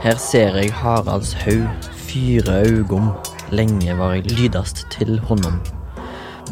Her 0.00 0.16
ser 0.16 0.54
jeg 0.56 0.72
Haralds 0.72 1.34
haug 1.42 1.66
fyre 1.92 2.54
augom, 2.62 3.10
lenge 3.52 3.92
var 3.98 4.14
jeg 4.16 4.30
lydast 4.32 4.86
til 4.94 5.18
honom. 5.28 5.58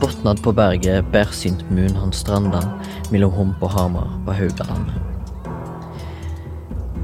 Botnad 0.03 0.43
på 0.45 0.53
berget 0.53 1.09
bærsynt 1.15 1.63
mun 1.73 1.97
han 1.97 2.13
stranda, 2.13 2.61
mellom 3.09 3.33
Hump 3.33 3.65
og 3.65 3.73
Hamar 3.73 4.11
på 4.27 4.37
Haugaland. 4.37 4.93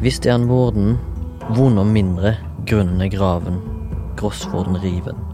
Visst 0.04 0.28
er 0.28 0.36
han 0.36 0.44
vorden, 0.52 0.98
vonom 1.56 1.96
mindre, 1.96 2.34
grunnen 2.68 3.00
er 3.00 3.08
graven, 3.16 3.56
grossvorden 4.20 4.76
riven. 4.84 5.24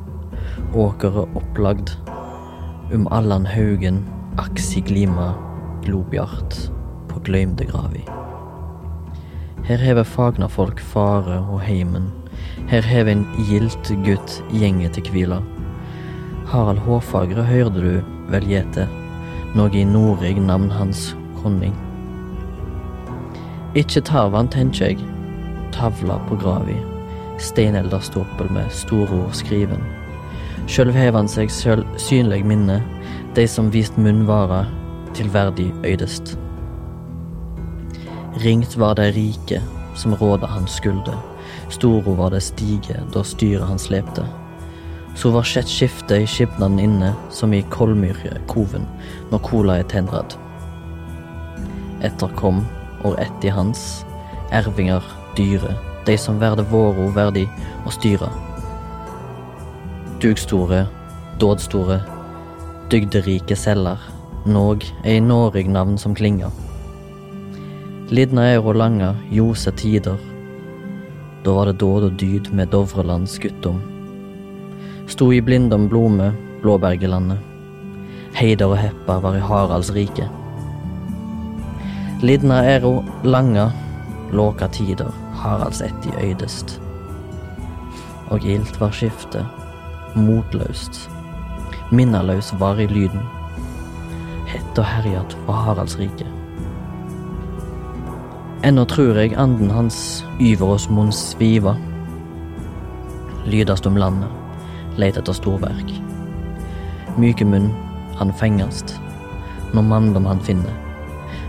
Åkeret 0.78 1.34
opplagd, 1.34 1.96
um 2.94 3.10
allan 3.10 3.50
haugen, 3.50 4.04
aksi 4.38 4.86
glima, 4.86 5.32
globjart, 5.82 6.70
på 7.10 7.26
gløymde 7.26 7.66
gravi. 7.66 8.06
Her 9.68 9.76
hever 9.76 10.02
fagna 10.02 10.48
folk 10.48 10.80
fare 10.80 11.38
og 11.52 11.60
heimen. 11.60 12.10
Her 12.70 12.82
hever 12.82 13.12
en 13.12 13.26
gildt 13.48 13.92
gutt 14.06 14.40
gjenget 14.52 14.96
til 14.96 15.04
kvila. 15.10 15.40
Harald 16.50 16.80
Håfagre 16.82 17.44
høyrde 17.46 17.82
du 17.84 18.16
vel 18.32 18.46
gjete, 18.48 18.88
noe 19.54 19.70
i 19.76 19.84
nordig 19.86 20.34
navn 20.42 20.70
hans 20.74 21.10
konning. 21.42 21.76
Ikke 23.78 24.02
tarvan, 24.02 24.50
tenkje 24.50 24.90
jeg, 24.90 25.08
tavla 25.76 26.18
på 26.26 26.40
gravi, 26.40 26.74
steinelderstoppel 27.38 28.50
med 28.50 28.70
storord 28.74 29.30
skriven. 29.38 29.84
Sjølv 30.66 30.94
hev 30.94 31.14
han 31.14 31.30
seg 31.30 31.52
sjøl 31.54 31.84
synleg 31.98 32.42
minne, 32.46 32.80
de 33.36 33.46
som 33.46 33.70
vist 33.70 33.98
munn 33.98 34.26
vara, 34.26 34.64
til 35.14 35.30
øydest. 35.84 36.38
Ringt 38.40 38.76
var 38.76 38.94
det 38.94 39.10
rike 39.12 39.62
som 39.94 40.14
råda 40.14 40.46
hans 40.46 40.72
skulde, 40.72 41.12
storo 41.68 42.14
var 42.14 42.30
det 42.30 42.40
stige 42.40 43.02
da 43.12 43.20
styret 43.24 43.68
han 43.68 43.78
slepte. 43.78 44.24
Så 45.14 45.28
var 45.34 45.44
skjett 45.44 45.68
skifte 45.68 46.22
i 46.22 46.28
skipnaden 46.28 46.78
inne, 46.80 47.10
som 47.30 47.52
i 47.52 47.60
Kolmyrkoven, 47.68 48.86
når 49.28 49.42
cola 49.44 49.76
er 49.82 49.88
tendrad. 49.92 50.38
Etterkom, 52.00 52.62
og 53.04 53.20
etti 53.20 53.52
hans, 53.52 54.06
ervingar 54.56 55.04
dyre, 55.36 55.74
de 56.08 56.16
som 56.16 56.40
verde 56.40 56.64
våro 56.72 57.10
verdig 57.12 57.44
å 57.84 57.92
styre. 57.92 58.30
Dugstore, 60.24 60.86
dådstore, 61.42 62.00
dygderike 62.88 63.56
selger, 63.56 64.00
någ 64.48 64.88
er 65.04 65.18
i 65.18 65.22
Noreg 65.28 65.68
navn 65.68 66.00
som 66.00 66.16
klinger. 66.16 66.69
Lidna 68.10 68.42
er 68.50 68.64
og 68.66 68.74
langa, 68.74 69.12
ljose 69.30 69.70
tider. 69.78 70.16
Da 71.44 71.52
var 71.54 71.68
det 71.68 71.76
dåd 71.78 72.08
og 72.08 72.16
dyd 72.18 72.48
med 72.50 72.72
Dovrelands 72.72 73.36
guttom. 73.38 73.76
Sto 75.06 75.28
i 75.30 75.38
blindom 75.38 75.84
blome, 75.92 76.32
Blåbergelandet. 76.58 77.38
Heider 78.34 78.74
og 78.74 78.80
heppa 78.82 79.20
var 79.22 79.38
i 79.38 79.44
Haralds 79.46 79.92
rike. 79.94 80.26
Lidna 82.26 82.58
er 82.72 82.88
og 82.88 83.06
langa, 83.22 83.68
låka 84.34 84.66
tider, 84.74 85.14
Haralds 85.44 85.80
ett 85.80 86.10
i 86.10 86.16
øydest. 86.32 86.80
Og 88.34 88.42
gildt 88.42 88.74
var 88.82 88.90
skiftet, 88.90 89.46
motløst. 90.18 91.04
Minnaløs 91.94 92.50
var 92.58 92.82
i 92.82 92.90
lyden. 92.90 93.22
Hett 94.50 94.82
og 94.82 94.94
herjat 94.96 95.38
var 95.46 95.66
Haralds 95.68 95.98
rike. 96.02 96.26
Ennå 98.60 98.82
trur 98.84 99.16
jeg 99.16 99.32
anden 99.40 99.70
hans 99.72 100.20
yver 100.36 100.74
oss 100.74 100.84
mon 100.92 101.08
sviva. 101.16 101.72
Lydast 103.48 103.86
om 103.88 103.94
landet, 103.96 104.28
leit 105.00 105.16
etter 105.16 105.32
storverk. 105.32 105.94
Myke 107.16 107.46
munn, 107.48 107.70
han 108.18 108.34
fengast, 108.36 108.98
når 109.72 109.86
manndom 109.88 110.28
han 110.28 110.42
finner. 110.44 110.74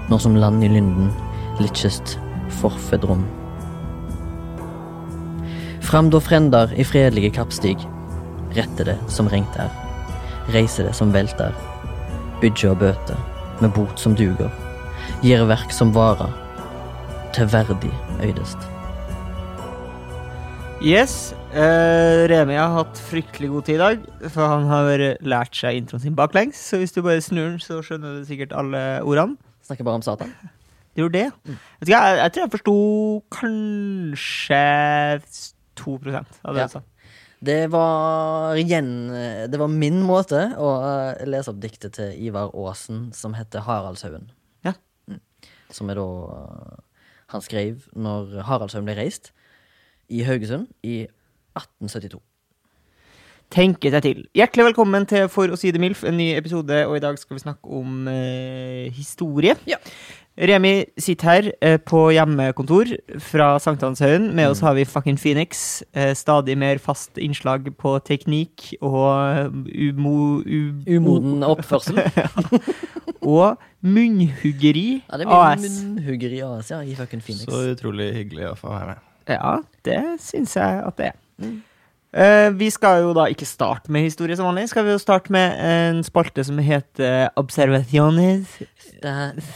Når 0.08 0.22
som 0.24 0.38
land 0.40 0.64
i 0.64 0.70
lynden, 0.72 1.10
litjest 1.60 2.16
forfedrom. 2.62 3.26
Fram 5.84 6.10
då 6.10 6.22
frendar 6.24 6.72
i 6.80 6.86
fredelige 6.88 7.34
kappstig, 7.36 7.76
rette 8.56 8.86
det 8.88 8.96
som 9.12 9.28
rengt 9.28 9.60
er, 9.60 9.68
reise 10.56 10.88
det 10.88 10.96
som 10.96 11.12
velter. 11.12 11.52
Bygge 12.40 12.72
og 12.72 12.80
bøte, 12.86 13.20
med 13.60 13.76
bot 13.76 14.00
som 14.00 14.16
duger, 14.16 14.48
gjere 15.28 15.50
verk 15.52 15.76
som 15.76 15.92
varer, 15.92 16.32
til 17.36 17.48
verdig 17.52 17.92
øydest. 18.24 18.58
Yes. 20.82 21.34
Uh, 21.54 22.26
Remi 22.32 22.56
har 22.58 22.72
hatt 22.74 22.98
fryktelig 23.06 23.52
god 23.52 23.68
tid 23.68 23.76
i 23.76 23.82
dag, 23.82 24.06
for 24.34 24.50
han 24.50 24.66
har 24.72 25.04
lært 25.22 25.54
seg 25.56 25.78
introen 25.78 26.02
sin 26.02 26.16
baklengs. 26.18 26.58
Så 26.72 26.80
hvis 26.82 26.96
du 26.96 27.04
bare 27.06 27.22
snur 27.22 27.52
den, 27.52 27.60
så 27.62 27.84
skjønner 27.86 28.18
du 28.18 28.26
sikkert 28.26 28.56
alle 28.58 28.82
ordene. 29.06 29.38
Snakker 29.68 29.86
bare 29.86 30.00
om 30.02 30.06
Satan. 30.06 30.34
Du 30.96 31.04
gjorde 31.04 31.20
det. 31.22 31.28
Vet 31.80 31.88
du 31.88 31.94
hva, 31.94 32.02
jeg, 32.10 32.18
jeg 32.24 32.34
tror 32.34 32.44
jeg 32.44 32.54
forsto 32.58 32.76
kanskje 33.38 34.64
2% 35.80 36.42
av 36.44 36.58
det 36.58 36.64
Ja. 36.64 36.68
du 36.68 36.74
sa. 36.80 36.84
Det 37.42 37.72
var 37.74 38.54
igjen 38.62 38.90
Det 39.50 39.58
var 39.58 39.68
min 39.74 40.04
måte 40.06 40.52
å 40.62 40.68
eh, 40.86 41.24
lese 41.26 41.50
opp 41.50 41.58
diktet 41.64 41.96
til 41.98 42.12
Ivar 42.28 42.52
Aasen 42.54 43.08
som 43.18 43.34
heter 43.34 43.64
Haraldshaugen. 43.66 44.28
Ja. 44.66 44.74
Mm. 45.10 45.22
Som 45.74 45.90
er 45.90 45.98
da 45.98 46.10
Han 47.32 47.42
skrev 47.44 47.86
når 47.96 48.42
Haraldshaugen 48.48 48.90
ble 48.90 48.98
reist 48.98 49.32
i 50.12 50.24
Haugesund 50.28 50.68
i 50.84 51.06
1872. 51.56 52.20
Tenke 53.52 53.92
seg 53.92 54.04
til. 54.06 54.20
Hjertelig 54.36 54.70
velkommen 54.70 55.04
til 55.08 55.26
For 55.32 55.52
å 55.52 55.58
si 55.60 55.74
det 55.76 55.80
MILF, 55.84 56.06
en 56.08 56.16
ny 56.20 56.30
episode, 56.40 56.86
og 56.88 56.96
i 56.96 57.04
dag 57.04 57.18
skal 57.20 57.36
vi 57.36 57.44
snakke 57.44 57.72
om 57.82 58.06
eh, 58.08 58.88
historie. 58.96 59.58
Ja. 59.68 59.80
Remi 60.40 60.86
sitter 60.96 61.28
her 61.28 61.50
eh, 61.60 61.76
på 61.84 62.06
hjemmekontor 62.16 62.94
fra 63.20 63.50
Sankthanshaugen. 63.60 64.30
Med 64.32 64.48
Mm. 64.48 64.52
oss 64.54 64.64
har 64.64 64.74
vi 64.78 64.86
fucking 64.88 65.20
Phoenix. 65.20 65.84
Eh, 65.94 66.14
stadig 66.16 66.56
mer 66.58 66.80
fast 66.80 67.20
innslag 67.20 67.68
på 67.78 67.98
teknikk 68.08 68.74
og 68.82 69.52
umo... 69.68 70.16
um, 70.40 70.84
Umoden 70.88 71.44
oppførsel. 71.44 72.00
og 73.36 73.60
munnhuggeri 73.82 75.02
Ja, 75.10 75.18
det 75.18 75.26
blir 75.28 75.36
AS. 75.36 75.66
munnhuggeri 75.66 76.42
AS, 76.46 76.70
ja, 76.72 76.82
i 76.84 76.96
fucking 76.96 77.22
Phoenix. 77.24 77.46
Så 77.50 77.64
utrolig 77.76 78.14
hyggelig 78.16 78.52
å 78.52 78.56
få 78.60 78.70
være 78.74 78.88
med. 78.94 78.98
Ja, 79.30 79.58
det 79.86 80.00
syns 80.22 80.56
jeg 80.58 80.84
at 80.86 80.98
det 80.98 81.12
er. 81.12 81.20
Mm. 81.42 81.60
Eh, 82.14 82.50
vi 82.60 82.68
skal 82.70 83.06
jo 83.06 83.14
da 83.16 83.24
ikke 83.32 83.46
starte 83.48 83.88
med 83.90 84.04
historie 84.04 84.36
som 84.36 84.50
vanlig. 84.50 84.66
Skal 84.68 84.84
vi 84.84 84.92
jo 84.92 85.00
starte 85.00 85.32
med 85.32 85.54
en 85.64 86.02
spalte 86.04 86.44
som 86.44 86.58
heter 86.60 87.30
Observaciones. 87.40 88.48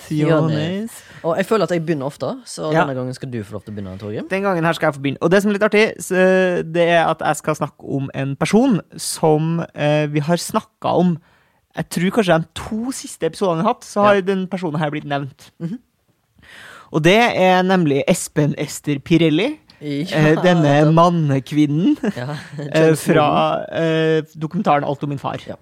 Siones. 0.06 0.96
Og 1.26 1.36
jeg 1.38 1.46
føler 1.50 1.68
at 1.68 1.74
jeg 1.76 1.84
begynner 1.86 2.08
ofte, 2.08 2.30
så 2.48 2.72
Ja. 2.72 2.86
denne 2.86 2.96
gangen 2.96 3.14
skal 3.14 3.30
du 3.32 3.44
få 3.44 3.52
lov 3.54 3.64
til 3.66 3.74
å 3.74 3.76
begynne, 3.76 3.98
Torgrim. 4.00 4.30
Den 4.30 4.42
gangen 4.44 4.64
her 4.64 4.74
skal 4.74 4.88
jeg 4.88 4.96
få 4.96 5.02
begynne. 5.02 5.18
Og 5.22 5.30
det 5.32 5.42
som 5.44 5.50
er 5.52 5.54
litt 5.54 5.64
artig, 5.64 5.94
så, 6.00 6.16
det 6.64 6.88
er 6.90 7.06
at 7.10 7.20
jeg 7.20 7.36
skal 7.36 7.56
snakke 7.56 7.84
om 7.84 8.10
en 8.14 8.36
person 8.36 8.80
som 8.98 9.60
eh, 9.76 10.08
vi 10.08 10.20
har 10.20 10.38
snakka 10.38 10.96
om 10.96 11.18
Jeg 11.76 11.90
tror 11.92 12.12
kanskje 12.16 12.38
de 12.40 12.48
to 12.56 12.92
siste 12.96 13.28
episodene 13.28 13.62
vi 13.62 13.66
har 13.68 13.74
hatt, 13.74 13.84
så 13.84 14.02
har 14.06 14.16
Ja. 14.16 14.22
den 14.22 14.48
personen 14.48 14.80
her 14.80 14.90
blitt 14.92 15.06
nevnt. 15.06 15.52
Mhm. 15.60 15.80
Og 16.94 17.02
det 17.04 17.18
er 17.36 17.62
nemlig 17.64 18.04
Espen 18.08 18.54
Ester 18.58 19.00
Pirelli. 19.00 19.58
Ja, 19.82 20.06
eh, 20.18 20.36
denne 20.42 20.92
mannekvinnen. 20.96 21.98
ja, 22.16 22.38
eh, 22.72 22.94
fra 22.96 23.66
eh, 23.76 24.22
dokumentaren 24.40 24.84
'Alt 24.88 25.04
om 25.04 25.10
min 25.10 25.20
far'. 25.20 25.46
Ja. 25.48 25.56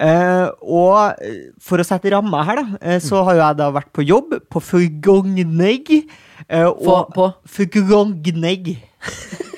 Uh, 0.00 0.48
og 0.62 1.14
for 1.60 1.76
å 1.78 1.84
sette 1.84 2.10
ramma 2.10 2.42
her, 2.44 2.56
da, 2.56 2.62
eh, 2.80 2.96
Mm. 2.98 3.00
så 3.02 3.22
har 3.24 3.34
jo 3.34 3.40
jeg 3.40 3.56
da 3.58 3.70
vært 3.70 3.92
på 3.92 4.06
jobb 4.06 4.30
på 4.50 4.60
Fugongneg. 4.62 6.06
Uh, 6.50 6.70
og 6.70 7.12
på 7.14 7.32
Fugongnegg. 7.46 8.78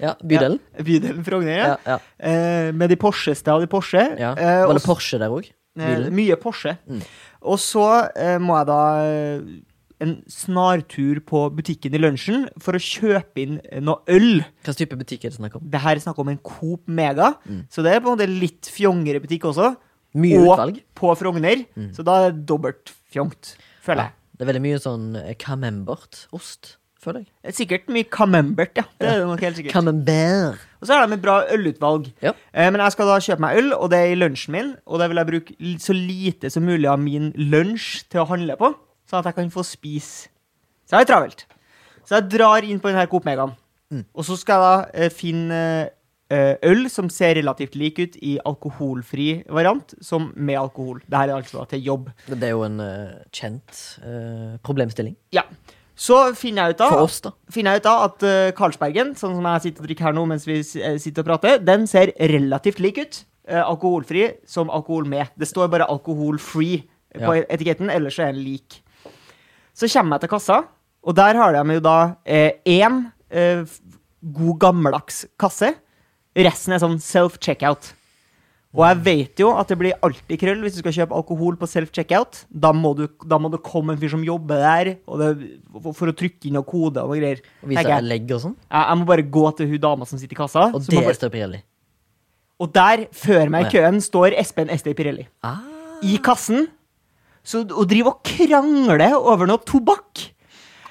ja, 0.00 0.14
bydelen. 0.24 0.58
Ja, 0.76 0.84
bydelen 0.84 1.24
Frogner, 1.26 1.56
ja. 1.56 1.66
Ja, 1.66 1.78
ja, 1.94 1.98
Eh, 2.18 2.72
med 2.72 2.88
de 2.90 2.96
Porscheste 2.96 3.48
av 3.52 3.60
de 3.60 3.66
Porsche. 3.70 4.04
ja. 4.18 4.32
Eh, 4.36 4.66
Var 4.66 4.74
det 4.74 4.84
Porsche 4.84 5.18
der 5.18 5.28
òg? 5.30 5.50
Eh, 5.78 6.08
mye 6.10 6.36
Porsche. 6.36 6.76
Mm. 6.88 7.02
Og 7.42 7.58
så 7.62 7.84
eh, 8.16 8.38
må 8.42 8.56
jeg 8.58 8.66
da 8.66 8.80
eh, 9.04 9.40
en 10.00 10.14
snartur 10.32 11.20
på 11.28 11.42
butikken 11.54 11.94
i 11.94 12.00
lunsjen 12.00 12.46
for 12.58 12.72
å 12.76 12.80
kjøpe 12.80 13.36
inn 13.42 13.58
eh, 13.70 13.80
noe 13.84 14.00
øl. 14.08 14.42
Hva 14.64 14.74
type 14.76 14.96
butikk 14.96 15.24
er 15.28 15.30
det 15.34 15.38
snakk 15.38 15.56
om? 15.60 15.64
Det 15.70 15.80
her 15.84 15.96
er 15.96 16.00
snakk 16.04 16.18
om 16.18 16.28
en 16.32 16.38
Coop 16.42 16.88
Mega, 16.88 17.34
så 17.70 17.84
det 17.84 17.92
er 17.94 18.00
på 18.00 18.08
en 18.10 18.16
måte 18.18 18.28
litt 18.28 18.68
fjongere 18.72 19.20
butikk 19.22 19.44
også. 19.52 19.74
Mye 20.18 20.40
og 20.42 20.56
utvalg. 20.56 20.80
på 20.98 21.12
Frogner, 21.20 21.60
så 21.94 22.02
da 22.02 22.16
er 22.26 22.32
det 22.32 22.46
dobbelt 22.48 22.90
fjongt, 23.14 23.52
føler 23.84 24.08
jeg. 24.08 24.16
Det 24.36 24.42
er 24.42 24.48
veldig 24.52 24.62
mye 24.64 24.80
sånn 24.82 25.04
camembert-ost, 25.38 26.76
føler 27.02 27.22
jeg. 27.22 27.30
Det 27.42 27.52
er 27.52 27.56
sikkert 27.56 27.92
mye 27.92 28.08
camembert, 28.12 28.72
ja. 28.76 28.84
Det 29.00 29.08
er 29.08 29.22
det 29.22 29.28
nok 29.28 29.44
helt 29.44 29.58
sikkert. 29.58 29.74
Camembert. 29.74 30.66
Og 30.80 30.88
så 30.88 30.96
har 30.96 31.06
de 31.06 31.16
et 31.16 31.22
bra 31.22 31.36
ølutvalg. 31.52 32.10
Ja. 32.24 32.32
Eh, 32.52 32.68
men 32.72 32.80
jeg 32.80 32.96
skal 32.96 33.08
da 33.10 33.20
kjøpe 33.20 33.44
meg 33.44 33.60
øl, 33.60 33.72
og 33.76 33.90
det 33.92 34.00
er 34.00 34.12
i 34.12 34.18
lunsjen 34.18 34.56
min. 34.56 34.74
Og 34.86 35.00
da 35.00 35.08
vil 35.10 35.20
jeg 35.20 35.30
bruke 35.30 35.76
så 35.84 35.96
lite 35.96 36.50
som 36.52 36.66
mulig 36.68 36.88
av 36.88 37.00
min 37.02 37.30
lunsj 37.36 38.04
til 38.12 38.24
å 38.24 38.28
handle 38.30 38.56
på, 38.60 38.72
sånn 39.08 39.22
at 39.22 39.30
jeg 39.30 39.40
kan 39.40 39.54
få 39.54 39.64
spise. 39.66 40.30
Så 40.88 40.96
jeg 40.96 41.04
har 41.04 41.10
travelt. 41.12 41.46
Så 42.08 42.18
jeg 42.18 42.30
drar 42.32 42.66
inn 42.66 42.80
på 42.82 42.90
denne 42.90 43.06
Coop 43.10 43.26
Megaen. 43.28 43.56
Mm. 43.90 44.04
Og 44.14 44.26
så 44.26 44.36
skal 44.38 44.58
jeg 44.58 44.66
da 44.66 45.02
eh, 45.04 45.12
finne 45.14 45.60
eh, 46.30 46.54
øl 46.66 46.86
som 46.92 47.10
ser 47.12 47.36
relativt 47.38 47.76
lik 47.78 47.98
ut 48.00 48.16
i 48.22 48.36
alkoholfri 48.46 49.28
variant, 49.50 49.94
som 50.04 50.30
med 50.36 50.58
alkohol. 50.60 51.02
Dette 51.06 51.26
er 51.26 51.34
altså 51.36 51.60
da 51.60 51.66
til 51.72 51.84
jobb. 51.90 52.08
Det 52.30 52.48
er 52.48 52.54
jo 52.54 52.64
en 52.66 52.80
uh, 52.82 53.20
kjent 53.34 53.82
uh, 54.04 54.56
problemstilling. 54.66 55.16
Ja. 55.34 55.44
Så 56.00 56.16
finner 56.38 56.70
jeg 56.70 56.76
ut 56.76 56.80
da 56.80 56.88
oss, 57.02 57.18
finner 57.52 57.76
jeg 57.76 57.82
ut 57.82 57.88
av 57.90 58.04
at 58.06 58.24
uh, 58.24 58.52
Karlsbergen, 58.56 59.12
sånn 59.20 59.34
som 59.36 59.48
jeg 59.50 59.64
sitter 59.66 59.84
og 59.84 59.90
drikker 59.90 60.08
her 60.08 60.16
nå 60.16 60.24
mens 60.30 60.46
vi 60.48 60.56
eh, 60.60 60.96
sitter 61.02 61.26
og 61.26 61.28
prater, 61.28 61.60
den 61.60 61.84
ser 61.90 62.14
relativt 62.32 62.80
lik 62.80 63.02
ut. 63.02 63.20
Uh, 63.50 63.60
alkoholfri 63.66 64.30
som 64.48 64.72
alkohol 64.72 65.08
med. 65.10 65.28
Det 65.36 65.48
står 65.50 65.68
bare 65.72 65.88
alkoholfree 65.92 66.80
ja. 66.80 67.26
på 67.26 67.36
etiketten, 67.42 67.92
ellers 67.92 68.16
er 68.22 68.32
den 68.32 68.40
lik. 68.46 68.80
Så 69.76 69.90
kommer 69.92 70.16
jeg 70.16 70.24
til 70.24 70.32
kassa, 70.32 70.58
og 71.04 71.16
der 71.16 71.36
har 71.36 71.56
de 71.56 71.76
jo 71.76 71.84
da 71.84 71.98
én 72.68 73.00
eh, 73.28 73.62
god 74.20 74.58
gammeldags 74.60 75.24
kasse. 75.40 75.74
Resten 76.36 76.76
er 76.76 76.82
sånn 76.82 77.00
self-checkout. 77.02 77.92
Og 78.70 78.84
jeg 78.86 78.98
vet 79.02 79.40
jo 79.42 79.48
at 79.58 79.70
det 79.72 79.76
blir 79.80 79.96
alltid 80.06 80.38
krøll 80.38 80.60
hvis 80.62 80.76
du 80.76 80.80
skal 80.84 80.94
kjøpe 80.94 81.16
alkohol 81.18 81.56
på 81.58 81.66
self-checkout. 81.66 82.44
Da, 82.54 82.70
da 82.70 83.38
må 83.42 83.50
det 83.50 83.62
komme 83.66 83.96
en 83.96 83.98
fyr 83.98 84.12
som 84.12 84.22
jobber 84.22 84.62
der, 84.62 84.92
det, 85.22 85.30
for, 85.88 86.12
å 86.12 86.14
trykke 86.14 86.46
inn 86.46 86.54
noen 86.54 86.68
koder 86.68 87.02
og 87.02 87.18
greier. 87.18 87.42
Og 87.64 87.72
vise 87.72 87.82
jeg. 87.82 88.06
legg 88.06 88.30
og 88.36 88.44
sånn. 88.44 88.54
Jeg, 88.68 88.84
jeg 88.84 89.00
må 89.00 89.08
bare 89.10 89.26
gå 89.38 89.44
til 89.58 89.72
hun 89.72 89.82
dama 89.82 90.06
som 90.06 90.22
sitter 90.22 90.38
i 90.38 90.42
kassa. 90.42 90.68
Og 90.70 90.86
det 90.86 90.94
bare, 91.00 91.16
Ester 91.16 91.32
Pirelli. 91.34 91.64
og 92.62 92.70
der, 92.76 93.08
før 93.24 93.50
meg 93.50 93.66
i 93.66 93.74
køen, 93.74 93.98
står 94.06 94.38
Espen 94.38 94.70
Ester 94.70 94.94
Pirelli. 94.94 95.26
Ah. 95.42 95.58
I 96.06 96.20
kassen. 96.22 96.68
Så, 97.42 97.64
og 97.64 97.88
driver 97.90 98.14
og 98.14 98.22
krangler 98.28 99.18
over 99.18 99.50
noe 99.50 99.66
tobakk. 99.66 100.28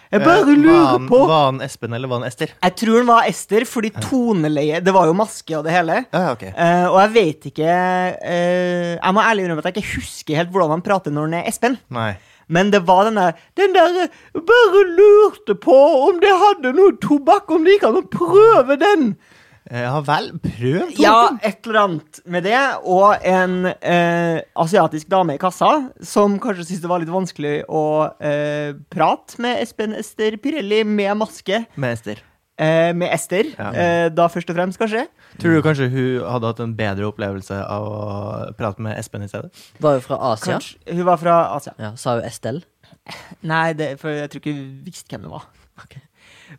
Jeg 0.09 0.23
bare 0.25 0.41
Eh, 0.41 0.57
lurer 0.57 1.03
på 1.05 1.17
Var 1.29 1.43
han 1.45 1.61
Espen, 1.61 1.93
eller 1.93 2.09
var 2.09 2.21
han 2.23 2.27
Ester? 2.31 2.49
Jeg 2.63 2.75
tror 2.81 2.97
han 2.97 3.09
var 3.11 3.27
Ester, 3.29 3.65
fordi 3.69 3.91
toneleie 4.01 4.79
Det 4.81 4.93
var 4.95 5.05
jo 5.05 5.13
maske 5.13 5.53
og 5.57 5.67
det 5.67 5.75
hele. 5.75 5.99
Ja, 6.09 6.31
okay. 6.33 6.49
ok. 6.49 6.57
Eh, 6.57 6.87
og 6.89 6.97
jeg 7.03 7.13
vet 7.13 7.45
ikke 7.51 7.69
uh, 7.69 8.95
Jeg 8.97 9.13
må 9.13 9.21
ærlig 9.21 9.45
innrømme 9.45 9.61
at 9.61 9.69
jeg 9.69 9.77
ikke 9.83 9.99
husker 9.99 10.39
helt 10.41 10.49
hvordan 10.55 10.73
han 10.77 10.85
prater 10.85 11.13
når 11.13 11.29
han 11.29 11.37
er 11.41 11.49
Espen. 11.51 11.77
Nei. 11.93 12.13
Men 12.49 12.71
det 12.73 12.81
var 12.87 13.05
den 13.05 13.19
der 13.21 13.37
Den 13.59 13.75
der 13.77 14.09
Bare 14.33 14.81
lurte 14.89 15.53
på 15.53 15.77
om 16.09 16.17
det 16.23 16.33
hadde 16.41 16.73
noe 16.73 16.97
tobakk, 16.97 17.51
om 17.53 17.67
det 17.67 17.77
gikk 17.77 17.85
an 17.91 18.01
å 18.01 18.07
prøve 18.09 18.79
den. 18.81 19.11
Ja 19.69 19.99
vel, 20.01 20.31
prøv. 20.41 20.93
Ja, 20.97 21.37
et 21.45 21.67
eller 21.67 21.79
annet 21.83 22.19
med 22.25 22.43
det. 22.47 22.57
Og 22.89 23.17
en 23.27 23.67
eh, 23.69 24.39
asiatisk 24.57 25.09
dame 25.11 25.35
i 25.37 25.41
kassa 25.41 25.69
som 26.01 26.39
kanskje 26.41 26.65
syntes 26.65 26.81
det 26.85 26.89
var 26.89 27.03
litt 27.03 27.11
vanskelig 27.13 27.53
å 27.69 27.83
eh, 28.17 28.73
prate 28.89 29.37
med 29.43 29.61
Espen 29.61 29.93
Ester 29.99 30.39
Pirelli 30.41 30.81
med 30.87 31.17
maske. 31.21 31.61
Med 31.77 31.99
Ester. 31.99 32.23
Eh, 32.59 32.89
med 32.97 33.13
Ester, 33.15 33.53
Ja. 33.55 33.69
eh, 33.71 34.09
da 34.11 34.25
først 34.27 34.49
og 34.51 34.57
fremst, 34.57 34.79
kanskje. 34.81 35.05
Tror 35.39 35.53
du 35.55 35.61
kanskje 35.63 35.85
hun 35.93 36.25
hadde 36.27 36.49
hatt 36.49 36.59
en 36.65 36.73
bedre 36.75 37.07
opplevelse 37.07 37.55
av 37.63 37.85
å 37.87 38.01
prate 38.59 38.81
med 38.83 38.97
Espen 38.99 39.23
i 39.23 39.29
stedet? 39.31 39.53
Var 39.79 39.99
hun 39.99 40.01
fra 40.03 40.17
Asia. 40.33 40.57
Kanskje, 40.57 40.81
hun 40.97 41.05
var 41.07 41.21
fra 41.21 41.37
Asia. 41.55 41.71
Ja, 41.79 41.93
sa 41.95 42.17
hun 42.17 42.25
Estelle. 42.27 42.65
Nei, 43.47 43.71
det, 43.79 43.93
for 44.01 44.11
jeg 44.11 44.27
tror 44.33 44.41
ikke 44.43 44.57
hun 44.57 44.67
visste 44.83 45.13
hvem 45.13 45.29
det 45.29 45.31
var. 45.31 45.45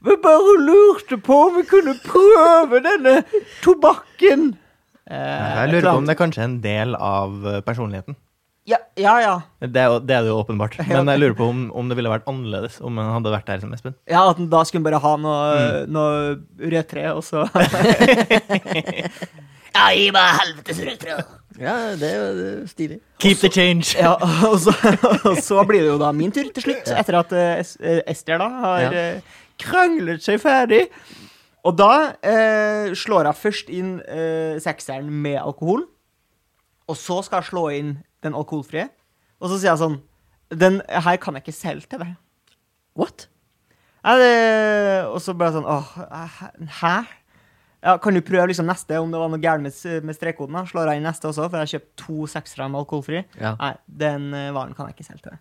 Vi 0.00 0.16
bare 0.22 0.56
lurte 0.62 1.18
på 1.18 1.36
om 1.48 1.56
vi 1.58 1.64
kunne 1.68 1.94
prøve 2.04 2.80
denne 2.84 3.16
tobakken. 3.64 4.52
Eh, 5.10 5.54
Jeg 5.64 5.72
lurer 5.72 5.90
på 5.90 5.96
om 5.98 6.06
det 6.06 6.14
er 6.14 6.20
kanskje 6.22 6.44
en 6.46 6.58
del 6.64 6.94
av 6.96 7.40
eh, 7.46 7.60
personligheten. 7.66 8.14
Ja, 8.70 8.76
ja. 9.00 9.14
ja. 9.24 9.32
Det 9.64 9.80
er, 9.82 9.96
det 10.06 10.14
er 10.14 10.22
det 10.22 10.30
jo 10.30 10.36
åpenbart. 10.44 10.76
Men 10.86 11.08
jeg 11.10 11.18
lurer 11.24 11.34
på 11.34 11.46
om, 11.50 11.62
om 11.74 11.88
det 11.90 11.96
ville 11.98 12.12
vært 12.12 12.28
annerledes 12.30 12.76
om 12.84 13.00
han 13.00 13.08
hadde 13.16 13.32
vært 13.34 13.48
der 13.48 13.62
som 13.64 13.72
Espen. 13.74 13.96
Ja, 14.06 14.26
at 14.30 14.38
da 14.52 14.60
skulle 14.68 14.84
han 14.84 14.86
bare 14.92 15.00
ha 15.02 15.14
noe, 15.18 15.86
noe 15.90 16.70
rødtre, 16.70 17.08
og 17.16 17.24
så 17.26 17.46
Ja, 19.70 19.84
gi 19.94 20.08
meg 20.14 20.32
helvetes 20.40 20.80
rødt 20.86 21.02
tre. 21.04 21.16
Ja, 21.60 21.74
det 21.98 22.08
er 22.10 22.16
jo 22.20 22.54
stilig. 22.70 22.98
Keep 23.22 23.42
the 23.42 23.50
change! 23.52 23.92
Ja, 23.98 24.14
og 24.50 24.56
så, 24.62 24.72
og 25.28 25.38
så 25.44 25.62
blir 25.68 25.84
det 25.84 25.92
jo 25.92 25.98
da 26.00 26.10
min 26.16 26.32
tur 26.34 26.48
til 26.54 26.64
slutt, 26.68 26.90
etter 26.94 27.18
at 27.20 27.34
eh, 27.36 28.00
Ester 28.10 28.40
da 28.42 28.48
har 28.64 28.86
Ja. 28.88 29.04
Kranglet 29.60 30.24
seg 30.24 30.40
ferdig. 30.42 30.86
Og 31.66 31.76
da 31.76 31.90
eh, 32.24 32.92
slår 32.96 33.28
jeg 33.28 33.40
først 33.42 33.72
inn 33.74 33.98
eh, 34.08 34.56
sekseren 34.62 35.10
med 35.12 35.36
alkohol, 35.42 35.84
og 36.88 36.96
så 36.98 37.20
skal 37.22 37.42
jeg 37.42 37.50
slå 37.50 37.66
inn 37.76 37.98
den 38.24 38.36
alkoholfrie. 38.36 38.88
Og 39.40 39.52
så 39.52 39.58
sier 39.60 39.70
jeg 39.72 39.80
sånn 39.80 40.00
Den 40.50 40.80
her 40.88 41.16
kan 41.22 41.36
jeg 41.36 41.44
ikke 41.46 41.54
selge 41.56 41.88
til 41.92 42.00
deg. 42.02 42.16
What? 42.98 43.28
Ja, 44.00 44.16
det, 44.18 44.32
og 45.12 45.20
så 45.22 45.34
bare 45.36 45.54
sånn 45.54 45.68
Åh, 45.68 46.40
hæ? 46.80 46.94
Ja, 47.80 47.94
Kan 48.00 48.16
du 48.16 48.20
prøve 48.24 48.48
liksom 48.50 48.68
neste, 48.68 48.98
om 49.00 49.12
det 49.12 49.20
var 49.20 49.30
noe 49.32 49.40
gærent 49.40 49.64
med, 49.64 50.04
med 50.04 50.16
strekkoden? 50.16 50.56
da? 50.58 50.64
Slår 50.68 50.90
jeg 50.90 51.00
inn 51.00 51.06
neste 51.08 51.28
også, 51.30 51.46
for 51.46 51.56
jeg 51.60 51.68
har 51.68 51.72
kjøpt 51.76 51.92
to 52.02 52.26
seksere 52.28 52.68
med 52.68 52.82
alkoholfri. 52.82 53.22
Ja. 53.40 53.54
Nei, 53.60 53.70
den 54.02 54.26
eh, 54.36 54.50
varen 54.56 54.74
kan 54.76 54.88
jeg 54.88 54.98
ikke 54.98 55.08
selge 55.08 55.24
til 55.24 55.36
deg. 55.36 55.40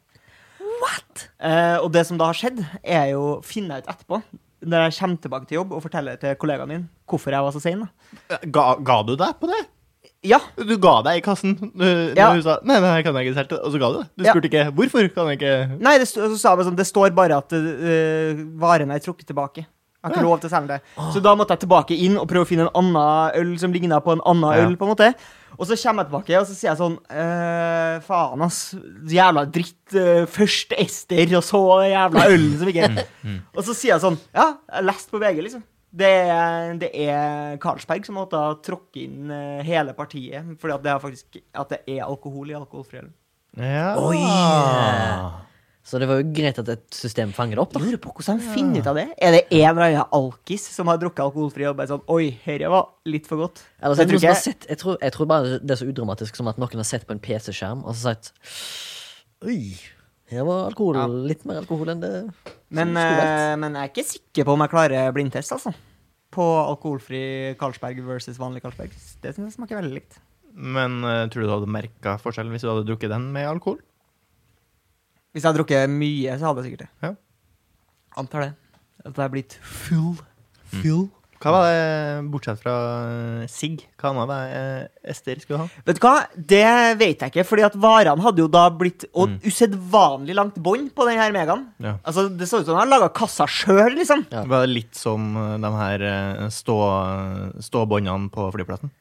What? 0.81 1.25
Eh, 1.39 1.77
og 1.83 1.91
det 1.93 2.05
som 2.07 2.17
da 2.19 2.29
har 2.31 2.37
skjedd, 2.37 2.61
er 2.83 3.09
jo 3.13 3.39
finne 3.45 3.79
ut 3.81 3.89
etterpå, 3.91 4.21
når 4.69 4.85
jeg 4.89 4.95
kommer 4.99 5.17
tilbake 5.23 5.47
til 5.49 5.55
jobb 5.61 5.73
og 5.77 5.83
forteller 5.85 6.19
til 6.19 6.35
kollegaen 6.39 6.67
min 6.71 6.87
hvorfor 7.09 7.31
jeg 7.35 7.41
var 7.45 7.51
så 7.55 7.61
sein. 7.63 7.83
Ga, 8.51 8.65
ga 8.85 8.97
du 9.07 9.15
deg 9.19 9.37
på 9.39 9.47
det? 9.51 9.61
Ja, 10.23 10.39
Du 10.55 10.73
ga 10.77 10.97
deg 11.05 11.19
i 11.19 11.23
kassen 11.23 11.53
når 11.79 12.15
Ja. 12.17 12.29
hun 12.33 12.41
sa 12.43 12.57
Nei, 12.67 12.79
nei, 12.83 13.01
kan 13.03 13.15
jeg 13.15 13.29
ikke 13.29 13.37
selge, 13.39 13.59
og 13.63 13.71
så 13.71 13.79
ga 13.79 13.89
du 13.91 13.97
det. 14.01 14.07
Du 14.17 14.23
Ja. 14.25 14.33
spurte 14.33 14.49
ikke 14.49 14.65
hvorfor. 14.75 15.07
kan 15.15 15.27
jeg 15.31 15.39
ikke 15.39 15.79
Nei, 15.81 15.97
det, 15.97 16.07
så 16.07 16.27
sa 16.37 16.55
jeg 16.55 16.65
sånn, 16.67 16.75
det 16.75 16.87
står 16.87 17.15
bare 17.15 17.37
at 17.39 17.51
uh, 17.53 18.43
varene 18.59 18.95
er 18.95 18.99
trukket 18.99 19.27
tilbake. 19.31 19.63
Jeg 19.65 20.03
har 20.03 20.11
ikke 20.11 20.21
Ja. 20.23 20.27
lov 20.29 20.39
til 20.41 20.49
å 20.49 20.53
selge 20.53 20.67
det. 20.67 20.81
Så 21.13 21.21
da 21.21 21.35
måtte 21.35 21.51
jeg 21.55 21.59
tilbake 21.67 21.91
inn 21.97 22.17
og 22.17 22.27
prøve 22.27 22.43
å 22.45 22.47
finne 22.47 22.67
en 22.67 22.75
annen 22.75 23.31
øl 23.35 23.57
som 23.59 23.71
ligna 23.73 23.99
på 24.03 24.11
en 24.13 24.21
annen 24.25 24.55
Ja. 24.55 24.67
øl. 24.67 24.75
på 24.77 24.83
en 24.87 24.95
måte. 24.95 25.15
Og 25.59 25.67
så 25.67 25.75
kommer 25.75 26.05
jeg 26.05 26.09
tilbake 26.09 26.37
og 26.39 26.45
så 26.47 26.55
sier 26.55 26.69
jeg 26.71 26.79
sånn 26.79 26.93
eh, 27.11 27.95
Faen, 28.05 28.43
ass. 28.45 28.59
Jævla 29.11 29.43
dritt. 29.51 29.75
eh, 29.91 30.23
først 30.29 30.71
Ester, 30.79 31.33
og 31.35 31.43
så 31.43 31.59
jævla 31.89 32.27
øl 32.31 32.45
som 32.61 32.71
ikke 32.71 32.87
Og 33.57 33.65
så 33.67 33.75
sier 33.75 33.95
jeg 33.95 34.05
sånn 34.05 34.19
Ja, 34.31 34.53
jeg 34.69 34.87
leste 34.87 35.09
lest 35.09 35.11
på 35.11 35.21
VG, 35.25 35.43
liksom. 35.49 35.65
Det 35.99 36.09
er, 36.29 36.75
det 36.77 36.89
er 36.93 37.57
Karlsberg 37.61 38.05
som 38.05 38.19
måtte 38.19 38.37
ha 38.39 38.53
tråkke 38.61 39.01
inn 39.07 39.31
eh, 39.33 39.63
hele 39.65 39.95
partiet. 39.97 40.55
Fordi 40.61 40.75
at 40.77 40.85
det 40.85 40.93
er 40.93 41.03
faktisk 41.03 41.39
At 41.57 41.73
det 41.73 41.81
er 41.97 42.05
alkohol 42.05 42.51
i 42.53 42.57
alkoholfri 42.59 43.01
øl. 43.03 43.11
Ja. 43.57 43.95
Oi! 43.97 45.47
Så 45.89 45.97
det 45.97 46.05
var 46.05 46.19
jo 46.21 46.27
greit 46.37 46.59
at 46.61 46.67
et 46.69 46.83
system 46.93 47.31
fanger 47.33 47.57
det 47.57 47.61
opp, 47.63 47.71
da. 47.73 47.79
Lurer 47.81 47.97
på 48.03 48.11
hvordan 48.13 48.37
han 48.37 48.53
finner 48.53 48.83
ut 48.83 48.89
av 48.91 48.97
det. 48.99 49.07
Er 49.17 49.31
det 49.33 49.39
en 49.49 49.63
eller 49.71 49.87
annen 49.87 50.11
alkis 50.13 50.67
som 50.69 50.91
har 50.91 50.99
drukket 51.01 51.23
alkoholfri 51.23 51.65
og 51.65 51.79
bare 51.79 51.89
sånn 51.89 52.03
Oi, 52.13 52.27
dette 52.45 52.69
var 52.69 52.91
litt 53.09 53.25
for 53.25 53.41
godt. 53.41 53.63
Eller 53.81 53.97
så 53.97 54.05
Jeg 54.05 54.11
tror 54.11 54.19
ikke- 54.21 54.43
sett, 54.43 54.67
jeg, 54.69 54.77
tror, 54.77 54.99
jeg 55.01 55.15
tror 55.15 55.25
bare 55.31 55.57
det 55.57 55.71
er 55.73 55.79
så 55.81 55.89
udramatisk 55.89 56.35
som 56.37 56.47
at 56.51 56.59
noen 56.61 56.77
har 56.77 56.85
sett 56.85 57.07
på 57.09 57.15
en 57.17 57.19
PC-skjerm 57.19 57.81
og 57.85 57.95
så 57.95 58.13
sagt 58.13 58.31
Oi, 59.49 59.79
her 60.29 60.45
var 60.45 60.67
alkohol 60.69 60.95
Ja. 60.99 61.07
litt 61.07 61.43
mer 61.45 61.63
alkohol 61.63 61.89
enn 61.89 62.01
det 62.01 62.13
Men, 62.69 62.95
eh, 62.95 63.55
men 63.57 63.73
jeg 63.73 63.81
er 63.81 63.89
ikke 63.89 64.05
sikker 64.05 64.45
på 64.45 64.53
om 64.53 64.59
jeg 64.59 64.69
klarer 64.69 65.11
blindtest, 65.11 65.51
altså. 65.51 65.73
På 66.29 66.45
alkoholfri 66.69 67.57
Carlsberg 67.57 67.97
versus 68.05 68.37
vanlig 68.37 68.61
Carlsberg. 68.61 68.91
Det 69.23 69.33
synes 69.33 69.49
jeg 69.49 69.57
smaker 69.57 69.81
veldig 69.81 69.95
likt. 69.95 70.19
Men 70.53 71.03
uh, 71.03 71.25
tror 71.25 71.41
du 71.41 71.47
du 71.47 71.53
hadde 71.55 71.71
merka 71.71 72.19
forskjellen 72.21 72.51
hvis 72.53 72.61
du 72.61 72.69
hadde 72.69 72.85
drukket 72.85 73.09
den 73.09 73.31
med 73.33 73.47
alkohol? 73.47 73.79
Hvis 75.33 75.43
jeg 75.43 75.49
hadde 75.51 75.59
drukket 75.61 75.89
mye, 75.93 76.35
så 76.39 76.49
hadde 76.49 76.63
jeg 76.63 76.71
sikkert 76.71 76.87
det. 76.87 76.91
Ja. 77.05 77.13
Antar 78.17 78.47
det. 78.47 78.51
At 79.05 79.13
jeg 79.15 79.25
er 79.29 79.33
blitt 79.37 79.55
full. 79.61 80.17
Full. 80.81 81.07
Hva 81.39 81.51
var 81.55 81.69
det, 81.71 82.25
bortsett 82.33 82.59
fra 82.59 82.71
eh, 83.07 83.43
sigg, 83.47 83.85
hva 84.01 84.09
annet 84.09 84.27
var 84.27 84.41
det 84.49 84.57
eh, 84.59 85.11
Ester 85.13 85.39
skulle 85.39 85.61
ha? 85.61 85.83
Vet 85.87 85.95
du 85.95 86.01
hva? 86.03 86.11
Det 86.35 86.65
vet 86.99 87.23
jeg 87.23 87.31
ikke, 87.31 87.45
fordi 87.47 87.63
at 87.63 87.77
varene 87.79 88.25
hadde 88.25 88.43
jo 88.43 88.49
da 88.51 88.65
blitt 88.75 89.05
Og 89.13 89.29
Mm. 89.29 89.37
usedvanlig 89.47 90.35
langt 90.35 90.57
bånd 90.59 90.89
på 90.97 91.07
den 91.07 91.15
her 91.21 91.31
Megaen. 91.31 91.63
Ja. 91.79 91.93
Altså, 92.03 92.25
det 92.27 92.49
så 92.51 92.59
ut 92.59 92.67
som 92.67 92.75
han 92.75 92.91
laga 92.91 93.07
kassa 93.15 93.47
sjøl, 93.47 93.95
liksom. 93.95 94.25
Ja. 94.35 94.43
Var 94.51 94.67
litt 94.67 94.99
som 94.99 95.29
eh, 95.39 95.55
de 95.63 95.71
her 95.79 96.03
stå, 96.51 96.75
ståbåndene 97.63 98.27
på 98.35 98.49
flyplassen? 98.57 98.91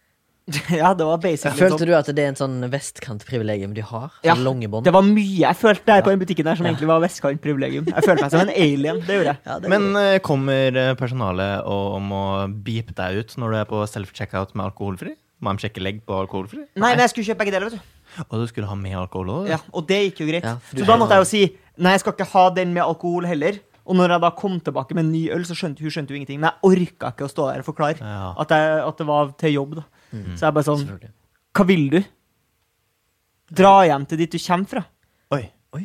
Ja, 0.80 0.94
det 0.96 1.04
var 1.04 1.18
basically 1.20 1.58
Følte 1.60 1.78
sånn. 1.82 1.90
du 1.90 1.94
at 1.98 2.08
det 2.16 2.24
er 2.24 2.30
en 2.32 2.38
sånn 2.38 2.56
vestkantprivilegium 2.72 3.74
de 3.76 3.84
har? 3.84 4.10
Ja, 4.24 4.34
Sånn? 4.38 4.62
Det 4.84 4.92
var 4.94 5.04
mye 5.06 5.42
jeg 5.42 5.58
følte 5.60 5.84
der 5.90 6.04
på 6.06 6.12
den 6.14 6.22
butikken 6.22 6.48
der 6.48 6.58
som 6.58 6.66
egentlig 6.68 6.88
var 6.88 7.02
vestkantprivilegium. 7.04 7.88
Jeg 7.92 8.06
følte 8.06 8.24
meg 8.24 8.32
som 8.34 8.42
en 8.46 8.52
alien. 8.54 9.00
Det 9.04 9.18
gjorde 9.18 9.32
jeg. 9.34 9.40
Ja, 9.44 9.58
det 9.62 9.72
Men 9.72 9.88
eh, 10.00 10.18
kommer 10.24 10.80
eh, 10.84 10.94
personalet 10.98 11.64
og, 11.68 11.84
om 12.00 12.12
å 12.16 12.24
beepe 12.48 12.96
deg 12.96 13.20
ut 13.22 13.36
når 13.40 13.54
du 13.54 13.60
er 13.60 13.68
på 13.70 13.82
self-checkout 13.92 14.54
med 14.56 14.70
alkoholfri? 14.70 15.14
Må 15.44 15.52
de 15.54 15.62
sjekke 15.68 15.82
legg 15.84 16.00
på 16.08 16.16
alkoholfri? 16.24 16.64
Nei, 16.74 16.94
men 16.96 17.04
jeg 17.04 17.12
skulle 17.12 17.28
kjøpe 17.28 17.44
begge 17.44 17.54
deler, 17.54 17.70
vet 17.70 17.78
du. 17.78 18.24
Og 18.26 18.40
du 18.42 18.48
skulle 18.50 18.66
ha 18.66 18.74
med 18.78 18.96
alkohol 18.98 19.28
òg? 19.36 19.50
Ja, 19.52 19.60
og 19.70 19.84
det 19.86 20.00
gikk 20.08 20.24
jo 20.24 20.30
greit. 20.32 20.46
Ja, 20.48 20.56
du 20.72 20.80
så 20.82 20.88
da 20.88 20.96
måtte 20.98 21.14
jeg 21.18 21.22
jo 21.26 21.28
si 21.30 21.42
nei, 21.78 21.92
jeg 21.94 22.02
skal 22.02 22.16
ikke 22.16 22.26
ha 22.32 22.48
den 22.56 22.72
med 22.74 22.82
alkohol 22.82 23.28
heller. 23.28 23.60
Og 23.88 23.96
når 23.96 24.16
jeg 24.16 24.20
da 24.24 24.30
kom 24.36 24.56
tilbake 24.60 24.96
med 24.96 25.06
en 25.06 25.12
ny 25.14 25.20
øl, 25.32 25.44
så 25.48 25.54
skjønte 25.56 25.80
hun 25.84 25.92
skjønte 25.94 26.12
jo 26.12 26.18
ingenting. 26.18 26.40
Men 26.42 26.50
jeg 26.50 26.68
orka 26.72 27.12
ikke 27.14 27.28
å 27.28 27.30
stå 27.32 27.46
der 27.52 27.62
og 27.62 27.68
forklare 27.70 28.02
Ja. 28.02 28.34
at, 28.42 28.50
jeg, 28.52 28.82
at 28.84 28.98
det 29.00 29.06
var 29.08 29.30
til 29.40 29.54
jobb. 29.54 29.78
da. 29.78 29.84
Så 30.10 30.46
jeg 30.48 30.54
bare 30.56 30.64
sånn 30.66 30.84
Hva 31.58 31.64
vil 31.68 31.88
du? 31.92 31.98
Dra 33.58 33.74
hjem 33.88 34.04
til 34.08 34.18
dit 34.22 34.32
du 34.34 34.38
kommer 34.44 34.68
fra, 34.68 34.82
Oi. 35.32 35.42
Oi, 35.76 35.84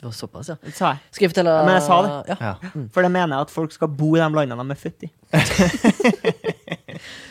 det 0.00 0.04
var 0.06 0.12
såpass, 0.16 0.48
ja. 0.52 0.56
sa 0.72 0.90
jeg. 0.94 1.00
Skal 1.12 1.24
jeg 1.26 1.32
fortelle 1.34 1.52
Ja, 1.56 1.64
men 1.64 1.74
jeg 1.78 1.84
sa 1.86 1.96
det. 2.04 2.12
Ja. 2.32 2.36
Ja. 2.52 2.84
For 2.92 3.04
det 3.04 3.10
mener 3.12 3.36
jeg 3.36 3.46
at 3.46 3.52
folk 3.52 3.72
skal 3.72 3.88
bo 3.92 4.14
i 4.16 4.20
de 4.20 4.28
landene 4.36 4.64
de 4.68 4.76
er 4.76 4.80
født 4.80 5.04
i. 5.06 5.10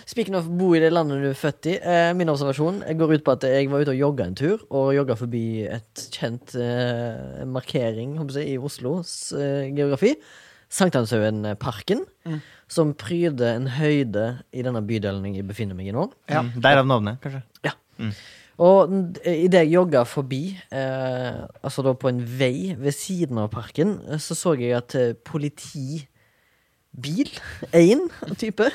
Speaking 0.10 0.36
of 0.38 0.48
bo 0.60 0.74
i 0.76 0.82
det 0.84 0.92
landet 0.94 1.22
du 1.24 1.30
er 1.32 1.38
født 1.38 1.70
i. 1.72 1.76
Eh, 1.80 2.12
min 2.18 2.30
observasjon 2.32 2.82
jeg 2.86 2.98
går 3.00 3.14
ut 3.18 3.24
på 3.26 3.36
at 3.38 3.46
jeg 3.48 3.70
var 3.72 3.84
ute 3.86 3.94
og 3.96 4.00
jogga 4.02 4.28
en 4.28 4.36
tur, 4.38 4.64
og 4.70 4.92
jogga 4.98 5.16
forbi 5.20 5.44
et 5.70 6.04
kjent 6.14 6.56
eh, 6.60 7.44
markering 7.50 8.18
jeg, 8.20 8.48
i 8.54 8.58
Oslos 8.62 9.32
eh, 9.38 9.70
geografi. 9.76 10.16
Sankthanshaugenparken, 10.74 12.06
Mm. 12.24 12.38
Som 12.74 12.94
pryder 12.98 13.54
en 13.58 13.68
høyde 13.78 14.24
i 14.52 14.64
denne 14.66 14.82
bydelen 14.86 15.36
jeg 15.38 15.46
befinner 15.48 15.78
meg 15.78 15.92
i 15.92 15.94
nå. 15.96 16.08
Ja. 16.32 16.42
Mm, 16.46 16.56
Derav 16.66 16.88
navnet, 16.90 17.20
kanskje. 17.24 17.44
Ja. 17.66 17.76
Og 18.64 18.92
idet 19.26 19.64
jeg 19.64 19.74
jogga 19.74 20.04
forbi, 20.06 20.42
eh, 20.74 21.40
altså 21.66 21.86
da 21.86 21.94
på 21.98 22.10
en 22.12 22.22
vei 22.40 22.74
ved 22.78 22.94
siden 22.94 23.40
av 23.42 23.50
parken, 23.54 23.96
eh, 24.10 24.20
så 24.22 24.38
så 24.38 24.54
jeg 24.60 24.76
at 24.78 24.94
eh, 25.00 25.14
politibil, 25.26 26.10
én 27.86 28.06
type, 28.38 28.70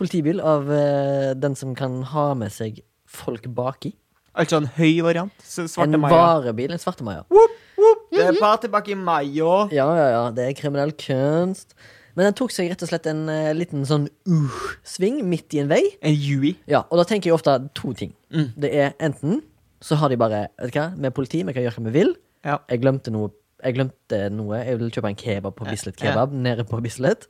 politibil 0.00 0.40
av 0.40 0.70
eh, 0.72 1.32
den 1.36 1.56
som 1.58 1.74
kan 1.76 2.02
ha 2.14 2.30
med 2.38 2.52
seg 2.54 2.82
folk 3.08 3.48
baki, 3.56 3.94
Altså 4.38 4.60
en 4.60 4.68
høy 4.76 5.00
variant. 5.02 5.32
En 5.58 5.66
Svarte 5.66 5.98
Maja. 5.98 6.14
varebil, 6.14 6.70
en 6.70 6.78
svarte 6.78 7.02
Maja. 7.02 7.24
Whoop, 7.32 7.54
whoop. 7.74 8.04
Det 8.12 8.22
er 8.22 8.36
bare 8.38 8.60
tilbake 8.62 8.92
i 8.92 8.94
mai 8.94 9.32
òg. 9.42 9.72
Ja, 9.74 9.88
ja, 9.98 10.04
ja, 10.12 10.20
det 10.30 10.44
er 10.44 10.52
kriminell 10.54 10.92
kunst. 10.94 11.74
Men 12.18 12.26
den 12.26 12.34
tok 12.34 12.50
seg 12.50 12.72
rett 12.72 12.82
og 12.82 12.90
slett 12.90 13.06
en 13.06 13.28
eh, 13.30 13.52
liten 13.54 13.84
sånn 13.86 14.08
uh-sving 14.26 15.20
midt 15.30 15.54
i 15.54 15.62
en 15.62 15.70
vei. 15.70 15.84
En 16.02 16.16
Yui. 16.16 16.56
Ja, 16.66 16.82
og 16.90 16.98
da 16.98 17.04
tenker 17.06 17.30
jeg 17.30 17.36
ofte 17.36 17.54
to 17.78 17.92
ting. 17.94 18.10
Mm. 18.34 18.48
Det 18.58 18.72
er 18.74 18.96
enten 18.98 19.38
så 19.80 19.94
har 20.00 20.10
de 20.10 20.18
bare 20.18 20.48
Vet 20.58 20.74
du 20.74 20.78
hva, 20.80 20.88
med 20.98 21.14
politi, 21.14 21.44
vi 21.46 21.54
kan 21.54 21.62
gjøre 21.62 21.78
hva 21.78 21.84
vi 21.86 21.94
vil. 21.94 22.16
Ja. 22.46 22.58
Jeg 22.70 22.82
glemte 22.82 23.12
noe 23.14 23.30
Jeg 23.58 23.74
glemte 23.74 24.18
noe 24.30 24.60
Jeg 24.62 24.78
vil 24.78 24.90
kjøpe 24.94 25.10
en 25.10 25.18
kebab 25.18 25.56
på 25.58 25.66
Bislett 25.66 25.98
Kebab 25.98 26.34
nede 26.34 26.66
på 26.66 26.80
Bislett. 26.82 27.28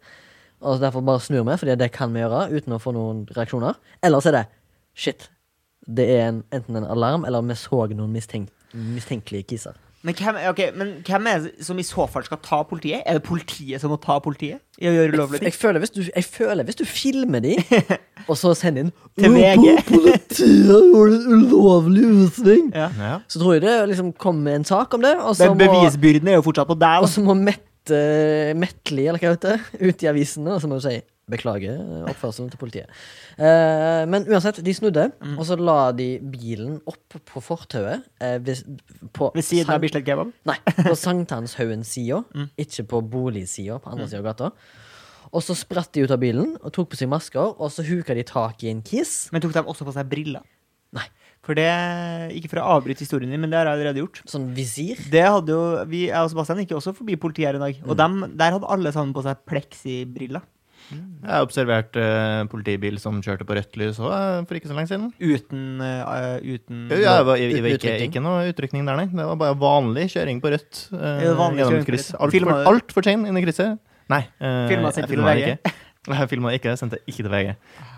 Og 0.60 0.80
derfor 0.82 1.04
bare 1.04 1.22
snur 1.22 1.44
vi, 1.44 1.56
Fordi 1.56 1.76
det 1.76 1.90
kan 1.92 2.12
vi 2.12 2.24
gjøre 2.24 2.48
uten 2.52 2.76
å 2.76 2.80
få 2.82 2.92
noen 2.96 3.26
reaksjoner. 3.36 3.76
Eller 4.02 4.24
så 4.24 4.32
er 4.32 4.38
det 4.38 4.46
shit. 4.98 5.28
Det 5.86 6.08
er 6.16 6.24
en, 6.28 6.40
enten 6.52 6.76
en 6.76 6.88
alarm, 6.88 7.24
eller 7.24 7.44
vi 7.46 7.56
så 7.56 7.86
noen 7.92 8.12
mistenk, 8.12 8.50
mistenkelige 8.74 9.46
kisser. 9.52 9.76
Men 10.06 10.14
hvem, 10.14 10.36
okay, 10.46 10.68
men 10.78 10.90
hvem 11.02 11.26
er 11.26 11.38
det 11.42 11.64
som 11.66 11.78
i 11.78 11.82
så 11.82 12.04
fall 12.06 12.22
skal 12.22 12.38
ta 12.44 12.60
politiet? 12.70 13.00
Er 13.04 13.18
det 13.18 13.22
politiet 13.26 13.80
som 13.82 13.90
må 13.90 13.96
ta 13.98 14.20
politiet 14.22 14.60
i 14.78 14.86
å 14.86 14.92
gjøre 14.94 15.10
ulovlige 15.16 15.42
Jeg 15.42 15.52
ting? 15.52 15.58
føler 15.58 15.82
hvis 15.82 15.90
du, 15.96 16.00
jeg 16.06 16.24
føler 16.24 16.68
hvis 16.68 16.78
du 16.78 16.84
filmer 16.86 17.42
de, 17.42 17.56
og 18.30 18.36
så 18.38 18.52
sender 18.54 18.86
inn 18.86 18.92
Til 19.18 19.34
VG». 19.34 19.66
po- 19.88 19.98
Politiet 19.98 20.54
gjorde 20.70 21.18
en 21.18 21.26
ulovlig 21.48 22.04
utsving. 22.28 22.68
Ja. 22.78 22.86
Ja. 22.94 23.16
Så 23.26 23.42
tror 23.42 23.56
jeg 23.58 23.64
det 23.66 23.74
liksom 23.90 24.12
kommer 24.14 24.54
en 24.54 24.64
sak 24.68 24.94
om 24.94 25.02
det. 25.02 25.16
Og 25.18 25.34
så 25.34 25.50
Men 25.50 25.64
bevisbyrden 25.66 26.30
er 26.30 26.38
jo 26.38 26.46
fortsatt 26.46 26.70
på 26.70 26.78
deg. 26.78 27.02
og 27.02 27.10
så 27.10 27.24
må 27.26 27.34
Mette 27.34 27.98
Metli, 28.58 29.06
eller 29.08 29.18
hva 29.18 29.34
det 29.34 29.38
heter, 29.58 29.62
ut 29.88 30.02
i 30.04 30.10
avisene, 30.14 30.54
og 30.54 30.62
så 30.62 30.68
må 30.70 30.78
du 30.78 30.84
si 30.86 30.98
beklager 31.30 31.78
oppførselen 32.08 32.50
til 32.50 32.58
politiet. 32.60 32.88
Eh, 33.38 34.04
men 34.08 34.24
uansett, 34.26 34.62
de 34.64 34.74
snudde, 34.74 35.12
Mm. 35.20 35.38
og 35.38 35.44
så 35.46 35.56
la 35.60 35.92
de 35.92 36.18
bilen 36.18 36.80
opp 36.86 37.18
på 37.24 37.40
fortauet. 37.42 38.02
eh, 38.20 38.38
ved, 38.38 38.64
på 39.12 39.30
Ved 39.34 39.44
siden 39.44 39.70
av 39.70 39.80
Bislett 39.80 40.04
Kebab. 40.06 40.32
Nei, 40.46 40.56
på 40.66 40.96
Sankthanshaugen-sida, 40.96 42.24
Mm. 42.34 42.50
ikke 42.58 42.86
på 42.88 43.00
boligsida 43.10 43.78
på 43.80 43.90
andre 43.92 44.06
sida 44.08 44.18
av 44.18 44.24
gata. 44.34 44.52
Og 45.32 45.42
så 45.42 45.54
spratt 45.54 45.92
de 45.92 46.02
ut 46.06 46.10
av 46.10 46.18
bilen 46.20 46.56
og 46.64 46.72
tok 46.72 46.88
på 46.90 46.96
seg 46.96 47.08
masker, 47.08 47.54
og 47.60 47.70
så 47.70 47.84
huka 47.84 48.14
de 48.14 48.22
tak 48.24 48.62
i 48.64 48.70
en 48.70 48.80
kiss. 48.82 49.28
Men 49.30 49.40
tok 49.42 49.52
de 49.52 49.60
også 49.62 49.84
på 49.84 49.92
seg 49.92 50.08
briller? 50.08 50.40
Nei. 50.92 51.04
For 51.42 51.54
det 51.54 51.68
Ikke 52.34 52.48
for 52.50 52.60
å 52.60 52.80
avbryte 52.80 52.98
historien 53.04 53.30
din, 53.30 53.40
men 53.40 53.50
det 53.50 53.56
har 53.58 53.66
jeg 53.66 53.76
allerede 53.78 54.00
gjort. 54.02 54.22
Sånn 54.26 54.54
visir. 54.54 54.96
Det 55.10 55.22
hadde 55.24 55.48
jo 55.48 55.84
Vi, 55.86 56.06
jeg 56.08 56.16
og 56.16 56.30
Sebastian 56.30 56.58
gikk 56.64 56.74
også 56.76 56.94
forbi 56.96 57.16
politiet 57.16 57.46
her 57.46 57.54
en 57.54 57.60
dag, 57.60 57.74
Mm. 57.76 57.90
og 57.90 57.96
dem, 57.96 58.36
der 58.36 58.52
hadde 58.52 58.68
alle 58.68 58.90
sammen 58.92 59.12
på 59.14 59.22
seg 59.22 59.36
pleksibriller. 59.46 60.42
Jeg 60.92 61.28
har 61.28 61.44
observert 61.44 61.98
uh, 62.00 62.44
politibil 62.48 62.96
som 63.02 63.18
kjørte 63.24 63.44
på 63.48 63.56
rødt 63.58 63.76
lys 63.80 63.98
òg, 64.00 64.46
for 64.48 64.58
ikke 64.58 64.70
så 64.70 64.76
lenge 64.78 64.92
siden. 64.92 65.10
Uten, 65.20 65.66
uh, 65.84 66.38
uten 66.40 66.86
Ja, 66.94 67.18
var, 67.26 67.36
jeg, 67.40 67.58
var 67.60 67.74
Uten 67.76 67.90
ikke, 67.92 67.98
ikke 68.08 68.22
noe 68.24 68.46
utrykning 68.52 68.88
der, 68.88 69.02
nei. 69.02 69.08
Det 69.12 69.28
var 69.32 69.40
bare 69.40 69.58
vanlig 69.60 70.08
kjøring 70.14 70.40
på 70.44 70.54
rødt. 70.54 70.86
Uh, 70.94 71.20
gjennom 71.58 71.84
kryss. 71.88 72.14
Altfor 72.16 72.36
Filma 72.38 72.62
alt 72.72 72.96
for 72.96 73.06
sein 73.06 73.26
inn 73.28 73.40
i 73.40 73.44
krysset. 73.44 73.76
Nei. 74.08 74.24
eh, 74.40 74.64
Filma, 74.70 74.90
jeg 74.96 75.10
filma 75.10 75.36
ikke. 75.36 75.74
Jeg 76.08 76.28
filma 76.30 76.52
ikke, 76.56 76.70
jeg 76.72 76.78
sendte 76.80 76.96
ikke 77.04 77.20
til 77.20 77.28
VG. 77.28 77.48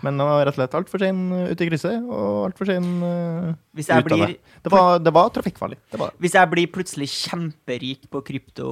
Men 0.03 0.17
det 0.19 0.25
var 0.27 0.41
rett 0.41 0.51
og 0.51 0.57
slett 0.57 0.73
altfor 0.75 0.99
sein 0.99 1.19
eh, 1.31 1.51
ute 1.53 1.63
i 1.63 1.67
krysset, 1.69 2.07
og 2.11 2.49
altfor 2.49 2.67
sein 2.67 2.87
uh, 2.99 3.53
ut 3.55 3.91
av 3.93 4.01
blir 4.03 4.23
det. 4.25 4.57
Det 4.65 4.71
var, 4.73 4.97
det 4.99 5.13
var 5.15 5.29
trafikkfarlig. 5.31 5.77
Det 5.93 5.99
var. 6.01 6.11
Hvis 6.19 6.35
jeg 6.35 6.49
blir 6.51 6.67
plutselig 6.75 7.07
kjemperik 7.13 8.09
på 8.11 8.19
krypto, 8.27 8.67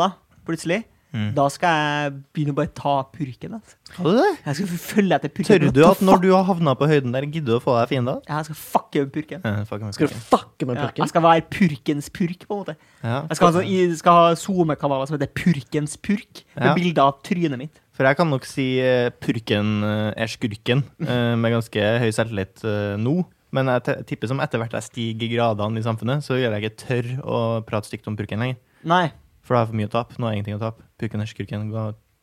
da, 0.00 0.08
plutselig, 0.48 0.80
Mm. 1.10 1.32
da 1.34 1.44
skal 1.50 1.72
jeg 1.74 2.10
begynne 2.34 2.52
å 2.54 2.56
bare 2.60 2.70
ta 2.70 2.92
purken. 3.10 3.56
Altså. 3.58 3.74
Skal 3.88 4.04
du 4.06 4.18
det? 4.20 4.28
Jeg 4.46 4.58
skal 4.60 4.68
følge 4.84 5.16
etter 5.16 5.32
purken. 5.34 5.48
Tør 5.50 5.72
du 5.74 5.80
at 5.88 6.02
når 6.06 6.20
du 6.22 6.28
har 6.30 6.44
havna 6.46 6.74
på 6.78 6.86
høyden 6.86 7.16
der, 7.16 7.26
gidder 7.26 7.56
du 7.56 7.56
å 7.58 7.62
få 7.64 7.74
deg 7.80 7.90
fiender? 7.90 8.20
Ja, 8.28 8.36
Jeg 8.38 8.50
skal 8.50 8.58
fucke 8.60 9.02
med 9.02 9.12
purken. 9.16 9.42
Ja, 9.42 9.64
fuck, 9.66 9.82
jeg 9.82 9.94
Skal 9.98 10.12
du 10.12 10.14
fucke 10.30 10.68
med 10.70 10.78
Ja, 10.78 10.90
jeg 11.02 11.08
skal 11.10 11.22
være 11.26 11.42
purkens 11.50 12.10
purk, 12.14 12.46
på 12.46 12.54
en 12.54 12.62
måte. 12.62 12.76
Ja. 13.02 13.16
Jeg 13.26 13.40
skal 13.40 13.50
ha, 13.50 13.52
sånn, 13.58 13.68
jeg 13.74 13.98
skal 13.98 14.20
ha 14.20 14.34
SoMe-kanaler 14.38 15.10
som 15.10 15.18
heter 15.18 15.32
Purkens 15.34 15.96
purk, 15.98 16.44
med 16.54 16.70
Ja. 16.70 16.74
bilder 16.78 17.02
av 17.10 17.18
trynet 17.26 17.58
mitt. 17.58 17.80
For 17.92 18.06
jeg 18.06 18.16
kan 18.16 18.30
nok 18.30 18.46
si 18.48 18.68
eh, 18.80 19.10
purken 19.10 19.82
eh, 19.84 20.14
er 20.16 20.30
skurken, 20.30 20.84
eh, 21.02 21.34
med 21.36 21.52
ganske 21.52 21.82
høy 22.00 22.08
selvtillit 22.14 22.62
nå. 23.02 23.24
Men 23.52 23.66
jeg 23.66 24.06
tipper 24.06 24.30
som 24.30 24.38
etter 24.38 24.62
hvert 24.62 24.72
jeg 24.78 24.86
stiger 24.86 25.28
gradene 25.34 25.82
i 25.82 25.82
samfunnet, 25.82 26.22
så 26.22 26.38
gjør 26.38 26.54
jeg 26.54 26.62
ikke 26.70 26.86
tørr 26.86 27.08
å 27.26 27.38
prate 27.66 27.90
stygt 27.90 28.06
om 28.06 28.14
purken 28.16 28.38
lenger. 28.38 28.56
Nei. 28.86 29.10
For 29.50 29.58
har 29.58 29.64
jeg 29.64 29.72
for 29.72 29.78
mye 29.80 29.88
å 29.88 29.90
tape. 29.90 30.14
Nå 30.14 30.28
jeg 30.30 30.38
ingenting 30.38 30.54
å 30.54 30.62
tape. 30.62 30.84
Pukken 31.02 31.24
er 31.24 31.26
skurken. 31.26 31.64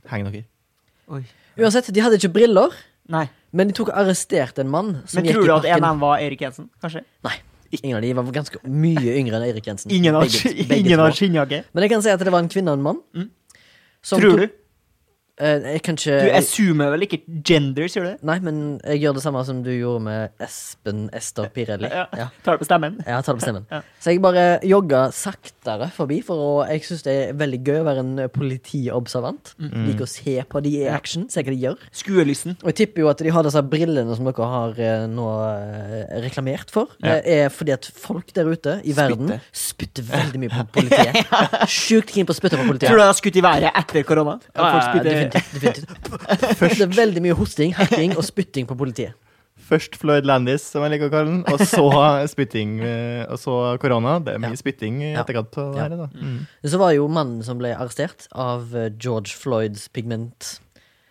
Heng 0.07 0.24
dere. 0.29 0.46
Oi. 1.12 1.25
Uansett, 1.60 1.89
de 1.91 2.00
hadde 2.00 2.15
ikke 2.22 2.29
briller, 2.38 2.72
Nei. 3.12 3.25
men 3.51 3.67
de 3.67 3.75
tok 3.75 3.89
og 3.91 3.98
arresterte 4.00 4.63
en 4.63 4.72
mann 4.72 4.93
som 5.03 5.19
Men 5.19 5.34
tror 5.34 5.43
du 5.43 5.51
at 5.57 5.67
en 5.67 5.84
av 5.84 5.89
dem 5.89 6.00
var 6.05 6.24
Erik 6.24 6.46
Jensen? 6.46 6.69
Kanskje? 6.79 7.01
Nei. 7.27 7.34
Ingen 7.81 7.98
av 7.98 8.05
de 8.05 8.13
var 8.15 8.29
ganske 8.31 8.62
mye 8.63 9.17
yngre 9.19 9.41
enn 9.41 9.46
Eirik 9.50 9.67
Jensen. 9.67 9.91
Ingen 9.91 10.15
har, 10.15 10.29
to. 10.31 11.17
skinnjakke? 11.19 11.65
Men 11.75 11.84
jeg 11.84 11.91
kan 11.91 12.05
si 12.05 12.13
at 12.13 12.24
det 12.24 12.31
var 12.31 12.46
en 12.46 12.48
kvinne 12.53 12.72
og 12.72 12.79
en 12.79 12.86
mann. 12.86 13.03
Mm. 13.12 13.27
som 14.07 14.24
Tror 14.24 14.46
du? 14.46 14.48
Eh, 15.38 15.62
jeg 15.75 15.82
kan 15.86 15.94
ikke 16.00 16.15
Du 16.25 16.32
assumer 16.34 16.89
vel 16.96 17.03
ikke 17.06 17.20
genders, 17.46 17.94
gjør 17.94 18.08
du 18.08 18.10
det? 18.10 18.24
Nei, 18.25 18.39
men 18.41 18.62
jeg 18.82 19.03
gjør 19.03 19.13
det 19.20 19.22
samme 19.22 19.44
som 19.46 19.60
du 19.62 19.70
gjorde 19.70 20.01
med 20.08 20.32
Espen 20.41 21.03
Ester 21.13 21.46
Pirelli. 21.53 21.91
Ja. 21.94 22.08
Ja. 22.17 22.25
Tar 22.46 22.58
det 22.58 22.63
på 22.63 22.67
stemmen? 22.70 22.96
Ja, 23.06 23.20
tar 23.22 23.36
det 23.38 23.44
på 23.44 23.46
stemmen. 23.46 23.67
Ja. 23.77 23.82
Så 24.01 24.13
jeg 24.15 24.22
bare 24.24 24.46
jogga 24.65 25.03
saktere 25.13 25.89
forbi, 25.94 26.22
for 26.25 26.39
å, 26.41 26.50
jeg 26.72 26.82
syns 26.88 27.03
det 27.06 27.13
er 27.27 27.34
veldig 27.38 27.60
gøy 27.67 27.77
å 27.82 27.86
være 27.86 28.01
en 28.06 28.13
politiobservant. 28.34 29.51
Liker 29.60 30.06
å 30.06 30.10
se 30.10 30.36
på 30.50 30.62
de 30.65 30.72
i 30.79 30.88
action, 30.89 31.27
se 31.29 31.44
hva 31.44 31.53
de 31.53 31.60
gjør. 31.67 31.77
Skuelysten. 32.01 32.56
Og 32.63 32.72
jeg 32.72 32.77
tipper 32.82 33.03
jo 33.03 33.10
at 33.12 33.22
de 33.25 33.34
har 33.36 33.46
disse 33.46 33.62
brillene 33.70 34.15
som 34.17 34.25
dere 34.29 34.48
har 34.53 34.82
eh, 34.82 35.06
nå 35.12 35.27
eh, 35.44 36.17
reklamert 36.25 36.72
for. 36.74 36.94
Ja. 37.03 37.17
Det 37.20 37.38
er 37.38 37.53
fordi 37.53 37.75
at 37.75 37.89
folk 37.94 38.32
der 38.38 38.50
ute 38.50 38.77
i 38.88 38.96
verden 38.98 39.36
Spytter. 39.51 40.06
veldig 40.10 40.41
mye 40.46 40.51
på 40.72 40.79
politiet. 40.79 41.22
Sjukt 41.77 42.13
keen 42.15 42.27
på 42.29 42.34
å 42.36 42.39
spytte 42.39 42.58
på 42.60 42.67
politiet. 42.72 42.89
Tror 42.89 43.01
du 43.01 43.03
de 43.06 43.10
har 43.12 43.17
skutt 43.22 43.38
i 43.39 43.46
været 43.46 43.70
etter 43.84 44.08
korona? 44.08 44.38
At 44.53 44.62
Ja, 44.63 44.72
folk 44.74 44.88
spytter- 44.89 45.26
definitivt. 45.34 45.88
definitivt. 45.88 46.77
Det 46.77 46.86
er 46.88 46.93
veldig 46.98 47.22
mye 47.25 47.36
hosting, 47.38 47.74
hacking 47.77 48.15
og 48.17 48.24
spytting 48.27 48.67
på 48.69 48.77
politiet. 48.77 49.13
Først 49.67 49.96
Floyd 50.00 50.24
Landis, 50.29 50.62
som 50.63 50.84
jeg 50.86 50.93
liker 50.93 51.10
å 51.10 51.12
kalle 51.12 51.31
den, 51.31 51.39
og 51.50 51.60
så 51.60 51.84
spytting, 52.29 52.75
eh, 52.86 53.24
og 53.27 53.39
så 53.41 53.55
korona. 53.81 54.19
Det 54.24 54.36
er 54.36 54.39
mye 54.43 54.53
Ja. 54.53 54.60
spytting 54.62 55.01
i 55.03 55.10
etterkant 55.17 55.57
av 55.57 55.74
det 55.74 55.81
Ja. 55.81 55.88
her, 55.89 55.89
da. 55.98 56.07
Mm. 56.13 56.38
Så 56.63 56.77
var 56.79 56.91
jo 56.93 57.07
mannen 57.10 57.43
som 57.43 57.57
ble 57.57 57.74
arrestert 57.75 58.27
av 58.31 58.74
eh, 58.75 58.89
George 58.98 59.34
Floyds 59.36 59.88
pigment 59.89 60.60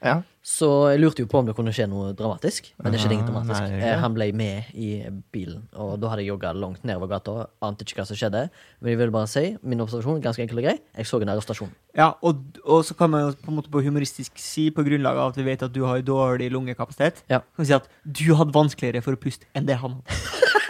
Ja. 0.02 0.23
Så 0.47 0.67
jeg 0.93 1.00
lurte 1.03 1.25
jo 1.25 1.26
på 1.26 1.41
om 1.41 1.47
det 1.49 1.57
kunne 1.59 1.73
skje 1.75 1.88
noe 1.91 2.12
dramatisk, 2.15 2.69
men 2.79 2.93
det 2.95 3.00
skjedde 3.03 3.17
ingenting 3.17 3.35
Ah, 3.35 3.41
dramatisk. 3.43 3.65
nei. 3.73 3.81
Eh, 3.83 3.97
han 3.99 4.15
ble 4.15 4.29
med 4.38 4.69
i 4.79 4.91
bilen, 5.35 5.65
og 5.75 5.97
da 5.99 6.12
hadde 6.12 6.23
jeg 6.23 6.29
jogga 6.31 6.53
langt 6.55 6.85
nedover 6.87 7.11
gata. 7.11 7.35
Ante 7.67 7.83
ikke 7.83 7.99
hva 7.99 8.07
som 8.07 8.15
skjedde. 8.21 8.45
Men 8.81 8.93
jeg 8.93 9.00
vil 9.00 9.11
bare 9.11 9.26
si, 9.26 9.43
min 9.67 9.83
observasjon 9.83 10.23
ganske 10.23 10.45
enkel 10.47 10.61
og 10.62 10.69
grei. 10.69 10.76
Jeg 10.97 11.09
så 11.11 11.19
en 11.21 11.33
arrestasjon. 11.35 11.73
Ja, 11.99 12.12
og, 12.23 12.45
og 12.62 12.85
så 12.87 12.95
kan 12.97 13.11
man 13.11 13.35
på 13.35 13.50
en 13.50 13.59
måte 13.59 13.73
på 13.75 13.83
humoristisk 13.83 14.38
si, 14.38 14.69
på 14.71 14.87
grunnlag 14.87 15.19
av 15.19 15.33
at 15.35 15.41
vi 15.43 15.49
vet 15.50 15.67
at 15.67 15.75
du 15.75 15.83
har 15.85 15.99
dårlig 16.07 16.53
lungekapasitet, 16.55 17.25
Ja. 17.29 17.41
kan 17.41 17.65
vi 17.65 17.71
si 17.73 17.75
at 17.75 17.91
du 18.07 18.25
hadde 18.38 18.55
vanskeligere 18.55 19.03
for 19.03 19.19
å 19.19 19.21
puste 19.26 19.50
enn 19.53 19.67
det 19.67 19.81
han 19.83 19.99
hadde. 19.99 20.62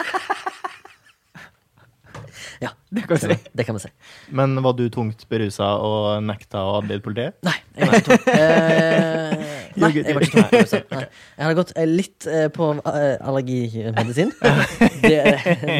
Ja, 2.63 2.71
Det 2.89 3.03
kan 3.07 3.19
si. 3.21 3.35
det 3.53 3.65
kan 3.67 3.75
vi 3.77 3.81
si. 3.83 3.89
Men 4.33 4.57
var 4.65 4.73
du 4.77 4.87
tungt 4.93 5.25
berusa 5.29 5.67
og 5.83 6.23
nekta 6.25 6.63
å 6.65 6.77
adlyde 6.79 7.03
politiet? 7.05 7.35
Nei, 7.45 7.55
jeg 7.77 7.89
var 7.89 7.99
ikke 7.99 8.09
tung. 8.09 8.23
Eh, 8.37 9.81
nei, 9.83 9.89
jeg 9.93 10.15
var 10.17 10.25
ikke. 10.25 10.43
Nei. 10.89 11.01
Jeg 11.37 11.43
hadde 11.45 11.57
gått 11.59 11.73
eh, 11.77 11.85
litt 11.89 12.25
eh, 12.31 12.47
på 12.53 12.71
eh, 12.81 13.17
allergimedisin. 13.21 14.31
Det 15.03 15.19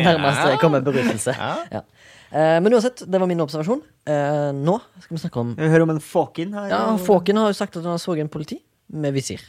nærmest 0.06 0.44
jeg 0.52 0.60
kommer 0.62 0.86
beruselse. 0.86 1.34
Ja. 1.74 1.82
Eh, 2.30 2.58
men 2.62 2.76
uansett, 2.76 3.02
det 3.08 3.22
var 3.24 3.30
min 3.30 3.42
observasjon. 3.42 3.82
Eh, 4.06 4.50
nå 4.54 4.78
skal 5.02 5.16
vi 5.18 5.22
snakke 5.24 5.42
om 5.42 5.54
hører 5.58 5.86
om 5.88 5.96
en 5.96 6.04
Fåken 6.04 6.54
her. 6.60 6.70
Ja, 6.74 6.82
Fåken 7.02 7.40
har 7.42 7.50
jo 7.54 7.58
sagt 7.58 7.80
at 7.80 7.88
han 7.88 7.98
så 8.02 8.18
en 8.20 8.30
politi 8.32 8.60
med 8.94 9.16
visir. 9.18 9.42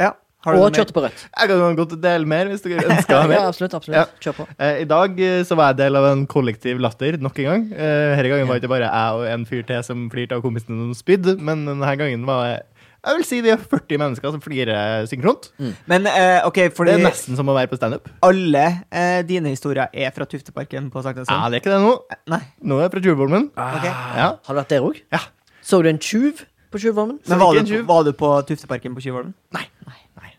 Ja. 0.00 0.14
Har 0.44 0.56
du 0.56 0.62
Og 0.64 0.72
kjørte 0.72 0.94
på 0.96 1.02
rødt. 1.04 1.24
Jeg 1.36 1.50
kan 1.50 1.76
godt 1.76 1.94
dele 2.00 2.28
mer 2.32 2.48
hvis 2.48 2.62
dere 2.64 2.86
ønsker 2.88 3.26
mer. 3.28 3.36
Ja, 3.36 3.46
absolutt, 3.50 3.74
absolutt. 3.76 3.98
absolutt 4.00 4.24
Kjør 4.24 4.36
på. 4.38 4.46
Eh, 4.56 4.80
I 4.82 4.88
dag 4.88 5.20
eh, 5.26 5.42
så 5.44 5.58
var 5.58 5.72
jeg 5.74 5.80
del 5.82 6.00
av 6.00 6.06
en 6.14 6.26
kollektiv 6.30 6.80
latter 6.80 7.18
nok 7.20 7.38
en 7.42 7.48
gang. 7.50 7.66
Eh, 7.76 8.16
Denne 8.16 8.32
gangen 8.32 8.48
var 8.48 8.56
det 8.56 8.64
ikke 8.64 8.72
bare 8.72 8.88
jeg 8.88 9.20
og 9.20 9.26
en 9.34 9.46
fyr 9.50 9.66
til 9.68 9.84
som 9.84 10.06
flirte 10.12 10.38
av 10.38 10.44
kompisene 10.44 10.80
som 10.88 10.96
spydde, 10.96 11.36
men 11.44 11.66
denne 11.68 11.96
gangen 12.00 12.24
var 12.28 12.46
jeg 12.48 12.60
jeg 13.00 13.16
vil 13.16 13.24
si 13.24 13.38
vi 13.40 13.48
er 13.48 13.56
40 13.56 13.96
mennesker 13.96 14.32
som 14.34 14.42
flirer 14.44 15.06
synkront. 15.08 15.46
Men 15.88 16.04
eh, 16.10 16.44
OK, 16.44 16.58
Det 16.68 16.92
er 16.92 17.00
nesten 17.00 17.38
som 17.38 17.48
å 17.48 17.54
være 17.56 17.70
på 17.72 17.78
standup. 17.80 18.10
alle 18.20 18.64
uh, 18.92 19.22
dine 19.24 19.54
historier 19.54 19.88
er 19.88 20.12
fra 20.12 20.26
Tufteparken 20.28 20.90
på 20.92 21.00
Ja, 21.00 21.48
det 21.48 21.56
er 21.56 21.62
ikke 21.62 21.72
det 21.72 21.80
nå. 21.80 21.94
Nei. 22.28 22.42
Nå 22.60 22.76
er 22.76 22.84
jeg 22.84 22.92
fra 22.92 23.02
Tjuvholmen. 23.06 23.48
Ok. 23.56 23.86
Ja. 23.88 24.28
Har 24.36 24.52
du 24.52 24.60
vært 24.60 24.74
der 24.74 24.84
òg? 24.84 25.00
Ja. 25.16 25.22
Så 25.64 25.80
du 25.80 25.88
en 25.88 25.98
tjuv 26.02 26.44
på 26.70 26.78
Tjuvholmen? 26.82 27.16
Men 27.24 27.40
var 27.40 27.56
du, 27.56 27.72
var 27.88 28.04
du 28.04 28.12
på 28.12 28.34
Tufteparken 28.52 28.92
på 28.94 29.00
Tjuvholmen? 29.06 29.32
Nei. 29.56 29.64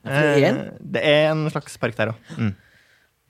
For 0.03 0.27
det 0.27 0.43
er 0.43 0.49
en. 0.49 0.59
Eh, 0.65 0.83
Det 0.97 1.01
er 1.05 1.31
en 1.31 1.45
slags 1.53 1.77
park 1.81 1.95
der 1.97 2.13
òg. 2.13 2.35
Mm. 2.37 2.51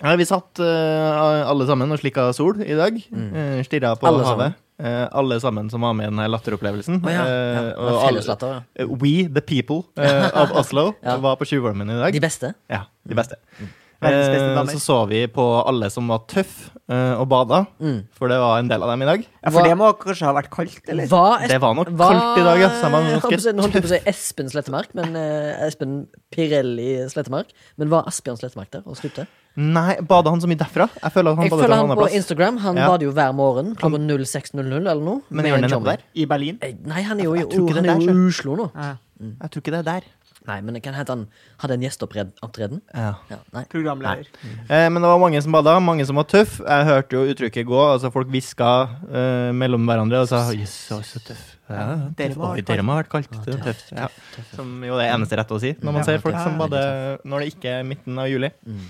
Ja, 0.01 0.15
vi 0.17 0.25
satt 0.25 0.57
uh, 0.57 1.45
alle 1.51 1.67
sammen 1.69 1.91
og 1.93 1.99
slikka 2.01 2.29
sol 2.33 2.57
i 2.65 2.73
dag. 2.73 2.95
Mm. 3.13 3.61
Stirra 3.67 3.91
på 3.99 4.07
Alle 4.09 4.23
havet. 4.25 4.55
Uh, 4.81 5.05
alle 5.13 5.35
sammen 5.43 5.67
som 5.69 5.83
var 5.85 5.93
med 5.93 6.07
i 6.07 6.09
denne 6.09 6.25
latteropplevelsen. 6.31 7.03
Oh, 7.05 7.11
ja. 7.11 7.21
Eh, 7.21 7.53
ja. 7.53 7.61
og 7.75 7.89
alle- 7.91 7.99
Felleslatter. 8.07 8.55
Ja. 8.55 8.61
Eh, 8.81 8.95
We, 9.03 9.11
the 9.29 9.41
people 9.45 9.83
eh, 10.01 10.25
of 10.41 10.55
Oslo, 10.57 10.87
var 11.03 11.35
på 11.37 11.45
Tjuvholmen 11.45 11.89
i 11.93 11.99
dag. 11.99 12.13
De 12.17 12.23
beste. 12.23 12.53
Ja, 12.71 12.87
de 13.05 13.13
beste. 13.19 13.37
Eh, 13.59 13.67
damer. 13.67 13.77
Så 14.01 14.79
så 14.81 15.07
vi 15.07 15.27
på 15.27 15.43
alle 15.67 15.89
som 15.93 16.07
var 16.09 16.23
tøffe 16.27 16.71
eh, 16.89 17.13
og 17.21 17.27
bada, 17.29 17.67
Mm. 17.79 18.07
for 18.11 18.27
det 18.27 18.37
var 18.41 18.57
en 18.59 18.67
del 18.67 18.81
av 18.83 18.89
dem 18.89 19.01
i 19.01 19.05
dag. 19.05 19.21
Ja, 19.43 19.49
For 19.51 19.61
Hva- 19.61 19.69
det 19.69 19.77
må 19.77 19.93
kanskje 19.97 20.25
ha 20.25 20.33
vært 20.33 20.49
kaldt, 20.49 20.89
eller? 20.89 21.07
Var 21.07 21.47
Det 21.47 21.59
var 21.61 21.73
nok 21.75 21.87
hva? 21.87 22.09
kaldt 22.09 22.37
i 22.41 22.43
dag, 22.43 22.59
ja. 22.59 22.69
Så 22.69 22.89
jeg 22.89 22.91
holdt 23.21 23.21
på 23.21 23.37
å 23.37 23.39
si- 23.41 23.53
Nå 23.53 23.61
holdt 23.61 23.73
jeg 23.73 23.83
på 23.83 23.87
å 23.87 23.93
si 23.93 24.01
Espen 24.11 24.49
Slettemark, 24.49 24.89
men 24.95 25.15
uh, 25.15 25.67
Espen 25.67 26.07
Pirelli 26.33 27.07
Slettemark. 27.09 27.47
Men 27.77 27.89
var 27.89 28.03
Asbjørn 28.09 28.37
Slettemark 28.41 28.71
der 28.71 28.83
og 28.85 28.97
stupte? 28.97 29.27
Nei, 29.55 29.97
bada 30.01 30.31
han 30.31 30.39
så 30.41 30.47
mye 30.47 30.57
derfra? 30.57 30.87
Jeg 30.95 31.11
føler 31.11 31.31
at 31.31 31.37
han 31.37 31.45
Jeg 31.45 31.69
han 31.69 31.97
på. 31.97 32.07
Instagram. 32.15 32.57
Han 32.63 32.75
Ja. 32.77 32.87
bader 32.87 33.03
jo 33.05 33.11
hver 33.11 33.33
morgen 33.35 33.75
klokka 33.75 33.99
06.00 33.99 34.87
eller 34.87 35.01
noe. 35.03 35.21
Men 35.29 35.45
gjør 35.45 35.51
han 35.51 35.61
det 35.61 35.71
chommy. 35.71 35.85
der? 35.85 35.99
I 36.15 36.25
Berlin? 36.25 36.57
Eh, 36.61 36.73
Nei, 36.85 37.01
han 37.03 37.19
er 37.19 37.23
jo, 37.25 37.33
Jeg 37.35 37.47
han 37.51 37.85
er 37.85 37.99
jo 37.99 38.09
i 38.11 38.27
Oslo 38.29 38.55
nå. 38.55 38.71
Ja. 38.75 38.95
Jeg 39.21 39.51
tror 39.51 39.61
ikke 39.61 39.71
det 39.75 39.79
er 39.85 39.89
der. 39.99 40.01
Nei, 40.47 40.57
men 40.65 40.73
det 40.73 40.81
kan 40.81 40.95
hende 40.97 41.13
han 41.13 41.23
hadde 41.61 41.75
en 41.77 41.83
gjesteopptreden. 41.85 42.79
Ja. 42.97 43.11
Ja, 43.29 43.37
nei. 43.53 43.61
Programleder. 43.69 44.25
Eh, 44.67 44.87
men 44.89 44.97
det 45.03 45.09
var 45.11 45.19
mange 45.21 45.41
som 45.45 45.53
bada, 45.53 45.75
mange 45.79 46.05
som 46.09 46.17
var 46.17 46.25
tøff. 46.31 46.55
Jeg 46.65 46.87
hørte 46.87 47.13
jo 47.19 47.27
uttrykket 47.29 47.67
gå. 47.69 47.81
altså 47.93 48.09
Folk 48.11 48.31
hviska 48.33 48.71
eh, 49.11 49.51
mellom 49.53 49.85
hverandre 49.85 50.23
og 50.25 50.31
sa 50.31 50.47
Jøss, 50.55 50.73
så, 50.89 50.97
så 51.05 51.21
tøff. 51.27 51.43
Ja, 51.71 51.85
Dere 52.17 52.35
må 52.35 52.49
ha 52.49 52.55
vært 52.57 52.67
dere 52.67 52.83
må 52.83 52.95
ha 52.95 53.03
vært 53.03 53.11
kaldt. 53.13 53.37
Det 53.45 53.53
er 53.53 53.61
tøff». 53.69 53.83
Ja. 53.95 54.09
Som 54.55 54.81
jo 54.83 54.97
er 54.97 55.13
eneste 55.13 55.37
rette 55.39 55.55
å 55.55 55.61
si 55.61 55.75
når 55.77 55.91
man 55.93 56.01
Ja. 56.01 56.07
ser 56.09 56.25
folk 56.25 56.35
som 56.41 56.57
bader 56.59 57.21
når 57.23 57.45
det 57.45 57.53
ikke 57.53 57.77
er 57.77 57.85
midten 57.87 58.17
av 58.19 58.27
juli. 58.27 58.49
Mm. 58.65 58.89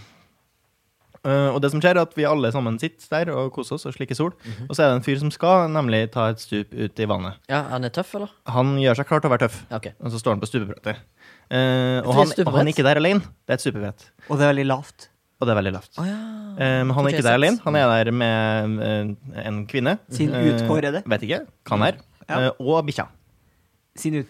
Uh, 1.21 1.53
og 1.53 1.59
det 1.61 1.69
som 1.69 1.77
skjer, 1.83 1.93
er 1.99 2.01
at 2.01 2.15
vi 2.17 2.23
alle 2.25 2.49
sammen 2.49 2.79
sitter 2.81 3.11
der 3.27 3.29
og 3.35 3.51
koser 3.53 3.75
oss 3.77 3.83
og 3.85 3.93
slikker 3.93 4.17
sol. 4.17 4.31
Mhm. 4.41 4.65
Og 4.71 4.73
så 4.73 4.81
er 4.81 4.87
det 4.89 4.95
en 4.95 5.03
fyr 5.05 5.19
som 5.21 5.29
skal 5.29 5.67
nemlig 5.69 6.07
ta 6.15 6.31
et 6.31 6.41
stup 6.41 6.73
ut 6.73 6.97
i 6.97 7.05
vannet. 7.05 7.37
Ja, 7.51 7.59
han 7.69 7.85
er 7.85 7.93
tøff, 7.93 8.15
eller? 8.17 8.31
Han 8.49 8.71
gjør 8.81 8.97
seg 8.97 9.05
klar 9.11 9.21
til 9.21 9.29
å 9.29 9.33
være 9.35 9.43
tøff, 9.45 9.59
Ja, 9.69 9.77
ok. 9.77 9.91
og 10.01 10.09
så 10.15 10.17
står 10.23 10.33
han 10.33 10.41
på 10.41 10.49
stupebrettet. 10.49 11.03
Eh, 11.51 11.99
og, 12.05 12.13
han, 12.15 12.31
han 12.47 12.61
er 12.61 12.71
ikke 12.71 12.85
der 12.87 12.99
alene. 13.01 13.25
Det 13.43 13.55
er 13.55 13.59
et 13.59 13.65
superbrett. 13.65 14.05
Og 14.29 14.37
det 14.39 14.45
er 14.45 14.53
veldig 14.53 14.67
lavt. 14.69 15.09
Og 15.41 15.47
det 15.47 15.53
er 15.53 15.57
veldig 15.57 15.73
lavt. 15.73 15.91
Oh, 15.97 16.05
ja. 16.07 16.19
Eh, 16.55 16.77
men 16.85 16.93
han 16.95 17.07
er 17.07 17.15
ikke 17.15 17.25
der 17.25 17.39
alene. 17.39 17.59
Han 17.65 17.79
er 17.79 17.89
der 17.91 18.11
med 18.15 18.77
eh, 18.87 19.45
en 19.47 19.63
kvinne. 19.67 19.97
Sin 20.13 20.31
Eh, 20.31 20.51
utkårede. 20.53 21.03
Vet 21.15 21.25
ikke. 21.27 21.41
Kan 21.67 21.83
være. 21.83 21.99
Ja. 22.29 22.45
Eh, 22.45 22.61
og 22.61 22.85
bikkja. 22.87 23.09
Sin 23.95 24.21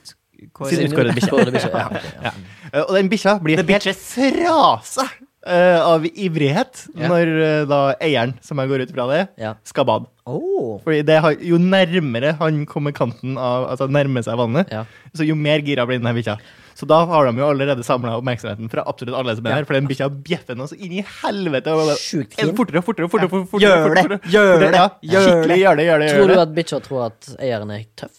Sin 0.70 0.88
utkårede. 0.88 1.14
bikkje. 1.14 1.70
Ja, 1.74 1.90
ja. 1.92 2.00
Ja. 2.30 2.32
Eh, 2.74 2.86
og 2.88 2.96
den 2.98 3.12
bikkja 3.12 3.38
blir 3.44 3.60
The 3.62 3.68
helt 3.68 4.00
fra 4.08 4.80
seg 4.88 5.20
uh, 5.48 5.80
av 5.86 6.06
ivrighet 6.06 6.86
yeah. 6.96 7.10
når 7.10 7.32
uh, 7.34 7.62
da 7.70 7.80
eieren, 8.04 8.34
som 8.46 8.60
jeg 8.62 8.72
går 8.72 8.86
ut 8.86 8.94
fra 8.96 9.08
det, 9.12 9.22
yeah. 9.42 9.58
skal 9.68 9.88
bade. 9.90 10.10
Oh. 10.30 10.80
Fordi 10.86 11.18
har, 11.26 11.38
Jo 11.42 11.58
nærmere 11.62 12.36
han 12.40 12.64
kommer 12.70 12.94
kanten 12.96 13.38
av 13.42 13.68
Altså 13.74 13.88
nærmer 13.90 14.26
seg 14.26 14.38
vannet, 14.40 14.72
yeah. 14.72 14.90
så 15.14 15.28
jo 15.28 15.36
mer 15.36 15.64
gira 15.66 15.86
blir 15.90 16.02
denne 16.02 16.14
bikkja. 16.18 16.38
Så 16.82 16.88
da 16.90 17.04
har 17.06 17.28
de 17.28 17.38
jo 17.38 17.46
allerede 17.46 17.84
samla 17.86 18.16
oppmerksomheten 18.18 18.70
fra 18.72 18.82
absolutt 18.90 19.14
alle 19.20 19.36
som 19.38 19.46
er 19.46 19.60
her. 19.60 19.68
For 19.70 19.78
den 19.78 19.90
bikkja 19.90 20.08
bjeffer 20.10 20.58
nå 20.58 20.66
så 20.66 20.74
inn 20.80 20.96
i 20.98 21.04
helvete. 21.22 21.76
Sjukt 22.02 22.34
fin. 22.34 22.56
Fortere 22.58 22.82
fortere, 22.82 23.10
fortere, 23.12 23.30
fortere. 23.30 23.46
fortere, 23.52 24.02
fortere, 24.02 24.18
Gjør 24.34 24.66
det! 24.66 24.66
Gjør 24.66 24.66
det! 24.66 24.82
Skikkelig 25.12 25.54
det! 25.54 25.60
gjør 25.62 25.78
det, 25.78 25.86
gjør 25.86 26.02
det. 26.02 26.10
Tror 26.16 26.34
du 26.34 26.42
at 26.42 26.58
bikkja 26.58 26.82
tror 26.88 27.06
at 27.12 27.30
eieren 27.38 27.76
er 27.76 27.86
tøff? 28.02 28.18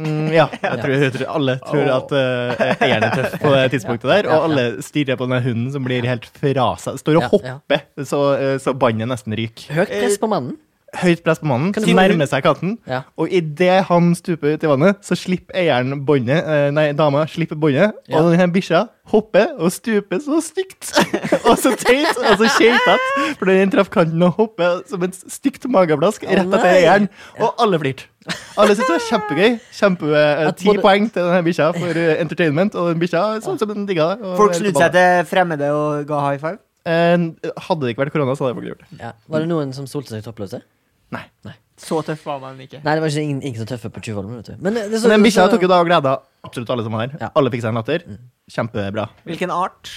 Mm, 0.00 0.30
ja, 0.32 0.46
jeg 0.54 0.78
tror, 0.80 0.94
jeg 0.94 1.12
tror 1.16 1.32
alle 1.34 1.58
tror 1.66 1.90
at 1.96 2.14
uh, 2.14 2.62
eieren 2.78 3.08
er 3.10 3.18
tøff 3.18 3.34
på 3.42 3.50
det 3.56 3.66
tidspunktet 3.74 4.14
der. 4.14 4.30
Og 4.30 4.46
alle 4.46 4.68
stirrer 4.86 5.18
på 5.18 5.26
den 5.26 5.42
hunden 5.50 5.68
som 5.74 5.90
blir 5.90 6.06
helt 6.06 6.30
fra 6.30 6.70
seg. 6.86 7.02
Står 7.02 7.18
og 7.24 7.30
hopper 7.34 7.82
så, 7.98 8.22
uh, 8.38 8.56
så 8.62 8.78
båndet 8.78 9.10
nesten 9.10 9.34
ryker. 9.34 9.66
Høyt 9.82 9.96
press 9.98 10.20
på 10.22 10.30
mannen. 10.30 10.54
Høyt 10.98 11.20
press 11.22 11.38
på 11.38 11.46
mannen, 11.46 11.72
Kan 11.72 11.84
som 11.84 11.94
nærmer 11.94 12.26
seg 12.26 12.42
kanten. 12.42 12.72
Ja. 12.90 13.02
Og 13.16 13.30
idet 13.30 13.84
han 13.86 14.08
stuper 14.18 14.56
ut 14.56 14.64
i 14.64 14.66
vannet, 14.66 14.96
så 15.06 15.14
slipper 15.14 15.54
eieren 15.54 16.00
båndet. 16.04 16.40
eh, 16.42 16.70
Nei, 16.74 16.88
dama 16.98 17.22
slipper 17.30 17.54
båndet, 17.54 17.92
Ja. 18.08 18.18
og 18.18 18.32
denne 18.32 18.48
bikkja 18.52 18.88
hopper 19.12 19.52
og 19.58 19.70
stuper 19.70 20.18
så 20.18 20.40
stygt. 20.42 20.90
og 21.46 21.54
så 21.62 21.76
teit 21.78 22.10
og 22.18 22.38
så 22.42 22.48
keitete, 22.56 23.36
for 23.38 23.46
den 23.46 23.70
traff 23.70 23.90
kanten 23.90 24.22
og 24.26 24.34
hopper 24.34 24.82
som 24.90 25.02
et 25.06 25.14
stygt 25.30 25.62
mageplask 25.70 26.24
rett 26.26 26.42
etter 26.46 26.66
eieren. 26.72 27.08
Og 27.38 27.54
alle 27.62 27.78
flirte. 27.78 28.08
Alle 28.58 28.74
syntes 28.74 28.90
det 28.90 28.96
var 28.96 29.06
kjempegøy. 29.12 29.60
Kjempe, 29.78 30.10
eh, 30.10 30.50
Ti 30.58 30.66
både- 30.72 30.82
poeng 30.82 31.06
til 31.12 31.22
denne 31.22 31.44
bikkja 31.46 31.70
for 31.78 31.86
eh, 32.02 32.16
entertainment, 32.20 32.74
og 32.74 32.90
den 32.94 33.00
bikkja 33.00 33.22
sånn 33.46 33.58
som 33.62 33.68
den 33.70 33.86
digga 33.86 34.16
det. 34.16 34.34
Folk 34.36 34.54
sluttet 34.58 34.74
snudde 34.74 34.90
seg 34.90 34.92
til 34.98 35.30
fremmede 35.36 35.70
og 35.70 36.04
ga 36.10 36.20
high 36.26 36.38
five. 36.42 36.58
Eh, 36.84 37.16
Hadde 37.68 37.80
det 37.86 37.94
ikke 37.94 38.06
vært 38.06 38.12
korona, 38.12 38.34
så 38.34 38.46
hadde 38.48 38.54
jeg 38.54 38.58
faktisk 38.58 38.74
gjort 38.74 38.84
det. 38.90 39.00
Ja. 39.06 39.12
Var 39.28 39.38
det 39.46 39.48
noen 39.48 39.72
som 39.76 39.86
solte 39.86 40.08
seg 40.16 40.24
toppløse? 40.26 40.62
Nei. 41.14 41.24
Så 41.80 41.96
tøff 42.04 42.26
var 42.28 42.40
man 42.42 42.58
ikke. 42.60 42.82
Nei, 42.84 42.92
det 42.94 43.00
var 43.00 43.08
ikke 43.08 43.22
ingen, 43.24 43.38
ingen 43.40 43.62
så 43.62 43.64
tøffe 43.70 43.88
på 43.88 44.02
Tjuvholmen. 44.04 44.36
vet 44.42 44.50
du. 44.52 44.56
Men 44.60 44.74
det, 44.76 44.82
det 44.92 44.98
så, 45.00 45.08
Men 45.08 45.16
den 45.16 45.22
bikkja 45.30 45.46
tok 45.48 45.62
jo 45.64 45.68
da 45.70 45.78
og 45.80 45.86
gleda 45.88 46.10
absolutt 46.44 46.68
alle 46.74 46.84
som 46.84 46.92
var 46.92 47.06
her. 47.06 47.14
Ja. 47.22 47.30
Alle 47.40 47.52
fikk 47.54 47.62
seg 47.64 47.70
en 47.72 47.78
latter. 47.80 48.04
Kjempebra. 48.52 49.06
Hvilken 49.24 49.52
art? 49.54 49.92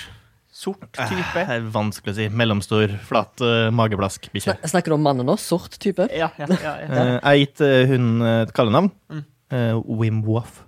Sort 0.54 0.86
type? 0.96 1.34
Det 1.36 1.44
er 1.58 1.66
vanskelig 1.74 2.14
å 2.14 2.18
si. 2.22 2.28
Mellomstor, 2.40 2.94
flat 3.10 3.42
uh, 3.44 3.68
mageplask-bikkje. 3.76 4.54
Snak- 4.54 4.70
Snakker 4.72 4.94
du 4.94 4.96
om 4.96 5.04
mannen 5.04 5.28
nå? 5.28 5.36
Sort 5.42 5.76
type? 5.84 6.08
Ja, 6.14 6.30
ja, 6.40 6.48
ja, 6.48 6.56
ja. 6.64 6.74
Eh, 6.86 7.00
jeg 7.10 7.22
har 7.26 7.40
gitt 7.42 7.64
uh, 7.66 7.72
hunden 7.92 8.28
et 8.30 8.54
kallenavn. 8.56 8.92
Mm. 9.12 9.24
Eh, 9.58 9.74
Wim 10.04 10.22
Woff. 10.30 10.62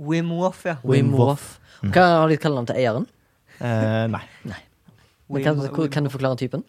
Wim 0.00 0.30
Woff, 0.38 0.64
ja. 0.64 0.78
Wim 0.86 1.12
Wof. 1.18 1.58
Hva 1.84 2.06
har 2.22 2.32
de 2.32 2.38
kallenavn 2.40 2.70
til 2.72 2.80
eieren? 2.80 3.04
Uh, 3.60 4.06
nei. 4.16 4.24
Men 5.28 5.44
Kan, 5.44 5.60
kan 5.92 6.06
du 6.08 6.12
forklare 6.14 6.38
typen? 6.40 6.64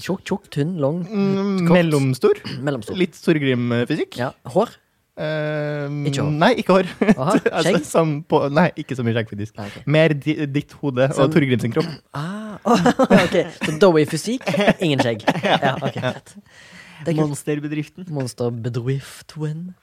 Tjukk, 0.00 0.24
tjukk, 0.26 0.48
tynn, 0.50 0.72
lang, 0.82 1.04
Mm, 1.06 1.66
Kort. 1.68 1.76
mellomstor. 1.76 2.40
mellomstor. 2.60 2.96
Litt 2.98 3.14
Storgrim-fysikk. 3.14 4.16
Ja. 4.18 4.32
Hår? 4.50 4.72
Eh, 5.16 5.86
Ikke 6.10 6.24
hår. 6.24 6.32
Nei, 6.34 6.48
ikke 6.58 6.74
hår. 6.74 6.88
Aha, 7.14 7.36
altså, 7.38 7.62
skjegg? 7.62 7.76
altså, 7.78 8.02
på, 8.26 8.40
nei, 8.50 8.64
ikke 8.82 8.96
så 8.98 9.04
mye 9.06 9.14
skjegg, 9.14 9.28
faktisk. 9.30 9.54
Ah, 9.62 9.68
ok. 9.70 9.86
Mer 9.86 10.08
di, 10.18 10.34
ditt 10.50 10.72
hode 10.80 11.06
Sånn- 11.14 11.28
og 11.28 11.32
Torgrim 11.36 11.60
sin 11.62 11.70
kropp. 11.76 11.86
Ah, 12.12 12.58
ok, 13.22 13.36
Så 13.62 13.76
Dowie 13.78 14.06
fysikk, 14.10 14.42
ingen 14.82 14.98
skjegg. 14.98 15.22
Ja, 15.62 15.76
ok, 15.78 16.00
kult. 16.02 16.34
Monsterbedriften. 17.14 18.06
Monsterbedriften. 18.10 19.74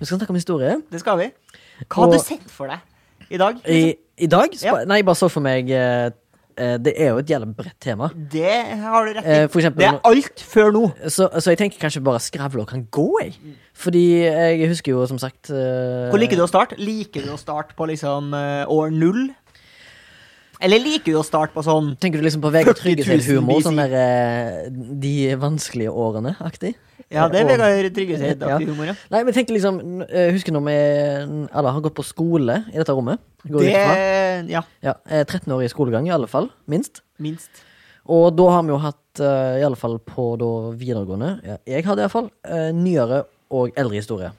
Vi 0.00 0.04
skal 0.04 0.18
snakke 0.18 0.30
om 0.34 0.36
historie. 0.42 0.74
Det 0.90 1.00
skal 1.00 1.18
vi. 1.22 1.30
Hva 1.86 2.02
har 2.02 2.10
Og- 2.10 2.18
du 2.18 2.18
sett 2.18 2.50
for 2.50 2.66
deg 2.66 2.82
i 3.30 3.38
dag? 3.40 3.62
I, 3.70 3.94
i 4.18 4.26
dag 4.26 4.50
Ja. 4.62 4.82
Nei, 4.84 4.98
jeg 4.98 5.06
bare 5.06 5.18
så 5.22 5.30
for 5.30 5.40
meg 5.46 5.70
eh, 5.70 6.10
eh, 6.10 6.10
det 6.56 6.92
er 6.96 7.10
jo 7.12 7.20
et 7.20 7.30
jævlig 7.30 7.50
bredt 7.58 7.76
tema. 7.84 8.08
Det 8.32 8.56
har 8.80 9.06
du 9.06 9.12
rett 9.18 9.26
i. 9.26 9.38
Eh, 9.42 9.48
for 9.52 9.60
eksempel, 9.60 9.82
det 9.84 9.88
er 9.90 10.00
alt 10.08 10.44
før 10.54 10.72
nå. 10.74 10.84
så, 11.08 11.28
så 11.38 11.52
jeg 11.52 11.60
tenker 11.60 11.82
kanskje 11.82 12.04
bare 12.06 12.22
skravle 12.24 12.64
og 12.64 12.70
kan 12.70 12.84
gå, 12.90 13.08
jeg. 13.22 13.56
Fordi 13.76 14.04
jeg 14.24 14.70
husker 14.70 14.94
jo 14.94 15.02
som 15.08 15.18
sagt 15.20 15.50
eh, 15.52 16.06
Hvor 16.08 16.20
liker 16.20 16.38
du 16.38 16.46
å 16.46 16.50
starte? 16.50 16.78
Liker 16.80 17.26
du 17.26 17.34
å 17.34 17.40
starte 17.40 17.76
på 17.76 17.88
liksom 17.90 18.32
eh, 18.36 18.64
år 18.72 18.94
null? 18.94 19.26
Eller 20.64 20.80
liker 20.80 21.12
jo 21.12 21.20
å 21.20 21.26
starte 21.26 21.52
på 21.52 21.62
sånn 21.64 21.92
Tenker 22.00 22.20
du 22.20 22.24
liksom 22.24 22.42
på 22.44 22.50
Vegard 22.54 22.78
40 22.78 23.02
000 23.02 23.06
Tryggeseid-humor, 23.06 23.60
sånn 23.64 23.76
der 23.80 23.92
eh, 24.00 24.68
De 24.72 25.14
vanskelige 25.40 25.92
årene-aktig? 25.92 26.74
Ja, 27.12 27.26
det 27.30 27.42
er 27.42 27.50
Vegard 27.50 27.92
Tryggeseid-aktig 27.96 28.66
Ja. 28.66 28.72
humor, 28.72 28.88
ja. 28.88 28.94
Nei, 29.12 29.20
men 29.28 29.36
tenk 29.36 29.52
liksom 29.52 29.82
eh, 30.08 30.30
Husker 30.34 30.56
når 30.56 30.64
vi 30.68 30.78
alle 31.52 31.74
har 31.76 31.84
gått 31.84 31.98
på 31.98 32.06
skole 32.06 32.62
i 32.72 32.78
dette 32.80 32.96
rommet? 32.96 33.20
Går 33.46 33.66
Det 33.66 33.74
ut. 33.74 34.50
Ja, 34.50 34.62
Ja, 34.82 34.94
eh, 35.08 35.24
13 35.24 35.52
år 35.54 35.62
i 35.64 35.68
skolegang, 35.72 36.08
i 36.08 36.14
alle 36.14 36.26
fall. 36.30 36.48
Minst. 36.66 37.02
minst. 37.22 37.62
Og 38.06 38.30
da 38.38 38.48
har 38.54 38.62
vi 38.62 38.70
jo 38.74 38.78
hatt, 38.78 39.20
eh, 39.20 39.60
i 39.60 39.64
alle 39.66 39.78
fall 39.78 39.98
på 39.98 40.32
da 40.38 40.50
videregående 40.78 41.30
ja, 41.44 41.56
Jeg 41.66 41.84
hadde 41.86 42.04
iallfall 42.04 42.28
uh, 42.48 42.70
nyere 42.74 43.24
og 43.50 43.72
eldre 43.78 43.98
historie. 44.00 44.32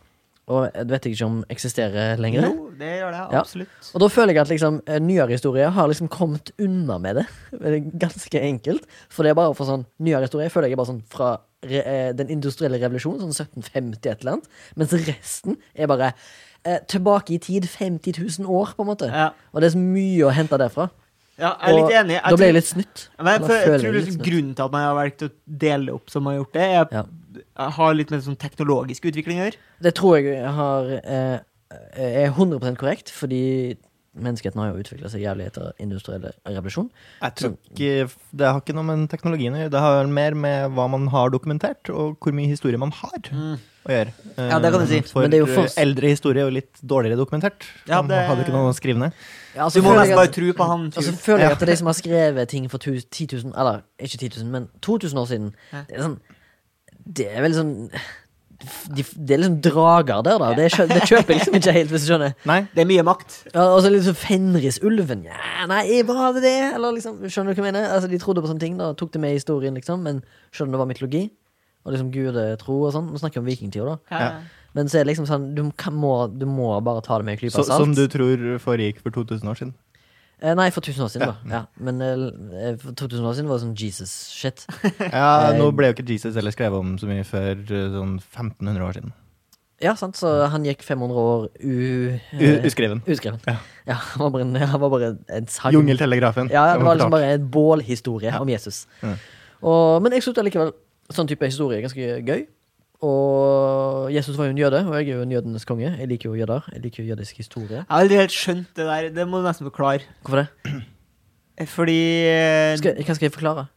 Og 0.47 0.69
det 0.71 0.85
vet 0.93 1.03
jeg 1.09 1.17
ikke 1.17 1.25
om 1.27 1.39
eksisterer 1.51 2.17
lenger. 2.23 2.45
Jo, 2.47 2.69
det 2.79 2.91
gjør 3.01 3.11
det 3.11 3.19
Ja. 3.33 3.39
absolutt. 3.41 3.89
Og 3.93 3.99
da 3.99 4.07
føler 4.07 4.33
jeg 4.33 4.41
at 4.45 4.51
liksom 4.53 4.77
eh, 4.87 4.99
nyere 5.03 5.27
historie 5.35 5.67
har 5.75 5.87
liksom 5.91 6.07
kommet 6.07 6.51
unna 6.63 6.97
med 7.03 7.15
det. 7.19 7.25
Ganske 8.05 8.39
enkelt. 8.41 8.85
For 9.11 9.23
det 9.27 9.31
er 9.33 9.39
bare 9.41 9.53
for 9.57 9.67
sånn 9.67 9.83
nyere 9.99 10.23
historie 10.29 10.47
føler 10.53 10.69
jeg 10.71 10.77
er 10.77 10.81
bare 10.81 10.91
sånn 10.93 11.03
fra 11.11 11.33
re, 11.67 11.81
eh, 11.83 12.11
den 12.15 12.29
industrielle 12.31 12.79
revolusjonen, 12.79 13.19
sånn 13.27 13.35
1750 13.35 14.11
et 14.13 14.21
eller 14.23 14.37
annet. 14.37 14.47
Mens 14.79 14.95
resten 15.09 15.57
er 15.75 15.91
bare 15.91 16.13
eh, 16.63 16.79
tilbake 16.87 17.35
i 17.35 17.41
tid 17.43 17.67
50 17.67 18.15
000 18.39 18.47
år, 18.47 18.71
på 18.77 18.85
en 18.87 18.91
måte. 18.93 19.11
Ja, 19.11 19.31
Og 19.51 19.59
det 19.61 19.67
er 19.73 19.75
så 19.75 19.83
mye 19.83 20.29
å 20.29 20.31
hente 20.31 20.57
derfra. 20.63 20.87
ja 21.37 21.51
jeg 21.59 21.73
er 21.73 21.77
litt 21.81 21.95
enig. 21.99 22.15
Jeg 22.21 22.31
da 22.31 22.37
ble 22.39 22.47
jeg 22.53 22.55
litt 22.61 22.71
snytt. 22.71 23.09
Men 23.19 23.33
jeg, 23.35 23.41
for, 23.43 23.53
jeg 23.53 23.67
tror 23.81 23.91
jeg 23.91 23.93
liksom 23.99 24.15
litt 24.21 24.27
Grunnen 24.31 24.55
til 24.55 24.63
at 24.65 24.71
man 24.71 24.87
har 24.87 24.95
valgt 24.95 25.27
å 25.27 25.29
dele 25.45 25.91
opp 25.99 26.09
som 26.09 26.23
man 26.23 26.37
har 26.37 26.45
gjort 26.45 26.53
det, 26.55 26.61
er, 26.71 26.87
Ja. 27.01 27.03
Har 27.57 27.93
litt 27.97 28.11
med 28.11 28.21
sånn 28.23 28.37
teknologisk 28.37 29.01
utvikling 29.09 29.39
å 29.41 29.45
gjøre. 29.47 29.55
Det 29.81 29.93
tror 29.97 30.17
jeg 30.21 30.45
har, 30.45 30.91
eh, 31.03 31.39
er 31.97 32.31
100% 32.31 32.77
korrekt, 32.77 33.09
fordi 33.11 33.77
menneskeheten 34.17 34.57
har 34.57 34.71
jo 34.73 34.81
utvikla 34.81 35.09
seg 35.13 35.21
jævlig 35.21 35.45
etter 35.51 35.73
industriell 35.83 36.23
revolusjon. 36.47 36.87
Jeg 37.21 37.35
tror 37.35 37.57
ikke 37.69 38.11
Det 38.35 38.47
har 38.47 38.61
ikke 38.61 38.73
noe 38.73 38.83
med 38.87 39.09
teknologien 39.11 39.53
å 39.53 39.59
gjøre. 39.61 39.71
Det 39.75 39.79
har 39.83 40.07
mer 40.07 40.33
med 40.33 40.71
hva 40.73 40.87
man 40.89 41.07
har 41.13 41.29
dokumentert, 41.29 41.89
og 41.93 42.17
hvor 42.19 42.33
mye 42.33 42.47
historie 42.49 42.77
man 42.81 42.91
har 42.91 43.19
å 43.29 43.59
gjøre. 43.93 44.13
Ja, 44.37 44.57
det 44.59 44.71
kan 44.73 44.81
du 44.81 44.87
si. 44.87 44.97
Eh, 44.97 45.01
For 45.03 45.21
Men 45.21 45.31
det 45.31 45.37
er 45.41 45.45
jo 45.45 45.53
for- 45.53 45.69
eldre 45.81 46.09
historie 46.09 46.41
er 46.41 46.49
jo 46.49 46.55
litt 46.55 46.73
dårligere 46.81 47.17
dokumentert. 47.17 47.61
Ja, 47.87 48.01
Man 48.01 48.07
det- 48.09 48.27
hadde 48.27 48.43
ikke 48.45 48.53
noe 48.53 48.71
å 48.71 48.75
skrive 48.75 48.97
ned. 48.97 49.13
Ja, 49.55 49.65
altså, 49.65 49.73
Du 49.75 49.81
må 49.83 49.95
nesten 49.95 50.15
bare 50.15 50.27
tro 50.33 50.53
på 50.53 50.65
han 50.67 50.85
Og 50.87 50.93
så 50.93 51.11
fyren. 51.13 51.17
føler 51.17 51.39
jeg 51.39 51.49
Ja. 51.49 51.55
at 51.55 51.59
de 51.59 51.75
som 51.75 51.85
har 51.87 51.93
skrevet 51.93 52.47
ting 52.47 52.67
for 52.69 52.77
10 52.79 53.27
000 53.27 53.53
Eller 53.55 53.83
ikke 53.99 54.17
10 54.17 54.29
000, 54.41 54.45
men 54.49 54.69
2000 54.81 55.13
år 55.17 55.27
siden 55.27 55.53
Det 55.87 55.95
er 55.97 56.01
sånn 56.01 56.19
Det 57.07 57.27
er 57.31 57.43
veldig 57.45 57.57
sånn 57.57 57.73
de, 58.57 59.03
Det 59.03 59.35
er 59.35 59.41
liksom 59.43 59.57
drager 59.63 60.23
der, 60.25 60.39
da. 60.41 60.49
Det, 60.57 60.67
skjø, 60.73 60.87
det 60.89 61.03
kjøper 61.05 61.37
liksom 61.37 61.57
ikke 61.59 61.73
helt, 61.75 61.91
hvis 61.93 62.05
du 62.05 62.11
skjønner. 62.11 62.33
Nei, 62.49 62.59
Det 62.73 62.83
er 62.83 62.89
mye 62.89 63.05
makt. 63.05 63.39
Ja, 63.53 63.67
og 63.75 63.81
så 63.85 63.91
liksom 63.93 64.17
Fenrisulven. 64.17 65.25
Ja, 65.29 65.67
nei, 65.69 65.83
hva 66.07 66.31
det 66.35 66.43
det? 66.45 66.55
Eller 66.73 66.97
liksom, 66.97 67.19
skjønner 67.29 67.53
du 67.53 67.61
hva 67.61 67.63
jeg 67.63 67.69
mener? 67.69 67.89
Altså, 67.93 68.09
De 68.11 68.19
trodde 68.21 68.43
på 68.43 68.49
sånne 68.51 68.63
ting, 68.63 68.77
da 68.81 68.91
tok 68.97 69.13
det 69.13 69.21
med 69.23 69.35
i 69.35 69.39
historien, 69.39 69.77
liksom. 69.77 70.03
Men 70.05 70.23
skjønner 70.51 70.77
det 70.77 70.83
var 70.83 70.89
mytologi? 70.89 71.25
Og 71.85 71.93
liksom 71.95 72.11
gudetro 72.11 72.81
og 72.89 72.95
sånn. 72.95 73.11
Nå 73.13 73.21
snakker 73.21 73.39
vi 73.39 73.45
om 73.45 73.51
vikingtida, 73.53 73.93
da. 73.93 73.97
Ja. 74.11 74.31
Men 74.77 74.89
så 74.91 74.99
er 74.99 75.05
det 75.05 75.13
liksom 75.13 75.25
sånn 75.29 75.45
Du, 75.57 75.63
kan, 75.79 75.95
må, 75.97 76.27
du 76.29 76.45
må 76.49 76.69
bare 76.85 77.01
ta 77.05 77.17
det 77.17 77.25
med 77.25 77.37
en 77.37 77.41
klype 77.41 77.55
så, 77.55 77.63
salt. 77.65 77.81
Som 77.81 77.95
du 77.97 78.03
tror 78.11 78.57
foregikk 78.61 78.99
for 79.03 79.15
2000 79.15 79.53
år 79.53 79.61
siden. 79.61 79.73
Eh, 80.41 80.53
nei, 80.53 80.67
for 80.69 80.85
1000 80.85 81.01
år 81.01 81.09
siden, 81.09 81.31
da. 81.31 81.35
Ja. 81.49 81.61
Men 81.81 82.01
eh, 82.05 82.75
for 82.77 82.93
2000 82.93 83.25
år 83.25 83.33
siden 83.37 83.47
var 83.49 83.57
det 83.57 83.63
sånn 83.65 83.77
Jesus-shit. 83.77 84.67
Ja, 85.13 85.29
Eh, 85.51 85.55
Nå 85.57 85.71
ble 85.73 85.89
jo 85.89 85.95
ikke 85.97 86.05
Jesus 86.11 86.35
heller 86.37 86.53
skrevet 86.53 86.77
om 86.77 86.91
så 87.01 87.09
mye 87.09 87.23
før 87.25 87.55
eh, 87.57 87.87
sånn 87.95 88.17
1500 88.21 88.85
år 88.85 88.99
siden. 88.99 89.15
Ja, 89.81 89.93
sant, 89.97 90.17
så 90.17 90.29
han 90.49 90.63
gikk 90.65 90.81
500 90.85 91.17
år 91.21 91.47
u... 91.61 91.73
U 92.33 92.41
eh, 92.41 92.63
uskreven. 92.65 93.01
uskreven. 93.05 93.41
Ja. 93.45 93.57
Ja, 93.89 93.97
han 94.13 94.23
var 94.25 94.31
bare 94.33 94.45
en, 94.47 94.55
han 94.73 94.81
var 94.81 94.89
bare 94.93 95.09
en 95.37 95.49
sang. 95.53 95.73
Jungeltelegrafen. 95.73 96.49
Ja, 96.53 96.63
det 96.77 96.85
var 96.85 96.97
liksom 96.97 97.13
bare 97.13 97.33
en 97.35 97.49
bålhistorie 97.53 98.33
om 98.41 98.49
Jesus. 98.49 98.85
Ja. 99.05 99.13
Og, 99.61 100.01
men 100.05 100.13
jeg 100.17 100.25
syns 100.25 100.41
likevel 100.45 100.73
sånn 101.13 101.29
type 101.29 101.45
historie 101.49 101.77
er 101.79 101.85
ganske 101.85 102.07
gøy. 102.25 102.45
Og 103.05 104.09
Jesus 104.09 104.37
var 104.39 104.47
jo 104.47 104.55
en 104.55 104.57
jøde, 104.57 104.79
og 104.87 104.95
jeg 104.97 105.11
er 105.11 105.19
jo 105.19 105.25
en 105.27 105.33
jødenes 105.35 105.65
konge. 105.69 105.91
Jeg 105.99 106.07
liker 106.09 106.31
jo 106.31 106.39
jøder. 106.39 106.65
Jeg 106.73 106.81
liker 106.81 107.03
jo 107.03 107.09
jødisk 107.11 107.37
historie. 107.43 107.83
Jeg 107.83 107.85
har 107.89 108.01
aldri 108.01 108.17
helt 108.17 108.33
skjønt 108.33 108.71
det 108.75 108.87
der. 108.89 109.09
Det 109.13 109.27
må 109.29 109.41
du 109.41 109.45
nesten 109.45 109.69
forklare. 109.69 110.07
Hvorfor 110.25 110.41
det? 110.41 110.47
Fordi 111.77 111.99
eh, 112.29 112.77
Skal, 112.77 112.97
hva 113.01 113.17
skal 113.17 113.27
jeg 113.27 113.33
forklare? 113.33 113.67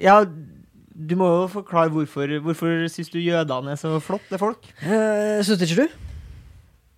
Ja, 0.00 0.20
du 0.24 1.16
må 1.18 1.26
jo 1.28 1.42
forklare 1.52 1.92
hvorfor 1.92 2.30
Hvorfor 2.42 2.86
syns 2.90 3.12
du 3.12 3.18
jødene 3.20 3.74
er 3.74 3.78
så 3.78 3.98
flotte 4.02 4.38
folk? 4.40 4.70
Eh, 4.82 5.42
syns 5.46 5.62
ikke 5.66 5.84
du? 5.84 5.98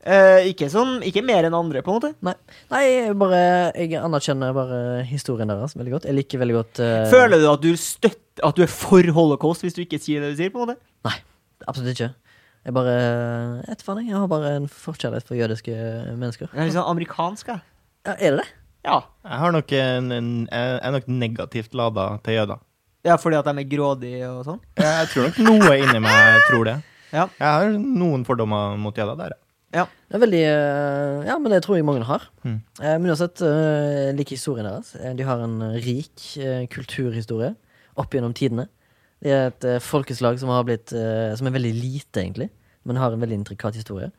Eh, 0.03 0.49
ikke, 0.51 0.67
sånn, 0.73 0.97
ikke 1.07 1.23
mer 1.23 1.47
enn 1.47 1.55
andre, 1.55 1.79
på 1.85 1.93
en 1.93 1.99
måte. 2.01 2.09
Nei, 2.27 2.33
Nei 2.73 2.81
jeg, 2.89 3.13
bare, 3.21 3.43
jeg 3.79 4.01
anerkjenner 4.01 4.57
bare 4.57 4.79
historien 5.07 5.51
deres 5.53 5.77
veldig 5.79 5.95
godt. 5.95 6.09
Jeg 6.11 6.19
liker 6.19 6.43
veldig 6.43 6.57
godt 6.57 6.81
eh, 6.83 7.05
Føler 7.13 7.39
du 7.39 7.47
at 7.53 7.63
du 7.63 7.71
støtter 7.79 8.49
At 8.49 8.57
du 8.57 8.65
er 8.65 8.73
for 8.73 9.07
holocaust 9.15 9.63
hvis 9.63 9.77
du 9.77 9.85
ikke 9.85 10.01
sier 10.03 10.25
det 10.25 10.33
du 10.33 10.41
sier? 10.41 10.51
på 10.51 10.59
en 10.59 10.73
måte? 10.73 10.92
Nei, 11.07 11.17
absolutt 11.67 11.93
ikke. 11.95 12.11
Jeg 12.63 12.75
bare 12.77 12.93
Jeg 12.95 13.69
vet 13.73 13.83
faen, 13.83 13.99
jeg. 14.03 14.11
Jeg 14.13 14.19
har 14.23 14.29
bare 14.31 14.51
en 14.61 14.69
forkjærlighet 14.71 15.27
for 15.27 15.35
jødiske 15.39 15.73
mennesker. 16.19 16.51
Det 16.53 16.61
er 16.63 16.69
litt 16.69 16.77
sånn 16.77 16.91
amerikansk, 16.93 17.49
jeg. 17.51 17.63
Ja, 18.07 18.13
er 18.19 18.37
det 18.37 18.43
det? 18.43 18.49
Ja. 18.87 19.01
Jeg 19.27 19.39
har 19.45 19.53
nok 19.55 19.73
en, 19.79 20.13
en, 20.15 20.31
jeg 20.51 20.79
er 20.83 20.95
nok 20.95 21.09
negativt 21.11 21.75
lada 21.79 22.07
til 22.27 22.35
jøder. 22.41 22.59
ja, 23.07 23.17
fordi 23.19 23.37
at 23.39 23.47
de 23.51 23.63
er 23.63 23.69
grådige 23.71 24.31
og 24.31 24.45
sånn? 24.47 24.61
Jeg 24.79 25.09
tror 25.13 25.29
nok 25.29 25.39
noe 25.47 25.77
inni 25.79 26.01
meg 26.03 26.41
tror 26.49 26.65
det. 26.71 26.77
Ja. 27.13 27.27
Jeg 27.39 27.47
har 27.47 27.73
noen 27.79 28.23
fordommer 28.27 28.77
mot 28.81 28.97
jøder 28.97 29.19
der. 29.19 29.35
ja. 29.75 29.87
Det 30.13 30.19
er 30.19 30.23
veldig 30.27 30.41
eh, 30.45 31.27
Ja, 31.31 31.39
men 31.41 31.51
det 31.55 31.63
tror 31.65 31.77
jeg 31.79 31.85
mange 31.89 32.05
har. 32.05 32.27
Mm. 32.45 32.59
Eh, 32.83 32.97
Men 33.01 33.11
uansett, 33.15 33.41
uh, 33.43 34.09
jeg 34.11 34.17
liker 34.19 34.37
historien 34.37 34.67
deres. 34.69 34.95
Eh, 34.99 35.15
De 35.19 35.25
har 35.25 35.41
en 35.41 35.59
rik 35.83 36.27
eh, 36.39 36.67
kulturhistorie 36.71 37.55
opp 37.97 38.13
gjennom 38.15 38.35
tidene. 38.37 38.67
De 39.23 39.31
er 39.31 39.47
et 39.53 39.65
eh, 39.71 39.79
folkeslag 39.83 40.39
som 40.41 40.51
har 40.51 40.65
blitt 40.67 40.93
eh, 40.93 41.33
Som 41.39 41.47
er 41.47 41.55
veldig 41.55 41.73
lite, 41.79 42.21
egentlig, 42.25 42.49
men 42.85 42.99
har 42.99 43.15
en 43.15 43.23
veldig 43.23 43.39
intrikat 43.41 43.77
historie. 43.79 44.11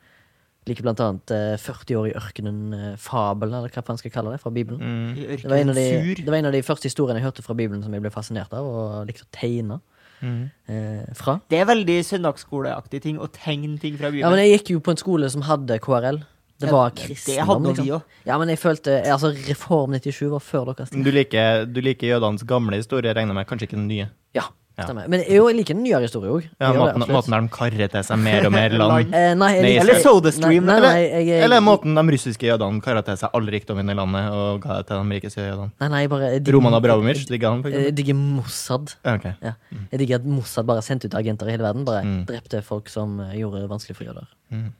Liker 0.65 0.85
blant 0.85 1.01
annet 1.03 1.31
eh, 1.35 1.55
40 1.59 1.97
år 1.99 2.05
i 2.07 2.13
ørkenen-fabelen, 2.15 3.55
eller 3.57 3.73
hva 3.73 3.83
man 3.87 3.99
skal 3.99 4.13
kalle 4.13 4.31
det, 4.35 4.39
fra 4.41 4.51
Bibelen. 4.55 4.79
Mm. 4.79 5.15
Det 5.15 5.49
var, 5.49 5.57
en 5.59 5.73
av 5.73 5.75
de, 5.75 5.87
det 6.21 6.29
var 6.29 6.37
en 6.39 6.47
av 6.51 6.55
de 6.55 6.61
første 6.63 6.87
historiene 6.87 7.19
jeg 7.19 7.27
hørte 7.27 7.43
fra 7.45 7.55
Bibelen 7.57 7.83
som 7.83 7.93
jeg 7.95 8.03
ble 8.05 8.11
fascinert 8.13 8.53
av, 8.55 8.67
og 8.67 9.09
likte 9.09 9.27
å 9.27 9.33
tegne 9.39 9.81
Mm. 10.23 10.45
eh, 10.71 11.09
fra. 11.19 11.33
Det 11.51 11.57
er 11.59 11.65
veldig 11.67 11.97
søndagsskoleaktig 12.07 13.01
ting 13.03 13.17
å 13.19 13.25
tegne 13.27 13.75
ting 13.81 13.97
fra 13.99 14.07
Ja, 14.15 14.29
men 14.31 14.39
jeg 14.39 14.53
gikk 14.53 14.69
jo 14.77 14.79
på 14.79 14.93
en 14.93 14.99
skole 15.01 15.27
som 15.29 15.43
hadde 15.43 15.75
KRL. 15.83 16.21
Det 16.63 16.69
var 16.71 16.93
det 16.93 17.09
kristendom, 17.09 17.49
hadde 17.65 17.73
liksom. 17.81 18.03
Ja, 18.29 18.37
men 18.39 18.47
jeg 18.53 18.59
følte 18.61 19.01
Altså, 19.11 19.33
Reform 19.49 19.91
97 19.99 20.29
var 20.31 20.39
før 20.39 20.69
deres 20.71 20.93
tid. 20.93 21.03
Du 21.03 21.11
liker, 21.11 21.65
du 21.67 21.81
liker 21.83 22.13
jødenes 22.13 22.45
gamle 22.47 22.79
historie, 22.79 23.11
regner 23.11 23.33
jeg 23.33 23.39
med, 23.41 23.47
kanskje 23.49 23.67
ikke 23.67 23.79
den 23.81 23.89
nye. 23.89 24.07
Ja, 24.37 24.45
Ja. 24.73 24.88
stemmer. 24.88 25.05
Men 25.07 25.21
jo, 25.29 25.43
jeg 25.51 25.55
liker 25.59 25.75
den 25.77 25.83
nyere 25.86 26.01
historie 26.07 26.31
òg. 26.33 26.45
Ja, 26.59 26.71
måten, 26.73 27.03
måten 27.13 27.29
der 27.36 27.41
de 27.45 27.49
karrer 27.53 27.89
til 27.93 28.03
seg 28.07 28.17
mer 28.17 28.47
og 28.47 28.51
mer 28.55 28.73
land. 28.81 29.12
Eh, 29.13 29.33
nei, 29.38 29.49
jeg 29.53 29.62
Nei, 29.67 29.73
Eller 29.83 29.99
SodaStream, 30.01 30.65
Nei, 30.65 30.79
nei, 30.79 30.79
nei, 30.88 31.01
jeg, 31.03 31.27
jeg, 31.27 31.43
Eller 31.45 31.62
måten 31.62 31.93
de 31.99 32.03
russiske 32.15 32.47
jødene 32.49 32.81
karra 32.81 33.03
til 33.05 33.19
seg 33.21 33.29
all 33.38 33.45
rikdommen 33.53 33.93
i 33.93 33.93
landet 33.99 34.31
og 34.33 34.62
ga 34.65 34.79
til 34.81 34.97
de 35.03 35.19
rikeste 35.19 35.45
jødene. 35.45 35.69
Nei, 35.83 35.89
nei, 35.93 36.01
bare 36.09 36.31
digger- 36.39 36.57
Roman 36.57 36.73
Abramovic, 36.79 37.21
digger 37.29 37.53
han, 37.53 37.62
Jeg 37.69 37.93
digger 37.99 38.17
Mossad. 38.17 38.95
Okay. 39.05 39.36
Ja. 39.45 39.53
Jeg 39.91 39.99
digger 40.01 40.15
at 40.23 40.25
Mossad 40.25 40.65
bare 40.65 40.81
sendte 40.81 41.05
ut 41.05 41.13
agenter 41.21 41.47
i 41.47 41.51
hele 41.57 41.63
verden. 41.69 41.86
Bare 41.86 42.01
Mm. 42.03 42.25
drepte 42.25 42.63
folk 42.65 42.89
som 42.89 43.19
eh, 43.19 43.38
gjorde 43.38 43.62
det 43.62 43.69
vanskelig 43.69 43.95
for 43.95 44.05
jøder. 44.09 44.25
Mm. 44.51 44.71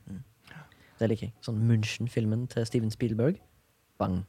Det 0.98 1.08
liker 1.10 1.26
jeg. 1.28 1.32
Sånn 1.44 1.62
Munchen-filmen 1.68 2.48
til 2.50 2.66
Steven 2.66 2.90
Spielberg. 2.90 3.38
Bang. 3.98 4.24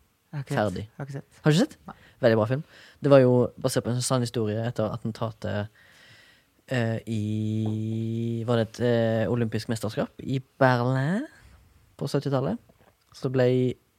Ferdig. 0.46 0.88
har 0.98 1.06
ikke 1.08 1.14
sett. 1.22 1.38
Har 1.46 1.52
du 1.52 1.56
ikke 1.58 1.66
sett? 1.70 1.78
Veldig 2.24 2.38
bra 2.40 2.48
film. 2.50 2.64
Det 3.04 3.12
var 3.12 3.22
jo 3.24 3.34
basert 3.62 3.86
på 3.86 3.92
en 3.94 4.02
sann 4.02 4.24
historie 4.24 4.64
etter 4.64 4.88
attentatet 4.88 5.68
eh, 6.72 7.00
i 7.12 8.44
Var 8.48 8.62
det 8.62 8.68
et 8.68 8.82
eh, 8.88 9.32
olympisk 9.32 9.70
mesterskap 9.70 10.24
i 10.24 10.40
Berlin 10.60 11.26
på 11.98 12.08
70-tallet? 12.08 12.58
Så 13.16 13.32
ble 13.32 13.50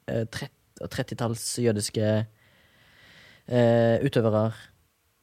eh, 0.08 0.24
30 0.24 0.52
30-talls 0.76 1.44
jødiske 1.64 2.04
eh, 3.48 3.96
utøvere 4.04 4.52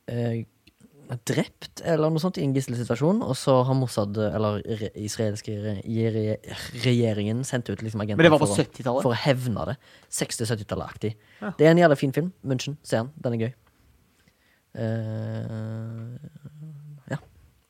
eh, 0.09 0.45
drept 1.29 1.81
eller 1.85 2.11
noe 2.11 2.21
sånt 2.21 2.37
i 2.39 2.43
en 2.45 2.53
gisselsituasjon, 2.55 3.21
og 3.25 3.35
så 3.37 3.59
har 3.67 3.77
Mossad, 3.77 4.17
eller 4.17 4.61
re 4.81 4.89
israelske 4.99 5.55
re 5.61 5.75
re 6.13 6.37
regjeringen, 6.83 7.43
sendt 7.47 7.71
ut 7.71 7.83
liksom 7.85 8.03
agenter 8.05 8.29
for 8.35 8.55
70-tallet? 8.57 9.05
for 9.05 9.13
å 9.13 9.19
hevne 9.25 9.67
det. 9.71 9.77
60-70-tallet-aktig. 10.13 11.13
Ja. 11.41 11.53
Det 11.59 11.67
er 11.67 11.75
en 11.75 11.83
jævlig 11.83 11.99
fin 12.01 12.15
film. 12.15 12.31
Munchen, 12.43 12.77
se 12.83 13.01
den. 13.01 13.11
Den 13.23 13.37
er 13.37 13.45
gøy. 13.45 13.53
Uh, 14.73 16.17
ja. 17.13 17.19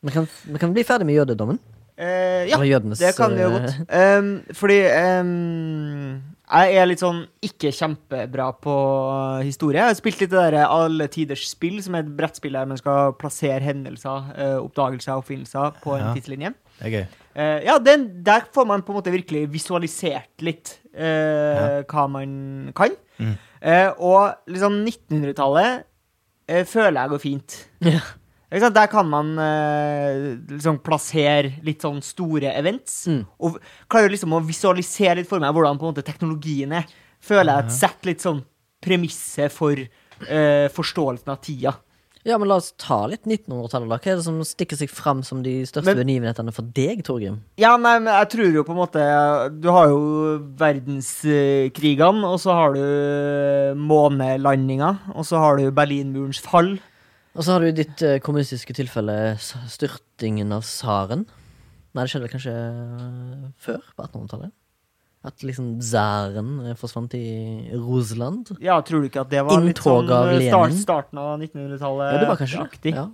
Vi 0.01 0.15
kan, 0.15 0.27
vi 0.47 0.61
kan 0.61 0.75
bli 0.75 0.85
ferdig 0.87 1.09
med 1.09 1.19
jødedommen. 1.19 1.59
Uh, 1.93 2.47
ja, 2.49 2.57
jødenes 2.65 2.97
det 3.03 3.11
kan 3.17 3.35
vi 3.35 3.43
jo 3.43 3.51
godt. 3.53 3.75
Um, 3.93 4.31
fordi 4.57 4.79
um, 5.21 6.21
Jeg 6.53 6.77
er 6.77 6.85
litt 6.85 7.01
sånn 7.01 7.23
ikke 7.41 7.71
kjempebra 7.73 8.51
på 8.61 8.73
historie. 9.41 9.79
Jeg 9.79 9.89
har 9.89 9.97
spilt 9.97 10.19
litt 10.21 10.33
det 10.33 10.43
der 10.53 10.67
Alle 10.67 11.07
tiders 11.09 11.47
spill, 11.49 11.79
som 11.81 11.95
er 11.97 12.05
et 12.05 12.11
brettspill 12.17 12.53
der 12.53 12.69
man 12.69 12.77
skal 12.77 13.15
plassere 13.17 13.63
hendelser, 13.65 14.29
eh, 14.37 14.57
oppdagelser 14.61 15.15
og 15.15 15.23
oppfinnelser 15.23 15.79
på 15.81 15.95
en 15.97 16.05
Ja. 16.05 16.13
tidslinje. 16.13 16.53
Det 16.77 16.85
er 16.85 16.93
gøy. 16.93 17.07
Eh, 17.35 17.59
ja, 17.65 17.79
den, 17.79 18.23
der 18.23 18.45
får 18.53 18.67
man 18.69 18.83
på 18.83 18.93
en 18.93 18.99
måte 19.01 19.13
virkelig 19.13 19.47
visualisert 19.51 20.45
litt 20.45 20.79
eh, 20.93 21.81
hva 21.89 22.07
man 22.07 22.71
kan. 22.75 22.93
Mm. 23.17 23.37
Uh, 23.63 23.91
og 23.97 24.35
liksom 24.51 24.81
1900-tallet 24.83 25.85
uh, 26.51 26.63
føler 26.67 27.01
jeg 27.01 27.09
går 27.13 27.21
fint. 27.23 27.57
Ja. 27.81 28.01
Der 28.53 28.87
kan 28.91 29.07
man 29.09 29.33
eh, 29.41 30.37
liksom 30.51 30.77
plassere 30.85 31.55
litt 31.65 31.81
sånn 31.81 32.01
store 32.05 32.51
events. 32.53 33.07
Mm. 33.09 33.23
Og 33.41 33.57
klarer 33.89 34.13
liksom 34.13 34.35
å 34.37 34.43
visualisere 34.45 35.21
litt 35.21 35.29
for 35.29 35.41
meg 35.41 35.55
hvordan 35.55 35.79
på 35.81 35.87
en 35.87 35.95
måte 35.95 36.05
teknologien 36.05 36.75
er. 36.77 36.85
Føler 37.23 37.49
jeg 37.49 37.63
at 37.65 37.73
setter 37.73 38.11
litt 38.11 38.21
sånn 38.21 38.43
premisset 38.83 39.51
for 39.55 39.79
eh, 39.79 40.67
forståelsen 40.75 41.31
av 41.33 41.41
tida. 41.41 41.73
Ja, 42.23 42.37
men 42.39 42.47
la 42.47 42.55
oss 42.55 42.69
ta 42.79 43.01
litt 43.11 43.25
1900-tallet, 43.27 43.89
da. 43.89 43.97
Hva 43.99 44.11
er 44.13 44.19
det 44.21 44.23
som 44.23 44.37
stikker 44.47 44.79
seg 44.79 44.91
fram 44.91 45.25
som 45.27 45.41
de 45.43 45.57
største 45.67 45.91
Men- 45.91 46.05
begivenhetene 46.05 46.53
for 46.55 46.63
deg, 46.77 47.01
Torgrim? 47.03 47.41
Ja, 47.59 47.73
nei, 47.75 47.97
men 47.99 48.13
jeg 48.13 48.29
tror 48.31 48.53
jo 48.55 48.63
på 48.63 48.71
en 48.71 48.79
måte 48.79 49.03
Du 49.59 49.67
har 49.75 49.89
jo 49.91 49.99
verdenskrigene, 50.61 52.23
og 52.23 52.39
så 52.39 52.55
har 52.55 52.77
du 52.77 53.75
månelandinga, 53.75 54.93
og 55.15 55.27
så 55.27 55.41
har 55.43 55.59
du 55.59 55.71
Berlinmurens 55.75 56.39
fall. 56.39 56.77
Og 57.33 57.41
så 57.45 57.55
har 57.55 57.63
du 57.63 57.67
i 57.71 57.75
ditt 57.75 58.01
eh, 58.05 58.19
kommunistiske 58.21 58.75
tilfelle 58.77 59.13
s- 59.39 59.55
styrtingen 59.73 60.51
av 60.53 60.61
tsaren. 60.67 61.23
Nei, 61.93 62.03
det 62.03 62.11
skjedde 62.11 62.27
vel 62.27 62.33
kanskje 62.33 62.53
eh, 62.53 63.47
før, 63.65 63.79
på 63.97 64.05
1800-tallet? 64.05 64.51
At 65.25 65.41
liksom 65.47 65.71
tsaren 65.81 66.51
eh, 66.67 66.75
forsvant 66.77 67.13
i 67.17 67.23
Russland? 67.73 68.51
Ja, 68.61 68.77
tror 68.85 69.01
du 69.01 69.09
ikke 69.09 69.23
at 69.23 69.31
det 69.33 69.41
var 69.47 69.61
litt 69.65 69.81
sånn 69.81 70.11
av 70.13 70.29
eh, 70.33 70.43
start, 70.49 70.69
Lenin. 70.69 70.81
starten 70.83 71.21
av 71.23 71.31
1900-tallet? 71.41 72.11
Ja, 72.13 72.19
det 72.21 72.27
var 72.29 72.41
kanskje 72.41 72.59
det. 72.59 72.67
aktig? 72.69 72.93
Ja. 72.99 73.07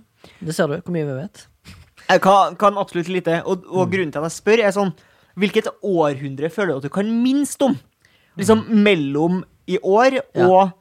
Det 0.44 0.56
ser 0.56 0.68
du, 0.68 0.74
hvor 0.84 0.92
mye 0.98 1.06
vi 1.08 1.16
vet. 1.22 1.46
Jeg 2.10 2.20
kan, 2.24 2.56
kan 2.60 2.76
absolutt 2.82 3.08
lite. 3.08 3.38
Og, 3.46 3.64
og 3.70 3.86
Mm. 3.86 3.92
grunnen 3.94 4.12
til 4.12 4.20
at 4.20 4.28
jeg 4.28 4.36
spør, 4.40 4.64
er 4.66 4.74
sånn 4.76 4.92
Hvilket 5.40 5.68
århundre 5.86 6.48
føler 6.50 6.74
du 6.74 6.80
at 6.82 6.86
du 6.88 6.92
kan 6.92 7.08
minst 7.22 7.62
om? 7.62 7.76
Liksom 8.36 8.64
mellom 8.84 9.44
i 9.70 9.78
år 9.78 10.18
Mm. 10.34 10.50
Og 10.50 10.72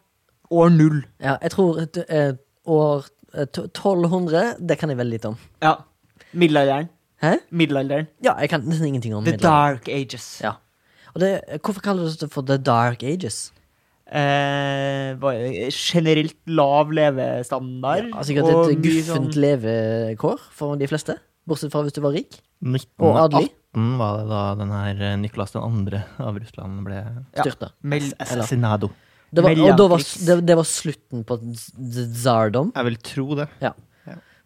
år 0.51 0.71
null. 0.73 1.03
Ja, 1.21 1.37
jeg 1.45 1.51
tror 1.53 1.77
et, 1.83 1.99
et 2.09 2.39
år 2.65 3.05
1200, 3.33 4.55
det 4.69 4.77
kan 4.79 4.89
jeg 4.89 4.97
veldig 4.99 5.17
lite 5.19 5.31
om. 5.33 5.37
Ja. 5.61 5.75
Middelalderen. 6.33 6.89
Hæ? 7.21 7.33
Middelalderen. 7.51 8.07
Ja, 8.23 8.33
jeg 8.39 8.49
kan 8.49 8.61
nesten 8.65 8.87
ingenting 8.87 9.15
om 9.15 9.23
The 9.25 9.33
middelalderen. 9.35 9.79
Dark 9.79 9.89
Ages. 9.89 10.27
Ja. 10.43 10.53
Og 11.13 11.21
det, 11.21 11.31
hvorfor 11.65 11.81
kaller 11.81 12.05
du 12.09 12.15
det 12.25 12.31
for 12.31 12.41
The 12.47 12.57
Dark 12.57 13.03
Ages? 13.03 13.51
Eh, 14.09 15.13
var 15.21 15.33
generelt 15.69 16.35
lav 16.49 16.89
levestandard. 16.95 18.07
Ja, 18.09 18.23
sikkert 18.25 18.47
og 18.49 18.71
et 18.71 18.81
guffent 18.81 19.33
sånn- 19.35 19.41
levekår 19.43 20.39
for 20.51 20.75
de 20.79 20.87
fleste. 20.89 21.17
Bortsett 21.49 21.71
fra 21.73 21.83
hvis 21.85 21.93
du 21.93 22.01
var 22.01 22.13
rik. 22.15 22.39
Og 22.99 23.17
adelig. 23.17 23.49
1918 23.75 23.97
var 23.99 24.17
det 24.17 24.25
da 24.29 24.41
den 24.55 24.71
her 24.73 25.03
eh, 25.11 25.15
Nicolas 25.17 25.51
2. 25.53 25.61
av 26.19 26.39
Russland 26.41 26.83
ble 26.85 26.95
Ja. 27.35 27.43
Styrta. 27.43 27.69
Mel 27.83 28.13
assassinado. 28.19 28.89
Det 29.31 29.43
var, 29.45 29.51
og 29.61 29.75
da 29.77 29.87
var, 29.91 30.03
det, 30.27 30.35
det 30.49 30.55
var 30.57 30.65
slutten 30.65 31.23
på 31.29 31.35
z- 31.53 31.73
z- 31.77 32.07
tsardom. 32.23 32.71
Jeg 32.75 32.87
vil 32.89 32.95
tro 33.11 33.27
det. 33.37 33.49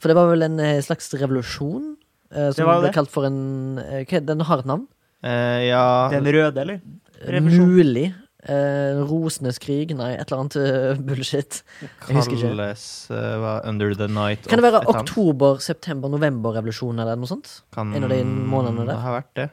For 0.04 0.12
det 0.12 0.16
var 0.18 0.28
vel 0.34 0.42
en 0.44 0.58
eh, 0.60 0.82
slags 0.84 1.08
revolusjon 1.16 1.94
eh, 2.34 2.50
Det 2.50 2.58
som 2.58 2.68
var 2.68 2.82
ble 2.82 2.90
det. 2.90 2.96
kalt 2.98 3.12
for 3.14 3.24
en 3.30 3.78
eh, 3.80 4.02
hva, 4.10 4.20
Den 4.28 4.42
har 4.50 4.60
et 4.60 4.68
navn? 4.68 4.82
Eh, 5.24 5.70
ja 5.70 5.86
Den 6.12 6.28
røde, 6.28 6.60
eller? 6.66 6.82
Revolusjon. 7.24 7.70
Mulig. 7.72 8.10
Eh, 8.44 9.00
Rosenes 9.08 9.56
krig? 9.64 9.94
Nei, 9.96 10.10
et 10.20 10.28
eller 10.28 10.42
annet 10.44 10.58
eh, 10.60 11.00
bullshit. 11.00 11.62
Jeg 11.80 12.18
husker 12.18 12.36
ikke. 12.36 12.50
Kalles 12.52 12.84
eh, 13.16 13.30
hva, 13.40 13.54
Under 13.72 13.96
the 13.96 14.10
Night 14.12 14.50
Kan 14.52 14.60
det 14.60 14.66
være 14.68 14.82
oktober, 14.92 15.62
september, 15.64 16.12
november-revolusjon 16.12 17.00
eller 17.00 17.16
noe 17.24 17.32
sånt? 17.32 17.62
Kan 17.72 17.96
en 17.96 18.04
av 18.04 18.12
de 18.12 18.20
månedene 18.28 18.84
der? 18.84 18.98
Det 18.98 19.04
har 19.06 19.16
vært 19.22 19.32
det. 19.40 19.48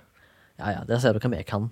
Ja 0.59 0.75
ja, 0.75 0.83
der 0.90 0.99
ser 1.07 1.14
du 1.14 1.23
hva 1.23 1.31
vi 1.37 1.45
kan. 1.47 1.71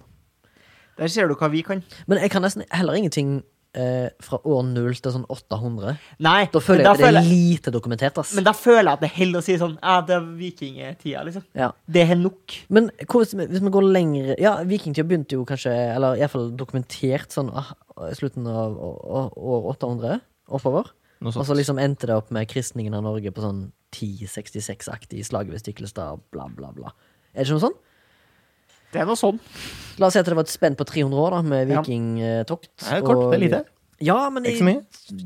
Der 0.99 1.09
ser 1.09 1.29
du 1.31 1.35
hva 1.39 1.49
vi 1.53 1.63
kan. 1.63 1.83
Men 2.07 2.19
jeg 2.19 2.31
kan 2.35 2.43
nesten 2.43 2.65
heller 2.75 2.95
ingenting 2.99 3.43
eh, 3.79 4.09
fra 4.25 4.39
år 4.49 4.63
null 4.67 4.95
til 4.99 5.13
sånn 5.15 5.27
800. 5.31 5.93
Nei, 6.25 6.47
Da 6.51 6.59
føler 6.65 6.83
jeg 6.83 6.87
jeg 6.87 6.91
at 6.91 6.99
det 6.99 7.07
føler 7.07 7.21
er 7.21 7.29
lite 7.29 7.71
dokumentert, 7.75 8.19
ass. 8.19 8.35
Men 8.35 8.45
da 8.49 8.53
føler 8.57 8.83
jeg 8.89 8.93
at 8.97 9.01
det 9.05 9.11
heller 9.19 9.39
å 9.39 9.45
si 9.45 9.57
sånn 9.61 9.77
Ja, 9.83 10.01
det 10.09 10.17
er 10.17 10.27
vikingtida, 10.41 11.25
liksom. 11.29 11.45
Ja. 11.55 11.71
Det 11.87 12.03
er 12.11 12.17
nok. 12.19 12.57
Men 12.75 12.91
vi, 12.99 13.47
hvis 13.47 13.63
vi 13.63 13.71
går 13.77 13.89
lenger 13.93 14.35
Ja, 14.41 14.57
vikingtida 14.65 15.07
begynte 15.07 15.37
jo 15.39 15.45
kanskje 15.49 15.71
Eller 15.95 16.17
iallfall 16.19 16.51
dokumentert 16.57 17.31
sånn 17.31 17.53
ah, 17.55 17.71
i 18.09 18.15
slutten 18.19 18.47
av 18.49 18.75
å- 18.75 18.99
å- 19.05 19.33
år 19.37 19.71
800 19.77 20.21
oppover. 20.49 20.91
Og 21.23 21.35
så 21.35 21.55
liksom 21.55 21.79
endte 21.83 22.07
det 22.07 22.15
opp 22.15 22.31
med 22.31 22.47
kristningen 22.49 22.95
av 22.95 23.03
Norge 23.03 23.31
på 23.35 23.43
sånn 23.43 23.73
1066-aktig 23.93 25.25
slaget 25.27 25.51
ved 25.55 25.61
Stiklestad, 25.63 26.21
bla, 26.33 26.49
bla, 26.49 26.71
bla. 26.73 26.93
Er 27.35 27.43
det 27.45 27.49
ikke 27.49 27.59
noe 27.59 27.65
sånn? 27.69 27.77
Det 28.92 29.01
er 29.03 29.07
noe 29.09 29.16
sånn. 29.20 29.38
La 29.98 30.07
oss 30.07 30.14
si 30.14 30.20
at 30.20 30.24
det 30.29 30.35
var 30.38 30.46
et 30.46 30.53
spenn 30.53 30.77
på 30.79 30.85
300 30.87 31.18
år 31.18 31.31
da 31.37 31.42
med 31.42 31.68
Ja. 31.68 31.83
vikingtokt. 31.83 32.68
Det 32.79 32.92
er 32.92 33.03
kort, 33.03 33.16
og- 33.16 33.33
det 33.33 33.38
er 33.40 33.44
lite. 33.48 33.64
Ja, 34.01 34.31
men 34.31 34.44
de, 34.44 34.53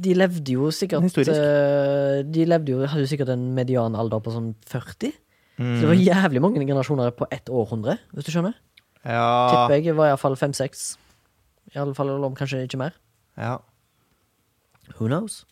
de 0.00 0.14
levde 0.14 0.48
jo 0.54 0.70
sikkert 0.72 1.02
Historisk. 1.04 1.28
eh, 1.36 2.22
De 2.24 2.46
levde 2.46 2.68
jo, 2.72 2.86
hadde 2.86 3.04
jo 3.04 3.10
sikkert 3.16 3.28
en 3.34 3.54
medianalder 3.54 4.20
på 4.24 4.32
sånn 4.32 4.54
40. 4.64 5.12
Mm. 5.58 5.76
Så 5.76 5.80
det 5.82 5.88
var 5.90 6.30
jævlig 6.30 6.40
mange 6.40 6.64
generasjoner 6.66 7.10
på 7.12 7.26
ett 7.30 7.44
århundre, 7.52 7.98
hvis 8.14 8.24
du 8.24 8.30
skjønner. 8.32 8.54
Ja, 9.04 9.68
Tipper 9.68 9.82
jeg 9.84 9.94
var 9.94 10.06
iallfall 10.08 10.36
fem-seks. 10.36 10.96
Iallfall 11.76 12.24
om 12.24 12.34
kanskje 12.34 12.64
ikke 12.66 12.78
mer. 12.78 12.92
ja, 13.36 13.58
Who 14.98 15.06
knows? 15.06 15.44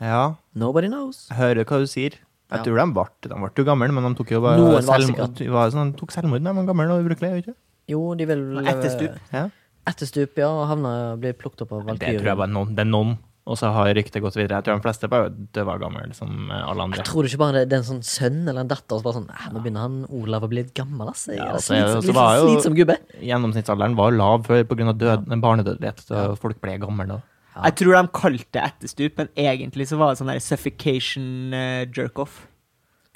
ja. 0.00 0.34
Nobody 0.54 0.88
knows. 0.88 1.28
Hører 1.32 1.64
hva 1.64 1.78
du 1.80 1.86
sier. 1.86 2.12
Jeg 2.46 2.58
Ja. 2.58 2.62
tror 2.64 2.76
de 2.78 2.92
ble, 2.94 3.04
de 3.22 3.28
ble 3.34 3.50
jo 3.56 3.64
gamle, 3.64 3.92
men 3.92 4.04
de 4.14 4.18
tok 4.22 4.30
jo 4.30 4.40
bare 4.40 4.56
Noen 4.58 4.74
var 4.74 4.82
selvmord. 5.00 5.34
De 5.34 5.48
var 5.50 5.70
sånn, 5.70 5.92
de 5.92 5.98
tok 5.98 6.10
selvmord 6.14 6.42
da 6.44 6.52
de 6.52 6.56
var 6.62 6.66
gamle 6.74 6.90
og 6.94 7.04
ubrukelige, 7.04 7.42
ikke 7.42 7.54
Jo, 7.88 8.14
de 8.14 8.24
vil 8.24 8.58
Etterstup. 8.66 9.18
Ja. 9.32 9.48
Etterstup, 9.86 10.36
ja. 10.36 10.48
Og 10.48 10.66
havna 10.68 11.16
blir 11.18 11.32
plukket 11.34 11.62
opp 11.62 11.72
av 11.72 11.86
Det 11.98 12.00
tror 12.18 12.22
jeg 12.24 12.36
bare 12.36 12.50
noen. 12.50 12.74
Det 12.74 12.80
er 12.86 12.90
noen. 12.90 13.18
Og 13.46 13.54
så 13.56 13.70
har 13.72 13.86
ryktet 13.94 14.20
gått 14.20 14.34
videre. 14.34 14.58
Jeg 14.58 14.64
tror 14.66 14.74
de 14.80 14.82
fleste 14.82 15.08
bare 15.08 15.30
døde 15.30 15.78
gamle, 15.78 16.12
som 16.14 16.50
alle 16.50 16.82
andre. 16.82 16.96
Jeg 16.98 17.06
tror 17.06 17.22
du 17.22 17.28
ikke 17.28 17.38
bare 17.38 17.52
det, 17.52 17.68
det 17.70 17.76
er 17.76 17.82
en 17.84 18.00
sånn 18.00 18.02
sønn 18.02 18.48
eller 18.48 18.60
en 18.64 18.66
datter 18.72 18.98
som 18.98 19.02
bare 19.04 19.14
sånn 19.14 19.30
"Eh, 19.30 19.52
Nå 19.54 19.62
begynner 19.62 19.82
han 19.86 20.06
Olav 20.10 20.42
å 20.42 20.48
bli 20.48 20.62
litt 20.64 20.74
gammel, 20.74 21.08
ass. 21.10 21.26
Jeg 21.28 21.36
Ja, 21.38 21.52
altså, 21.52 21.74
så 21.78 22.02
litt 22.02 22.14
var 22.14 22.36
jo- 22.38 22.48
slitsom 22.58 22.74
gubbe. 22.74 22.96
Gjennomsnittsalderen 23.22 23.94
var 23.94 24.10
lav 24.10 24.46
før 24.46 24.64
pga. 24.64 24.98
Ja. 25.00 25.16
barnedødelighet. 25.38 26.02
Så 26.06 26.36
folk 26.38 26.60
ble 26.60 26.76
gamle 26.78 27.06
da. 27.06 27.20
Ja. 27.56 27.62
Jeg 27.70 27.78
tror 27.80 27.94
de 27.96 28.08
kalte 28.12 28.52
det 28.52 28.62
etterstup, 28.66 29.16
men 29.22 29.28
egentlig 29.40 29.86
så 29.88 29.96
var 29.96 30.12
det 30.12 30.20
sånn 30.20 30.28
der 30.28 30.42
suffocation 30.44 31.54
uh, 31.56 31.86
jerk-off. 31.88 32.42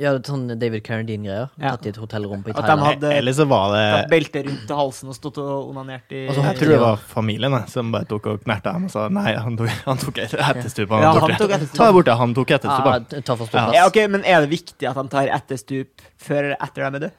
Ja, 0.00 0.14
det 0.16 0.22
er 0.24 0.33
sånn 0.33 0.46
David 0.57 0.81
Carradine-greier. 0.87 1.50
Ja. 1.61 1.74
Tatt 1.74 1.85
i 1.85 1.90
et 1.90 1.98
hotellrom 2.00 2.40
på 2.40 2.55
At 2.57 2.64
de 2.64 2.76
hadde- 2.87 3.11
Eller 3.18 3.35
så 3.37 3.44
var 3.44 3.74
Tatt 3.76 4.07
det 4.09 4.12
belte 4.14 4.42
rundt 4.46 4.70
halsen 4.72 5.11
og 5.12 5.16
stått 5.18 5.37
og 5.42 5.68
onanert 5.68 6.09
i 6.16 6.22
Og 6.31 6.38
så 6.38 6.44
Jeg 6.46 6.57
tror 6.57 6.72
det 6.72 6.79
var 6.81 6.96
familien 6.96 7.57
som 7.68 7.92
bare 7.92 8.09
tok 8.09 8.26
og 8.33 8.40
knerta 8.46 8.72
ham 8.72 8.87
og 8.88 8.90
sa 8.94 9.09
nei, 9.12 9.35
han 9.37 9.59
tok, 9.61 9.68
han 9.85 9.98
tok 10.00 10.22
etterstup. 10.24 10.88
Han, 10.88 11.03
Ja, 11.05 11.12
han 11.20 11.37
tok 11.37 11.50
etterstup. 11.59 11.76
Ta 11.76 11.90
borte, 11.92 12.16
han 12.16 12.33
tok 12.33 12.55
etterstup. 12.57 12.88
Ja, 13.12 13.20
ta 13.20 13.37
for 13.37 13.44
stor 13.50 13.61
Ja. 13.61 13.72
Ja, 13.76 13.87
ok, 13.92 13.98
Men 14.09 14.24
er 14.24 14.40
det 14.40 14.48
viktig 14.55 14.88
at 14.88 14.96
han 14.96 15.09
tar 15.12 15.29
etterstup 15.29 16.00
før 16.16 16.38
eller 16.48 16.57
etter 16.64 16.81
de 16.81 16.87
er 16.88 16.96
døde? 16.96 17.12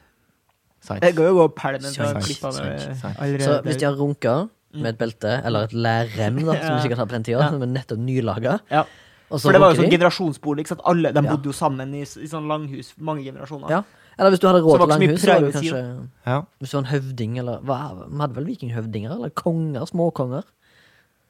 Det 1.05 1.13
går 1.15 1.29
jo 1.29 1.35
å 1.37 1.39
gå 1.43 1.47
pælmen 1.61 1.93
fra 1.93 2.07
Sant, 2.15 2.25
klippene 2.25 2.53
sant, 2.57 2.97
sant. 2.97 3.17
allerede. 3.21 3.45
Så 3.45 3.61
hvis 3.61 3.77
de 3.77 3.85
har 3.85 3.93
runka 3.93 4.49
med 4.73 4.93
et 4.93 4.97
belte, 4.99 5.41
eller 5.45 5.63
et 5.67 5.73
lærrem, 5.73 6.37
da, 6.45 6.53
som 6.61 6.75
vi 6.77 6.81
sikkert 6.87 6.97
hadde 7.01 7.09
på 7.11 7.17
den 7.19 7.23
tida, 7.23 7.39
Ja. 7.39 7.49
som 7.49 7.61
er 7.63 7.67
nettopp 7.67 7.97
nylaga, 7.99 8.59
Ja. 8.71 8.83
For 9.31 9.51
det 9.53 9.61
var 9.61 9.73
jo 9.73 9.81
sånn 9.81 9.89
generasjonsbolig. 9.91 10.59
ikke 10.65 10.67
sant? 10.75 10.81
Alle, 10.83 11.11
De 11.13 11.21
Ja. 11.23 11.31
bodde 11.31 11.45
jo 11.45 11.53
sammen 11.55 11.93
i, 11.95 12.01
i 12.01 12.27
sånn 12.27 12.47
langhus 12.51 12.93
mange 12.99 13.23
generasjoner. 13.23 13.69
Ja. 13.69 13.83
Eller 14.19 14.31
hvis 14.31 14.39
du 14.39 14.47
hadde 14.47 14.61
råd 14.61 14.79
til 14.79 14.87
langhus, 14.89 15.21
så 15.21 15.27
var 15.27 15.39
det 15.39 15.53
kanskje 15.53 16.09
Ja. 16.27 16.41
Hvis 16.59 16.71
du 16.71 16.77
var 16.77 16.83
en 16.83 16.91
høvding, 16.91 17.37
eller 17.39 17.59
hva, 17.61 18.09
Vi 18.11 18.17
hadde 18.19 18.35
vel 18.35 18.45
vikinghøvdinger? 18.45 19.11
Eller 19.15 19.29
konger? 19.29 19.85
Småkonger? 19.87 20.43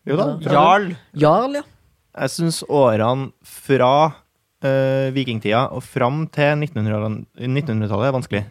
Jo 0.08 0.16
da. 0.18 0.40
Jarl. 0.40 0.96
Jarl, 1.14 1.54
ja. 1.54 1.62
Jeg 2.18 2.30
syns 2.30 2.64
årene 2.68 3.32
fra 3.46 4.14
uh, 4.64 5.12
vikingtida 5.14 5.72
og 5.72 5.84
fram 5.84 6.28
til 6.28 6.58
1900-tallet 6.58 7.26
1900 7.38 8.08
er 8.08 8.12
vanskelig. 8.18 8.46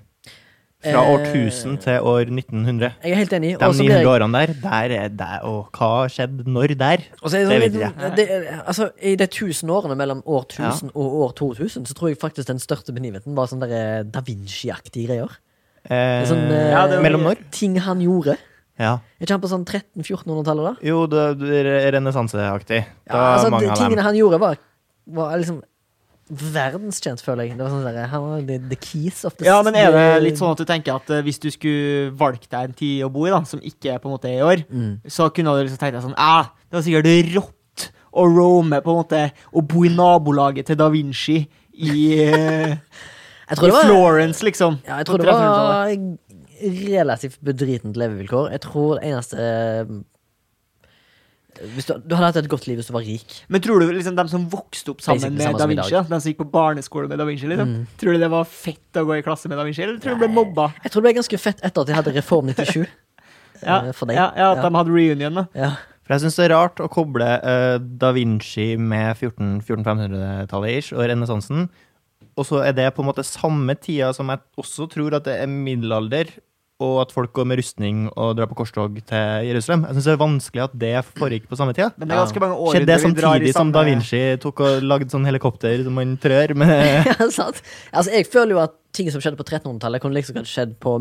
Fra 0.80 1.00
årtusen 1.12 1.74
år 1.74 1.76
1000 1.76 1.80
til 1.84 2.06
år 2.08 2.30
1900. 2.32 2.92
Jeg 3.04 3.12
er 3.12 3.18
helt 3.20 3.32
enig. 3.36 3.50
De 3.60 3.66
Og 3.66 3.74
så 3.74 3.84
blir 3.84 3.90
900 3.90 4.00
jeg 4.00 4.08
årene 4.08 4.40
der, 4.40 4.52
der 4.62 4.94
er 4.96 5.08
det 5.12 5.26
Og 5.44 5.68
hva 5.76 5.90
skjedde 6.08 6.46
når 6.48 6.72
der? 6.80 7.02
og 7.20 7.28
så 7.30 7.36
er 7.36 7.44
det, 7.44 7.50
Det 7.50 7.50
sånn 7.50 7.60
vet 7.60 8.16
jeg 8.16 8.16
det, 8.16 8.54
altså, 8.66 8.90
I 9.02 9.12
de 9.20 9.26
tusen 9.26 9.68
årene 9.70 9.96
mellom 10.00 10.22
år 10.24 10.46
1000 10.48 10.90
og 10.94 11.18
år 11.26 11.34
2000 11.36 11.84
Så 11.86 11.94
tror 11.98 12.08
jeg 12.08 12.18
faktisk 12.22 12.48
den 12.48 12.58
største 12.58 12.94
begivenheten 12.96 13.36
var 13.36 13.46
sånn 13.52 13.60
der 13.60 13.74
eh, 13.76 14.02
Da 14.08 14.20
Vinci-aktige 14.24 15.06
greier. 15.10 15.36
Eh, 15.84 16.24
Sånn, 16.28 16.46
eh, 16.48 16.70
Ja, 16.72 16.86
var- 16.86 17.02
mellom 17.04 17.22
når? 17.28 17.36
Ting 17.52 17.76
han 17.76 18.00
gjorde. 18.00 18.38
Ja. 18.80 18.94
Er 19.20 19.26
ikke 19.26 19.36
han 19.36 19.40
på 19.44 19.48
sånn 19.52 19.64
1300-1400-tallet, 19.68 20.64
da? 20.64 20.74
Jo, 20.88 21.04
det 21.06 21.38
det 21.40 21.60
er 21.66 21.92
renessanseaktig. 21.92 22.86
Ja, 23.10 23.36
altså, 23.36 23.52
tingene 23.76 24.00
han 24.02 24.14
gjorde, 24.16 24.40
var, 24.40 24.56
var 25.06 25.36
liksom 25.36 25.60
verdenskjent, 26.30 27.20
føler 27.24 27.48
jeg. 27.48 27.56
Det 27.58 27.64
var 27.64 27.72
sånn 27.72 27.86
der, 27.88 28.06
han 28.12 28.22
var 28.24 28.42
the, 28.46 28.58
the 28.70 28.78
keys 28.78 29.24
of 29.26 29.34
the 29.38 29.46
Ja, 29.48 29.56
men 29.66 29.74
er 29.78 29.90
det 29.94 30.04
litt 30.24 30.38
sånn 30.38 30.52
at 30.54 30.60
du 30.62 30.64
tenker 30.68 30.94
at 31.00 31.10
eh, 31.10 31.22
hvis 31.26 31.40
du 31.42 31.48
skulle 31.50 32.10
valgt 32.20 32.48
deg 32.52 32.68
en 32.70 32.76
tid 32.78 33.02
å 33.06 33.10
bo 33.12 33.26
i, 33.26 33.32
da, 33.34 33.42
som 33.48 33.60
ikke 33.62 33.96
på 34.02 34.08
en 34.10 34.14
måte 34.16 34.30
er 34.30 34.38
i 34.38 34.44
år, 34.46 34.64
Mm. 34.70 34.92
så 35.10 35.26
kunne 35.34 35.54
du 35.56 35.64
liksom 35.64 35.80
tenkt 35.82 35.96
deg 35.98 36.04
sånn 36.04 36.14
Æh, 36.18 36.50
Det 36.70 36.78
var 36.78 36.86
sikkert 36.86 37.34
rått 37.34 37.88
å 38.12 38.24
roame 38.26 38.80
på 38.82 38.90
en 38.94 39.00
måte 39.02 39.22
å 39.54 39.62
bo 39.62 39.84
i 39.86 39.90
nabolaget 39.94 40.66
til 40.70 40.76
Da 40.78 40.88
Vinci 40.90 41.38
i, 41.74 41.92
Jeg 43.50 43.58
i 43.58 43.70
var, 43.70 43.82
Florence, 43.84 44.44
liksom. 44.46 44.78
ja, 44.86 45.00
jeg 45.02 45.06
tror 45.06 45.18
det 45.18 45.26
var 45.26 45.90
relativt 46.60 47.38
bedritent 47.42 47.96
levevilkår. 47.96 48.50
Jeg 48.52 48.60
tror 48.66 48.98
det 48.98 49.08
eneste 49.10 49.38
eh, 49.40 49.92
hvis 51.74 51.86
du, 51.88 51.94
du 52.06 52.14
hadde 52.16 52.28
hatt 52.30 52.36
et 52.40 52.48
godt 52.48 52.66
liv 52.68 52.76
hvis 52.80 52.86
du 52.88 52.92
var 52.94 53.02
rik. 53.04 53.34
Men 53.48 53.60
tror 53.64 53.80
du 53.82 53.90
liksom 53.92 54.16
de 54.16 54.24
som 54.30 54.44
vokste 54.52 54.92
opp 54.94 55.00
sammen 55.04 55.20
Basically 55.34 55.50
med 55.50 55.58
Da 55.60 55.66
Vinci, 55.66 55.90
da, 55.96 56.02
de 56.08 56.20
som 56.20 56.30
gikk 56.32 56.38
på 56.44 56.48
barneskole 56.52 57.08
med 57.10 57.18
Da 57.18 57.26
Vinci, 57.28 57.46
liksom, 57.50 57.68
Mm. 57.74 57.86
tror 58.00 58.12
du 58.12 58.18
det 58.22 58.30
var 58.30 58.44
fett 58.44 59.00
å 59.00 59.04
gå 59.08 59.18
i 59.18 59.22
klasse 59.26 59.48
med 59.50 59.58
Da 59.58 59.64
Vinci, 59.66 59.82
eller 59.82 59.98
tror 59.98 60.14
du 60.14 60.20
de 60.20 60.26
ble 60.26 60.34
mobba? 60.34 60.68
Jeg 60.84 60.92
tror 60.92 61.02
det 61.02 61.08
ble 61.10 61.18
ganske 61.20 61.38
fett 61.42 61.60
etter 61.66 61.80
at 61.82 61.86
de 61.90 61.94
hadde 61.98 62.14
Reform 62.16 62.46
97. 62.54 62.86
Ja, 63.60 63.82
eh, 63.84 63.92
for 63.92 64.06
deg. 64.08 64.16
ja, 64.16 64.30
ja, 64.36 64.52
at 64.54 64.62
Ja. 64.62 64.68
de 64.70 64.76
hadde 64.78 64.94
reunion, 64.94 65.34
da. 65.34 65.46
Ja. 65.54 65.70
For 66.06 66.14
jeg 66.14 66.22
syns 66.22 66.36
det 66.40 66.46
er 66.50 66.54
rart 66.56 66.80
å 66.80 66.88
koble 66.88 67.26
uh, 67.44 67.76
da 67.78 68.08
Vinci 68.16 68.76
med 68.80 69.16
14 69.20 69.60
1400-tallet 69.60 70.78
ish 70.78 70.92
og 70.96 71.04
renessansen. 71.10 71.68
Og 72.38 72.46
så 72.48 72.62
er 72.64 72.72
det 72.72 72.86
på 72.96 73.02
en 73.04 73.10
måte 73.10 73.24
samme 73.26 73.74
tida 73.76 74.12
som 74.16 74.30
jeg 74.32 74.40
også 74.58 74.88
tror 74.90 75.14
at 75.18 75.26
det 75.28 75.34
er 75.42 75.50
middelalder, 75.50 76.30
og 76.80 77.00
at 77.04 77.12
folk 77.14 77.32
går 77.36 77.46
med 77.50 77.60
rustning 77.60 78.02
og 78.14 78.34
drar 78.38 78.48
på 78.50 78.56
korstog 78.58 78.96
til 79.08 79.48
Jerusalem. 79.48 79.84
Jeg 79.88 79.98
syns 79.98 80.08
det 80.08 80.14
er 80.14 80.20
vanskelig 80.22 80.64
at 80.64 80.76
det 80.82 80.92
foregikk 81.10 81.48
på 81.50 81.58
samme 81.60 81.74
tid. 81.76 81.96
Men 81.96 82.08
det 82.08 82.16
er 82.16 82.22
ganske 82.24 82.42
mange 82.44 82.56
år 82.56 82.76
Skjedde 82.76 82.90
det 82.90 82.98
samtidig 83.04 83.54
som 83.56 83.72
da 83.74 83.84
Vinci 83.88 84.22
tok 84.42 84.62
og 84.66 84.86
lagde 84.86 85.10
sånn 85.12 85.28
helikopter 85.28 85.84
som 85.86 85.98
man 86.00 86.16
trør 86.22 86.54
med 86.58 86.76
Ja, 87.10 87.16
sant. 87.32 87.60
Altså, 87.92 88.14
jeg 88.14 88.28
føler 88.32 88.56
jo 88.56 88.62
at 88.64 88.76
ting 88.96 89.10
som 89.12 89.22
skjedde 89.22 89.38
på 89.38 89.46
1300-tallet, 89.46 90.02
kunne 90.02 90.16
liksom 90.18 90.40
skjedd 90.48 90.72
på 90.82 90.96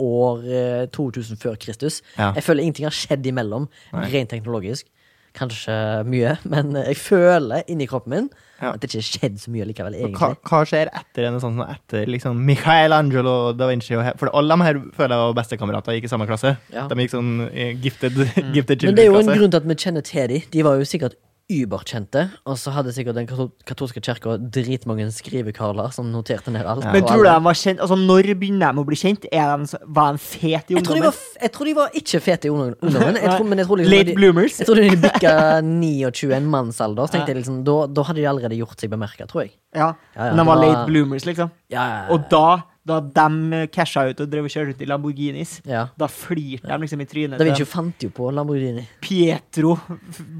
år 0.00 0.46
eh, 0.50 0.86
2000 0.94 1.38
før 1.40 1.58
Kristus. 1.60 2.00
Ja. 2.16 2.32
Jeg 2.34 2.46
føler 2.46 2.64
ingenting 2.64 2.88
har 2.88 2.96
skjedd 2.96 3.28
imellom, 3.30 3.68
Nei. 3.94 4.08
rent 4.16 4.32
teknologisk. 4.32 4.88
Kanskje 5.36 5.74
mye, 6.10 6.32
men 6.50 6.72
jeg 6.80 6.96
føler 6.98 7.62
inni 7.70 7.86
kroppen 7.86 8.10
min 8.16 8.30
Ja. 8.60 8.72
at 8.74 8.80
det 8.82 8.90
ikke 8.90 8.98
har 9.00 9.06
skjedd 9.08 9.36
så 9.40 9.50
mye 9.54 9.64
likevel, 9.68 9.94
Hva, 10.12 10.34
hva 10.44 10.58
skjer 10.68 10.90
etter 10.92 11.24
renessansen? 11.24 11.62
Etter 11.70 12.10
liksom 12.10 12.42
Michelangelo 12.44 13.52
da 13.56 13.68
Vinci 13.70 13.94
og 13.96 14.04
For 14.20 14.28
alle 14.36 14.56
de 14.58 14.66
her 14.66 14.80
føler 14.96 15.14
jeg 15.16 15.22
var 15.30 15.38
bestekamerater, 15.38 15.96
gikk 15.96 16.04
i 16.10 16.12
samme 16.12 16.26
klasse. 16.28 16.56
Ja. 16.74 16.86
De 16.90 16.98
gikk 17.00 17.14
sånn 17.14 17.48
eh, 17.54 17.72
gifted, 17.80 18.18
gifted 18.52 18.84
Men 18.84 18.98
det 18.98 19.06
er 19.06 19.12
jo 19.12 19.20
en 19.22 19.32
grunn 19.32 19.50
til 19.54 19.62
at 19.62 19.68
vi 19.70 19.78
kjenner 19.86 20.04
til 20.04 20.28
dem. 20.34 20.42
De 20.52 20.64
var 20.66 20.76
jo 20.82 20.84
sikkert 20.84 21.16
überkjente, 21.50 22.28
og 22.46 22.56
så 22.60 22.72
hadde 22.74 22.92
sikkert 22.94 23.16
den 23.18 23.26
katolske 23.68 24.00
kirka 24.04 24.36
dritmange 24.38 25.08
skrivekarler 25.12 25.90
som 25.94 26.08
noterte 26.12 26.52
ned 26.54 26.64
alt. 26.68 26.86
Men 26.94 27.04
tror 27.04 27.24
du 27.24 27.30
han 27.30 27.42
de 27.42 27.48
var 27.50 27.58
kjent 27.58 27.80
Altså, 27.82 27.96
når 27.98 28.30
begynner 28.40 28.72
de 28.76 28.82
å 28.82 28.86
bli 28.86 28.98
kjent? 29.00 29.26
Er 29.32 29.56
de, 29.60 29.80
var 29.86 30.14
de 30.16 30.22
fete 30.22 30.74
i 30.74 30.78
jeg 30.78 30.84
tror, 30.86 31.00
de 31.00 31.04
var, 31.08 31.18
jeg 31.42 31.52
tror 31.56 31.70
de 31.70 31.74
var 31.80 31.96
ikke 32.00 32.20
fete 32.24 32.48
i 32.48 32.52
ungdom- 32.54 32.76
ungdommen. 32.80 33.18
Jeg 33.20 33.30
tror, 33.34 33.46
men 33.50 33.58
jeg 33.62 33.66
tror 33.68 33.80
liksom 33.82 33.96
Late 33.96 34.10
de, 34.10 34.16
bloomers? 34.20 34.58
Jeg 34.62 34.66
tror 34.70 34.80
de 34.80 34.96
bikka 35.04 35.34
29, 35.66 36.32
en 36.36 36.50
mannsalder, 36.54 37.06
så 37.08 37.16
tenkte 37.16 37.34
jeg 37.34 37.40
liksom, 37.42 37.62
da, 37.66 37.76
da 37.90 38.06
hadde 38.08 38.22
de 38.22 38.28
allerede 38.30 38.58
gjort 38.60 38.80
seg 38.80 38.90
bemerka, 38.92 39.26
tror 39.30 39.44
jeg. 39.46 39.54
Ja. 39.74 39.92
Ja, 40.16 40.30
ja, 40.30 40.32
Men 40.34 40.42
de 40.44 40.46
var 40.50 40.56
var- 40.56 40.66
late 40.66 40.84
bloomers, 40.90 41.26
liksom. 41.28 41.50
Ja, 41.70 41.82
ja, 41.82 41.98
ja. 42.04 42.14
Og 42.14 42.28
da, 42.32 42.46
da 42.90 42.98
de 43.00 43.60
casha 43.72 44.02
ut 44.10 44.20
og 44.24 44.30
drev 44.32 44.48
og 44.48 44.52
kjørte 44.52 44.74
ut 44.74 44.82
i 44.84 44.88
Lamborghinis, 44.90 45.56
ja. 45.68 45.86
da 45.98 46.08
flirte 46.10 46.68
de 46.68 46.78
liksom 46.82 47.02
i 47.04 47.08
trynet 47.08 47.40
Da 47.40 47.46
Vinci 47.48 47.66
fant 47.68 48.04
jo 48.04 48.10
på 48.14 48.28
Lamborghini. 48.34 48.84
Pietro 49.04 49.76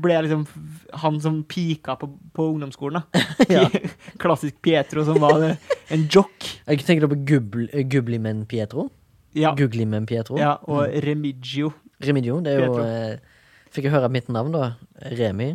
ble 0.03 0.19
liksom 0.27 0.45
han 1.05 1.21
som 1.23 1.41
pika 1.49 1.97
på, 2.01 2.11
på 2.37 2.51
ungdomsskolen. 2.55 3.07
Ja. 3.51 3.65
Klassisk 4.21 4.61
Pietro 4.63 5.03
som 5.07 5.19
var 5.23 5.43
en 5.43 6.07
jock. 6.13 6.45
Jeg 6.67 6.85
tenker 6.87 7.09
på 7.11 7.17
eh, 7.17 7.83
Gublimen 7.89 8.45
Pietro. 8.51 8.91
Ja, 9.35 9.55
Guglimen 9.59 10.07
Pietro. 10.11 10.39
ja 10.39 10.57
og 10.67 10.91
Remigio. 11.05 11.73
Remigio. 12.03 12.41
Det 12.45 12.53
er 12.55 12.65
jo 12.67 12.73
Pietro. 12.75 12.87
eh, 12.87 13.37
Fikk 13.71 13.87
jeg 13.87 13.95
høre 13.95 14.11
mitt 14.11 14.29
navn, 14.33 14.51
da. 14.55 14.73
Remi. 15.15 15.53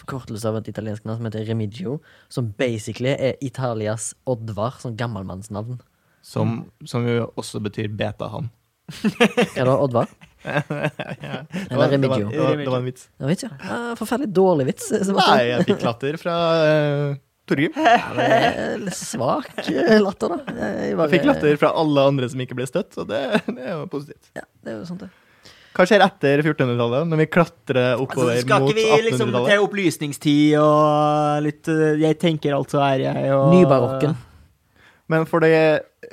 Forkortelse 0.00 0.48
av 0.50 0.56
et 0.58 0.70
italiensk 0.72 1.04
navn 1.06 1.20
som 1.20 1.28
heter 1.28 1.44
Remigio. 1.46 2.00
Som 2.32 2.50
basically 2.58 3.12
er 3.14 3.36
Italias 3.44 4.12
Oddvar, 4.26 4.80
sånn 4.82 4.96
gammelmannsnavn. 4.98 5.78
Som, 6.22 6.58
som 6.86 7.06
jo 7.08 7.26
også 7.36 7.60
betyr 7.64 7.88
beta-han. 7.98 8.50
Er 9.58 9.66
det 9.66 9.72
Oddvar? 9.74 10.08
Det 10.42 11.76
var, 11.78 11.88
det, 11.88 12.08
var, 12.08 12.18
det, 12.18 12.38
var, 12.38 12.56
det 12.58 12.66
var 12.68 12.78
en 12.80 12.86
vits. 12.88 13.04
Ja, 13.20 13.26
vits, 13.30 13.44
ja. 13.46 13.50
Ah, 13.62 13.92
forferdelig 13.98 14.32
dårlig 14.34 14.66
vits. 14.72 14.88
eh, 14.92 15.04
Sebastian. 15.06 15.36
Nei, 15.38 15.44
jeg 15.52 15.66
fikk 15.68 15.84
latter 15.86 16.16
fra 16.18 16.34
uh, 16.58 17.12
Torgrim. 17.46 17.76
Ja, 17.78 18.76
det 18.82 18.94
svak 18.98 19.52
eh, 19.70 19.98
latter, 20.02 20.34
da. 20.34 20.54
Jeg, 20.56 20.96
bare- 20.98 21.06
Jeg 21.06 21.12
fikk 21.14 21.28
latter 21.30 21.58
fra 21.62 21.70
alle 21.82 22.06
andre 22.10 22.28
som 22.32 22.42
ikke 22.42 22.56
ble 22.58 22.66
støtt, 22.66 22.98
og 22.98 23.06
det, 23.12 23.20
det 23.46 23.62
er 23.68 23.76
jo 23.76 23.86
positivt. 23.92 24.32
Ja, 24.38 24.42
det 24.66 24.74
er 24.74 24.80
jo 24.80 24.88
sånt, 24.90 25.04
det. 25.06 25.12
Hva 25.72 25.86
skjer 25.88 26.02
etter 26.04 26.42
1400-tallet, 26.44 27.06
når 27.08 27.22
vi 27.22 27.28
klatrer 27.32 28.02
oppover 28.02 28.34
Altså, 28.34 28.42
skal 28.44 28.66
ikke 28.66 28.76
vi 28.76 28.88
liksom 29.06 29.30
1800-tallet? 29.30 29.54
til 29.54 29.62
opplysningstid 29.64 30.58
og 30.60 31.46
litt 31.46 31.70
Jeg 32.02 32.18
tenker 32.20 32.58
altså 32.58 32.82
er 32.84 33.06
jeg 33.06 33.30
og 33.38 33.54
Nybarokken. 33.54 34.18
Men 35.14 35.24
for 35.30 35.40
det 35.46 35.54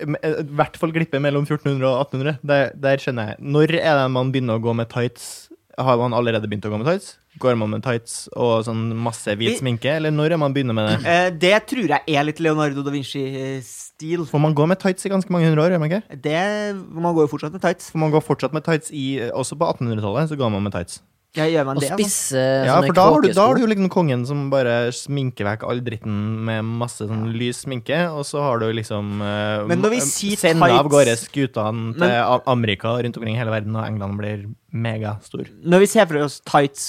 i 0.04 0.50
hvert 0.60 0.80
fall 0.80 0.94
glippet 0.96 1.22
mellom 1.24 1.46
1400 1.48 1.86
og 1.90 2.02
1800, 2.08 2.40
der, 2.52 2.74
der 2.76 3.02
skjønner 3.04 3.32
jeg. 3.34 3.40
Når 3.56 3.76
er 3.80 4.02
det 4.02 4.10
man 4.16 4.34
begynner 4.34 4.60
å 4.60 4.64
gå 4.64 4.76
med 4.78 4.90
tights? 4.92 5.48
Har 5.80 5.96
man 6.02 6.16
allerede 6.16 6.48
begynt 6.50 6.66
å 6.68 6.72
gå 6.74 6.80
med 6.82 6.90
tights? 6.90 7.14
Går 7.40 7.56
man 7.56 7.70
med 7.72 7.84
tights 7.86 8.26
og 8.36 8.66
sånn 8.68 8.90
masse 9.00 9.32
hvit 9.40 9.62
sminke, 9.62 9.92
eller 10.00 10.12
når 10.12 10.34
er 10.36 10.42
man 10.42 10.56
begynner 10.56 10.76
med 10.76 10.90
det? 10.90 10.98
Eh, 11.08 11.28
det 11.40 11.54
tror 11.70 11.94
jeg 11.94 12.18
er 12.18 12.26
litt 12.28 12.42
Leonardo 12.44 12.84
da 12.84 12.92
Vinci-stil. 12.92 14.26
For 14.28 14.44
man 14.44 14.56
går 14.58 14.72
med 14.74 14.82
tights 14.82 15.08
i 15.08 15.12
ganske 15.14 15.32
mange 15.32 15.48
hundre 15.48 15.64
år, 15.64 15.76
gjør 15.76 15.84
man 15.84 15.92
ikke? 15.94 16.18
Det 16.26 16.42
Man 16.76 17.14
går 17.16 17.28
jo 17.28 17.32
fortsatt 17.36 17.56
med 17.56 17.64
tights. 17.64 17.92
For 17.94 18.02
man 18.02 18.12
går 18.12 18.26
fortsatt 18.26 18.56
med 18.58 18.66
tights 18.66 18.92
i 18.92 19.06
Også 19.30 19.56
på 19.60 19.70
1800-tallet 19.78 20.34
så 20.34 20.40
går 20.40 20.52
man 20.52 20.68
med 20.68 20.76
tights. 20.76 21.00
Ja, 21.38 21.46
gjør 21.46 21.66
man 21.68 21.78
Og 21.78 21.84
det? 21.84 21.92
altså? 21.94 22.02
spisse 22.02 22.40
Ja, 22.66 22.76
sånne 22.80 22.88
for 22.90 22.98
da 22.98 23.04
har, 23.06 23.22
du, 23.22 23.28
da 23.38 23.44
har 23.46 23.54
du 23.54 23.62
jo 23.62 23.68
liksom 23.70 23.90
kongen 23.94 24.24
som 24.26 24.48
bare 24.50 24.78
sminker 24.98 25.46
vekk 25.46 25.66
all 25.70 25.82
dritten 25.86 26.16
med 26.48 26.66
masse 26.66 27.06
sånn 27.06 27.28
lys 27.38 27.60
sminke, 27.68 28.00
og 28.10 28.26
så 28.26 28.42
har 28.42 28.64
du 28.64 28.66
liksom 28.74 29.22
uh, 29.22 29.68
Men 29.70 29.84
når 29.84 29.94
vi 29.94 30.00
sier 30.08 30.42
sender 30.42 30.74
av 30.80 30.90
gårde 30.90 31.14
skutene 31.22 31.94
til 31.94 32.02
Men- 32.08 32.48
Amerika 32.50 32.96
og 32.96 33.04
rundt 33.06 33.20
omkring 33.22 33.38
i 33.38 33.42
hele 33.44 33.54
verden, 33.54 33.78
og 33.78 33.86
England 33.86 34.18
blir 34.18 34.48
megastor. 34.74 35.46
Når 35.64 35.86
vi 35.86 35.92
ser 35.94 36.10
for 36.10 36.18
oss 36.26 36.40
tights, 36.50 36.88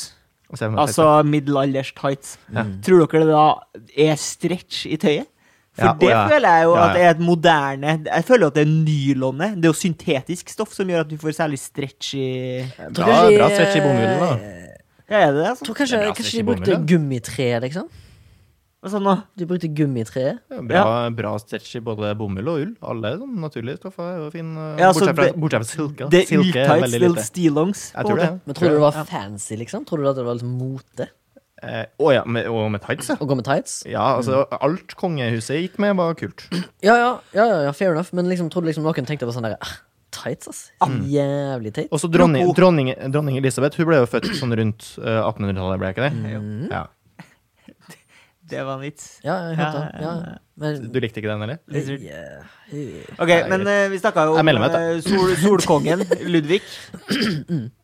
altså 0.57 1.11
middelalders 1.29 1.92
tights, 2.00 2.38
Ja. 2.53 2.64
tror 2.83 3.05
dere 3.07 3.26
det 3.29 3.35
da 3.37 3.44
er 4.09 4.16
stretch 4.16 4.87
i 4.88 4.96
tøyet? 4.96 5.29
For 5.81 5.87
Ja, 5.88 5.93
det 6.01 6.11
ja. 6.12 6.23
føler 6.29 6.57
jeg 6.59 6.66
jo 6.69 6.75
at 6.77 6.93
det 6.97 7.03
er 7.07 7.11
et 7.14 7.23
moderne 7.25 7.93
Jeg 8.05 8.25
føler 8.29 8.51
at 8.51 8.59
det 8.59 8.62
er 8.66 8.73
nylonet. 8.75 9.55
Det 9.57 9.64
er 9.64 9.73
jo 9.73 9.79
syntetisk 9.81 10.53
stoff 10.53 10.75
som 10.77 10.90
gjør 10.93 11.07
at 11.07 11.09
du 11.09 11.16
får 11.23 11.33
særlig 11.40 11.59
stretch 11.62 12.12
i 12.21 12.27
Jeg 12.61 12.93
tror 12.93 13.09
Bra, 13.09 13.16
bra 13.38 13.49
stretch 13.55 13.81
i 13.81 13.83
bomullen, 13.87 14.21
da. 14.21 14.31
eh, 14.37 14.66
Ja, 15.11 15.16
er 15.27 15.33
det 15.33 15.40
det? 15.40 15.49
Altså? 15.55 15.64
tror 15.66 15.75
kanskje, 15.81 15.99
Det 16.05 16.07
er 16.12 16.14
kanskje 16.21 16.38
de 16.38 16.47
brukte 16.53 16.77
gummitre, 16.93 17.49
liksom. 17.64 17.88
Hva 18.81 18.88
sånn 18.95 19.03
nå? 19.05 19.12
De 19.37 19.45
brukte 19.45 19.69
gummitre. 19.77 20.23
Ja, 20.49 20.61
Bra, 20.64 20.85
bra 21.12 21.33
stretch 21.43 21.75
i 21.77 21.81
både 21.85 22.14
bomull 22.16 22.47
og 22.49 22.61
ull. 22.62 22.71
Alle 22.81 23.11
sånn 23.21 23.35
naturlige 23.43 23.77
stoffer 23.83 24.07
er 24.07 24.19
jo 24.23 24.31
fin. 24.33 24.55
eh, 24.57 24.79
Ja, 24.81 24.93
så 24.93 25.01
bortsett, 25.03 25.16
fra, 25.19 25.25
det- 25.27 25.37
bortsett 25.37 25.66
fra 25.66 25.75
silke. 25.75 26.09
Det 26.11 26.23
er 26.33 26.85
er 26.85 26.87
lite. 27.09 27.25
stillongs. 27.27 27.93
Jeg 27.93 28.05
tror 28.07 28.16
det. 28.16 28.31
Men 28.47 28.55
tror 28.57 28.69
du 28.69 28.75
det 28.77 28.81
var 28.81 29.05
fancy, 29.05 29.57
liksom? 29.57 29.85
Tror 29.85 29.99
du 29.99 30.09
at 30.09 30.16
det 30.16 30.25
var 30.25 30.35
litt 30.35 30.45
mote 30.49 31.09
Eh, 31.62 31.85
Å 32.01 32.12
ja, 32.14 32.25
med, 32.25 32.49
og 32.49 32.70
med 32.73 32.83
tights, 32.85 33.11
ja. 33.12 33.18
Og 33.20 33.31
gå 33.31 33.37
med 33.38 33.46
tights? 33.46 33.81
Ja, 33.88 34.16
altså 34.16 34.44
alt 34.61 34.96
kongehuset 35.01 35.61
gikk 35.61 35.79
med, 35.83 35.96
var 36.01 36.16
kult. 36.18 36.46
Ja, 36.85 36.96
ja, 36.96 37.12
ja, 37.37 37.46
ja, 37.66 37.73
fair 37.77 37.92
enough. 37.92 38.14
Men 38.16 38.31
liksom, 38.31 38.49
trodde 38.53 38.70
liksom 38.70 38.87
noen 38.87 39.09
tenkte 39.09 39.29
på 39.29 39.35
sånn 39.37 39.49
der 39.49 39.59
ah, 39.61 39.77
Tights, 40.11 40.49
ass. 40.51 40.62
Jævlig 41.07 41.70
teit. 41.77 41.90
Og 41.94 42.01
så 42.03 42.09
dronning, 42.11 42.49
dronning, 42.57 42.88
dronning 43.14 43.37
Elisabeth 43.38 43.79
hun 43.79 43.87
ble 43.87 44.01
jo 44.01 44.09
født 44.11 44.33
sånn 44.40 44.55
rundt 44.59 44.88
uh, 44.99 45.20
1800-tallet, 45.29 45.79
ble 45.79 45.90
jeg 45.90 45.96
ikke 45.96 46.09
det? 46.09 46.40
Mm. 46.40 46.64
Ja. 46.73 46.83
Det 48.51 48.63
var 48.67 48.77
en 48.77 48.83
vits. 48.85 49.05
Ja, 49.25 49.37
jeg 49.51 49.57
hørte 49.61 49.81
det. 49.81 50.01
Ja, 50.05 50.15
men 50.61 50.81
Du 50.93 50.99
likte 51.01 51.23
ikke 51.23 51.31
den, 51.31 51.43
eller? 51.47 51.61
Yeah. 51.71 52.49
Ok, 53.17 53.31
Nei, 53.31 53.39
men 53.51 53.65
eh, 53.71 53.87
vi 53.91 53.99
snakka 54.03 54.27
jo 54.29 54.35
Jeg 54.37 54.43
om 54.45 54.49
melder 54.51 54.63
meg 54.63 54.71
ut, 54.71 54.77
da. 54.77 54.83
eh, 54.91 55.01
sol, 55.07 55.33
solkongen, 55.45 56.05
Ludvig. 56.31 56.61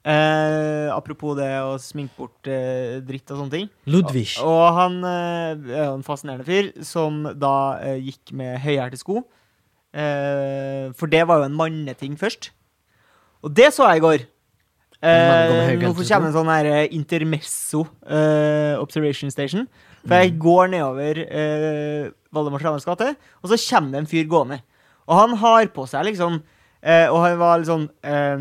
Eh, 0.07 0.89
apropos 0.95 1.35
det 1.39 1.49
å 1.65 1.73
sminke 1.83 2.15
bort 2.21 2.51
eh, 2.51 2.99
dritt 3.07 3.33
og 3.35 3.41
sånne 3.41 3.55
ting. 3.57 3.71
Ludvig. 3.91 4.29
Og 4.45 4.63
han 4.77 5.01
eh, 5.03 5.65
er 5.81 5.89
jo 5.89 5.97
en 5.97 6.07
fascinerende 6.07 6.47
fyr 6.47 6.71
som 6.87 7.25
da 7.41 7.55
eh, 7.83 7.99
gikk 8.11 8.35
med 8.39 8.61
høyhælte 8.63 9.01
sko. 9.01 9.25
Eh, 9.97 10.93
for 10.99 11.11
det 11.11 11.25
var 11.27 11.41
jo 11.43 11.49
en 11.49 11.57
manneting 11.59 12.15
først. 12.21 12.51
Og 13.47 13.53
det 13.57 13.73
så 13.75 13.89
jeg 13.91 14.03
i 14.03 14.07
går. 14.07 14.27
En 15.07 15.27
mann 15.29 15.43
går 15.51 15.53
med 15.53 15.61
Eh, 15.61 15.67
høyhælte 15.69 15.87
nå 15.87 15.93
sko? 15.93 16.07
kommer 16.09 16.31
en 16.31 16.37
sånn 16.39 16.49
her 16.55 16.67
eh, 16.71 16.87
intermesso 16.97 17.83
eh, 18.09 18.75
observation 18.81 19.31
station. 19.35 19.67
For 20.07 20.14
jeg 20.23 20.37
går 20.38 20.69
nedover 20.73 21.14
eh, 21.27 22.05
Valdemar 22.33 22.61
Strandes 22.62 22.87
gate, 22.87 23.09
og 23.42 23.47
så 23.51 23.57
kommer 23.69 23.90
det 23.92 23.99
en 24.05 24.11
fyr 24.11 24.27
gående. 24.31 24.59
Og 25.07 25.14
han 25.19 25.33
har 25.40 25.66
på 25.75 25.83
seg 25.87 26.05
liksom 26.09 26.33
eh, 26.83 27.07
Og 27.11 27.19
han 27.23 27.38
var 27.38 27.59
litt 27.61 27.69
sånn 27.71 27.88
eh, 28.03 28.38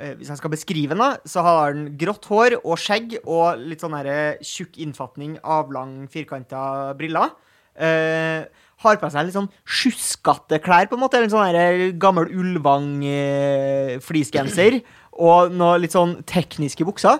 eh, 0.00 0.14
Hvis 0.16 0.30
jeg 0.32 0.38
skal 0.40 0.50
beskrive 0.54 0.92
han, 0.96 1.02
da, 1.02 1.10
så 1.28 1.38
har 1.44 1.56
han 1.74 1.82
grått 2.00 2.24
hår 2.30 2.50
og 2.62 2.78
skjegg 2.80 3.08
og 3.24 3.58
litt 3.60 3.80
sånn 3.84 3.96
her, 3.98 4.06
eh, 4.08 4.38
tjukk 4.44 4.78
innfatning, 4.80 5.32
avlang, 5.44 6.08
firkanta 6.12 6.94
briller. 6.98 7.28
eh, 7.76 8.44
har 8.84 8.96
på 9.00 9.08
seg 9.12 9.24
litt 9.28 9.36
sånn 9.36 9.52
sjuskete 9.64 10.58
klær, 10.60 10.86
på 10.90 10.96
en 10.98 11.04
måte. 11.04 11.16
En 11.22 11.30
sånn 11.32 11.46
her 11.46 11.56
gammel 12.00 12.26
Ulvang-fleecegenser. 12.34 14.72
og 15.14 15.52
noe 15.54 15.78
litt 15.78 15.94
sånn 15.94 16.24
tekniske 16.26 16.84
bukser. 16.84 17.18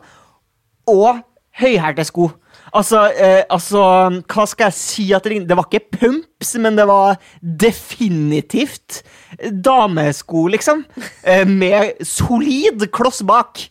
Og 0.90 1.22
høyhælte 1.60 2.04
sko. 2.04 2.32
Altså, 2.74 3.04
eh, 3.14 3.44
altså, 3.54 3.80
hva 4.26 4.44
skal 4.50 4.66
jeg 4.66 4.76
si 4.78 5.04
at 5.14 5.22
det 5.22 5.30
ligner? 5.30 5.46
Det 5.46 5.58
var 5.60 5.68
ikke 5.68 5.98
pumps, 6.00 6.54
men 6.58 6.74
det 6.78 6.86
var 6.90 7.20
definitivt 7.40 9.02
damesko, 9.38 10.48
liksom. 10.56 10.82
Eh, 11.22 11.44
med 11.46 12.02
solid 12.02 12.88
kloss 12.90 13.22
bak. 13.22 13.62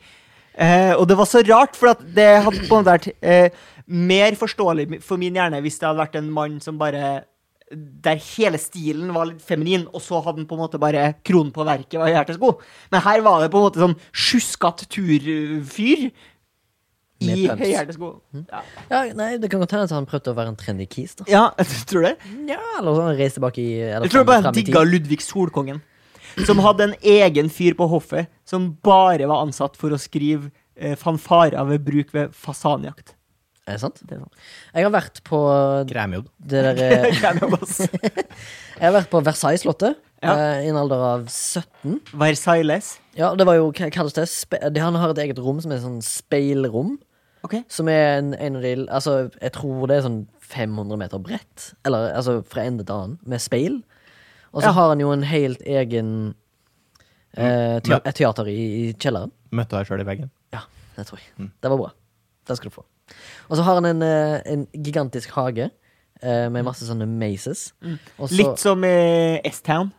Eh, 0.53 0.93
og 0.95 1.07
det 1.09 1.17
var 1.19 1.27
så 1.27 1.43
rart, 1.43 1.75
for 1.75 1.91
det 2.15 2.29
hadde 2.45 2.63
på 2.63 2.77
en 2.77 2.79
måte 2.79 2.93
vært 2.93 3.11
eh, 3.19 3.61
mer 3.87 4.37
forståelig 4.39 5.01
for 5.03 5.19
min 5.19 5.35
hjerne 5.35 5.59
hvis 5.65 5.79
det 5.81 5.87
hadde 5.89 6.03
vært 6.05 6.19
en 6.19 6.31
mann 6.31 6.59
som 6.63 6.77
bare 6.79 7.23
der 7.73 8.19
hele 8.35 8.59
stilen 8.61 9.09
var 9.15 9.25
litt 9.29 9.41
feminin, 9.41 9.87
og 9.89 10.01
så 10.03 10.19
hadde 10.21 10.41
den 10.41 10.47
på 10.49 10.53
en 10.53 10.61
måte 10.61 10.79
bare 10.81 11.13
kronen 11.25 11.49
på 11.55 11.65
verket 11.65 11.97
var 11.97 12.11
hjertesko. 12.11 12.51
Men 12.93 13.01
her 13.01 13.23
var 13.25 13.41
det 13.41 13.49
på 13.53 13.59
en 13.59 13.65
måte 13.65 13.81
sånn 13.81 13.95
sjuskete 14.11 14.85
turfyr 14.93 16.11
i 17.29 17.47
pumps. 17.47 17.63
høyhælte 17.63 18.47
Ja. 18.51 18.61
Ja, 18.91 19.13
nei, 19.13 19.37
Det 19.37 19.49
kan 19.51 19.59
godt 19.63 19.71
hende 19.71 19.83
at 19.87 19.95
han 19.95 20.05
prøvde 20.05 20.33
å 20.33 20.35
være 20.35 20.47
en 20.53 20.55
trendy 20.59 20.85
kis. 20.89 21.15
da 21.15 21.23
ja, 21.27 21.43
tror 21.87 22.01
du 22.03 22.07
det. 22.09 22.17
Ja, 22.49 22.59
Eller 22.79 22.95
sånn 22.99 23.17
reise 23.17 23.39
tilbake 23.39 23.57
i 23.63 23.81
eller 23.81 24.05
Jeg 24.07 24.11
tror 24.11 24.25
bare 24.25 24.43
han 24.43 24.53
digga 24.53 24.83
Ludvig 24.83 25.21
Solkongen. 25.21 25.81
Som 26.45 26.57
hadde 26.65 26.83
en 26.89 26.95
egen 27.01 27.49
fyr 27.49 27.75
på 27.77 27.85
hoffet 27.87 28.27
som 28.45 28.71
bare 28.83 29.27
var 29.29 29.43
ansatt 29.45 29.75
for 29.77 29.93
å 29.93 29.99
skrive 30.01 30.49
eh, 30.75 30.95
fanfarer 30.97 31.63
ved 31.69 31.83
bruk 31.85 32.11
ved 32.13 32.31
fasanjakt. 32.33 33.13
Er 33.67 33.77
det 33.77 33.79
sant? 33.83 34.01
Det 34.03 34.17
er 34.17 34.23
sant. 34.25 34.33
Jeg 34.75 34.83
har 34.83 34.91
vært 34.91 35.21
på 35.23 35.37
Kremjobb. 35.87 36.25
det 36.41 36.63
der 36.65 37.05
Kremjobb, 37.21 37.53
Kan 37.61 37.87
jeg. 38.01 38.25
Har 38.81 38.91
vært 38.97 39.11
på 39.13 39.21
Versailles-slottet 39.23 39.95
Ja. 40.23 40.33
eh, 40.33 40.65
i 40.65 40.71
en 40.71 40.75
alder 40.81 40.97
av 41.13 41.27
17. 41.29 42.01
Versailles. 42.17 42.89
Ja, 43.15 43.29
det 43.37 43.45
var 43.45 43.55
jo, 43.61 43.69
hva 43.71 43.91
kalles 43.93 44.13
det? 44.17 44.25
Det- 44.73 44.81
Han 44.81 44.95
har 44.95 45.11
et 45.13 45.17
eget 45.27 45.37
rom 45.39 45.61
som 45.61 45.71
er 45.71 45.77
sånn 45.85 46.01
speilrom. 46.01 46.97
Ok. 47.43 47.57
Som 47.67 47.89
er 47.91 48.19
en, 48.19 48.33
en 48.39 48.55
av 48.55 48.61
de 48.63 48.73
Altså, 48.87 49.29
jeg 49.41 49.51
tror 49.57 49.87
det 49.91 49.97
er 49.97 50.05
sånn 50.05 50.21
500 50.39 50.97
meter 51.01 51.19
bredt. 51.19 51.73
Eller 51.85 52.13
altså 52.15 52.37
fra 52.47 52.63
ende 52.63 52.85
til 52.87 52.95
annen, 52.95 53.17
med 53.27 53.41
speil. 53.43 53.81
Og 54.53 54.61
så 54.63 54.69
Ja. 54.69 54.75
har 54.77 54.89
han 54.93 54.99
jo 55.03 55.11
en 55.11 55.23
helt 55.27 55.61
egen 55.65 56.09
eh, 57.35 57.79
te 57.83 57.97
et 57.99 58.15
teater 58.15 58.47
i, 58.47 58.57
i 58.87 58.93
kjelleren. 58.93 59.31
Møtte 59.51 59.75
deg 59.79 59.89
sjøl 59.89 60.01
i 60.03 60.07
veggen. 60.07 60.29
Ja, 60.53 60.61
det 60.95 61.07
tror 61.09 61.19
jeg. 61.19 61.49
Det 61.61 61.71
var 61.73 61.77
bra. 61.81 61.91
Det 62.47 62.57
skal 62.59 62.69
du 62.69 62.75
få. 62.77 62.85
Og 63.49 63.57
så 63.57 63.63
har 63.67 63.75
han 63.81 63.85
en, 63.91 64.01
eh, 64.05 64.39
en 64.53 64.67
gigantisk 64.73 65.33
hage 65.35 65.67
eh, 66.21 66.47
med 66.53 66.63
masse 66.63 66.85
sånne 66.87 67.07
mazes. 67.09 67.73
Mm. 67.83 67.97
Også, 68.19 68.37
Litt 68.39 68.61
som 68.61 68.83
i 68.87 69.41
S-Town. 69.49 69.91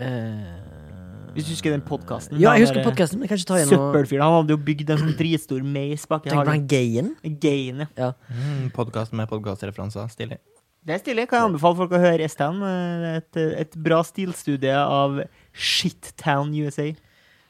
eh, 0.00 0.93
Hvis 1.34 1.48
du 1.48 1.52
husker 1.54 1.70
den 1.74 1.82
podkasten. 1.82 2.38
Ja, 2.38 2.52
jeg 2.54 2.66
husker 2.68 2.84
podkasten, 2.86 3.18
men 3.18 3.26
jeg 3.26 3.32
kan 3.34 3.40
ikke 3.42 3.48
ta 3.50 3.56
igjen 3.58 3.70
Søppelfyren. 3.72 4.22
Han 4.22 4.36
hadde 4.40 4.54
jo 4.54 4.60
bygd 4.68 4.90
en 4.94 5.00
sånn 5.02 5.14
dritstor 5.18 5.64
meis 5.66 6.04
bak 6.10 6.22
Tenk 6.28 6.38
på 6.44 6.50
han 6.52 6.66
gayen. 6.70 7.08
Gayen, 7.42 7.84
ja. 7.84 7.88
Ja. 7.98 8.10
Mm, 8.30 8.68
Podkast 8.76 9.12
med 9.18 9.26
podkastreferanser. 9.32 10.06
Stilig. 10.14 10.38
Det 10.84 10.94
er 10.94 11.00
stilig. 11.00 11.24
Kan 11.30 11.40
jeg 11.40 11.48
anbefale 11.50 11.78
folk 11.80 11.94
å 11.96 12.00
høre 12.02 12.26
S-Town. 12.28 12.60
eh, 12.62 13.16
Et, 13.18 13.36
et 13.64 13.74
bra 13.82 14.02
stilstudie 14.04 14.74
av 14.76 15.22
Shittown 15.52 16.52
USA. 16.62 16.90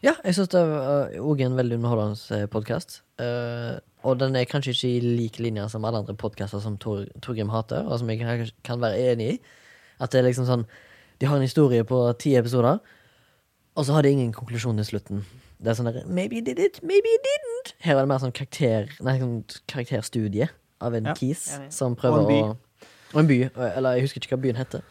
Ja, 0.05 0.13
jeg 0.25 0.37
syns 0.37 0.51
det 0.53 0.61
er 0.61 1.15
òg 1.25 1.41
en 1.45 1.57
veldig 1.57 1.79
underholdende 1.81 2.47
podkast. 2.53 3.01
og 4.05 4.19
den 4.21 4.37
er 4.37 4.45
kanskje 4.45 4.75
ikke 4.75 4.89
i 4.91 5.01
lik 5.19 5.39
linje 5.41 5.69
som 5.73 5.85
alle 5.89 6.03
andre 6.03 6.15
podkaster 6.21 6.61
som 6.61 6.77
Tor, 6.79 7.07
Torgrim 7.25 7.49
hater, 7.53 7.87
og 7.89 7.99
som 8.01 8.11
jeg 8.13 8.21
kan, 8.21 8.43
kan 8.67 8.81
være 8.83 9.01
enig 9.13 9.29
i. 9.35 9.39
At 10.01 10.11
det 10.13 10.21
er 10.21 10.27
liksom 10.29 10.45
sånn 10.49 10.65
De 11.21 11.27
har 11.31 11.37
en 11.39 11.47
historie 11.47 11.85
på 11.87 11.99
ti 12.19 12.35
episoder, 12.37 12.81
og 13.75 13.87
så 13.87 13.97
har 13.97 14.03
det 14.07 14.13
ingen 14.15 14.33
konklusjon 14.35 14.79
i 14.79 14.87
slutten. 14.87 15.25
Det 15.59 15.73
er 15.73 15.79
sånn 15.79 15.89
der 15.89 16.05
Maybe 16.07 16.39
you 16.39 16.45
did 16.45 16.59
it, 16.59 16.81
maybe 16.83 17.09
you 17.11 17.23
didn't. 17.25 17.75
Her 17.85 17.97
er 17.99 18.05
det 18.05 18.11
mer 18.11 18.21
sånn 18.23 18.35
karakter 18.35 18.91
Nei, 19.07 19.17
sånn 19.21 19.39
karakterstudie 19.71 20.49
av 20.85 20.95
en 20.99 21.11
Ja, 21.11 21.15
kis 21.19 21.47
som 21.75 21.97
prøver 21.97 22.25
å 22.27 22.57
Og 23.15 23.21
en 23.23 23.31
by. 23.31 23.39
Eller 23.55 23.97
jeg 23.97 24.09
husker 24.09 24.21
ikke 24.21 24.35
hva 24.37 24.43
byen 24.43 24.59
heter. 24.59 24.83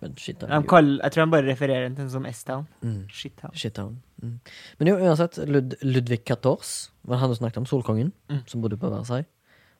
Men 0.00 0.14
shit, 0.20 0.42
er 0.42 0.52
en 0.52 0.66
kaller, 0.68 1.00
jeg 1.02 1.14
tror 1.14 1.24
han 1.24 1.32
bare 1.32 1.48
refererer 1.48 1.86
den 1.88 1.94
til 1.96 2.04
den 2.04 2.12
som 2.12 2.26
S-Town. 2.28 2.66
Mm. 2.84 2.98
Shittown. 3.10 3.54
Shittown. 3.56 3.94
Mm. 4.22 4.34
Men 4.78 4.90
jo, 4.90 4.96
uansett, 5.00 5.38
Lud 5.48 5.76
Ludvig 5.82 6.20
XIV, 6.28 6.90
var 7.08 7.22
han 7.22 7.32
du 7.32 7.38
snakket 7.38 7.62
om, 7.62 7.66
solkongen, 7.66 8.12
Mm. 8.30 8.42
som 8.46 8.60
bodde 8.62 8.76
på 8.80 8.90
Versailles. 8.92 9.26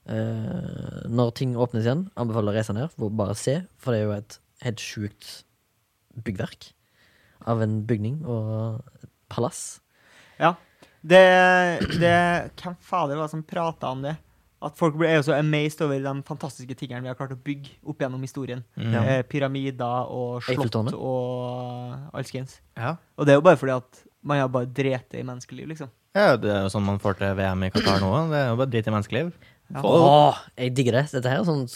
Uh, 0.04 1.04
når 1.08 1.34
ting 1.34 1.54
åpnes 1.56 1.84
igjen, 1.86 2.08
anbefaler 2.16 2.52
å 2.52 2.56
reise 2.56 2.74
ned, 2.76 2.90
bare 3.16 3.34
se, 3.34 3.62
for 3.78 3.92
det 3.92 4.00
er 4.00 4.04
jo 4.04 4.16
et 4.18 4.38
helt 4.64 4.80
sjukt 4.80 5.44
byggverk 6.24 6.72
av 7.50 7.62
en 7.64 7.80
bygning 7.86 8.20
og 8.26 8.80
et 9.02 9.10
palass. 9.32 9.80
Ja. 10.40 10.54
Det, 11.04 11.20
det 12.00 12.14
Hvem 12.60 12.76
fader 12.80 13.18
var 13.18 13.26
det 13.26 13.34
som 13.34 13.42
prata 13.44 13.90
om 13.92 14.04
det? 14.04 14.14
At 14.64 14.78
folk 14.80 14.96
er 15.04 15.18
jo 15.18 15.26
så 15.26 15.34
amazed 15.36 15.82
over 15.84 16.00
de 16.00 16.12
fantastiske 16.24 16.76
tingene 16.80 17.02
vi 17.04 17.10
har 17.10 17.18
klart 17.18 17.34
å 17.34 17.40
bygge 17.44 17.74
opp 17.84 18.00
gjennom 18.00 18.22
historien. 18.24 18.62
Mm. 18.80 18.94
Eh, 19.02 19.20
pyramider 19.28 20.08
og 20.08 20.40
slott 20.46 20.94
og 20.96 22.14
alskens. 22.16 22.56
Ja. 22.80 22.94
Og 23.18 23.28
det 23.28 23.34
er 23.34 23.42
jo 23.42 23.44
bare 23.44 23.60
fordi 23.60 23.74
at 23.76 24.00
man 24.24 24.40
har 24.40 24.48
bare 24.48 24.70
dreti 24.72 25.20
i 25.20 25.26
menneskeliv, 25.26 25.68
liksom. 25.74 25.90
ja, 26.16 26.38
det 26.40 26.48
er 26.48 26.62
jo 26.64 26.70
sånn 26.72 26.86
man 26.86 27.02
får 27.02 27.18
til 27.20 27.34
VM 27.36 27.66
i 27.66 27.72
Qatar 27.74 28.00
nå. 28.00 28.12
Det 28.32 28.40
er 28.40 28.48
jo 28.54 28.60
bare 28.62 28.72
drit 28.72 28.88
i 28.88 28.94
menneskeliv. 28.94 29.34
Ja. 29.74 29.82
Åh, 29.84 30.40
jeg 30.60 30.72
digger 30.78 30.96
det. 31.02 31.06
Dette 31.12 31.28
her 31.28 31.42
er 31.42 31.48
sånn 31.48 31.66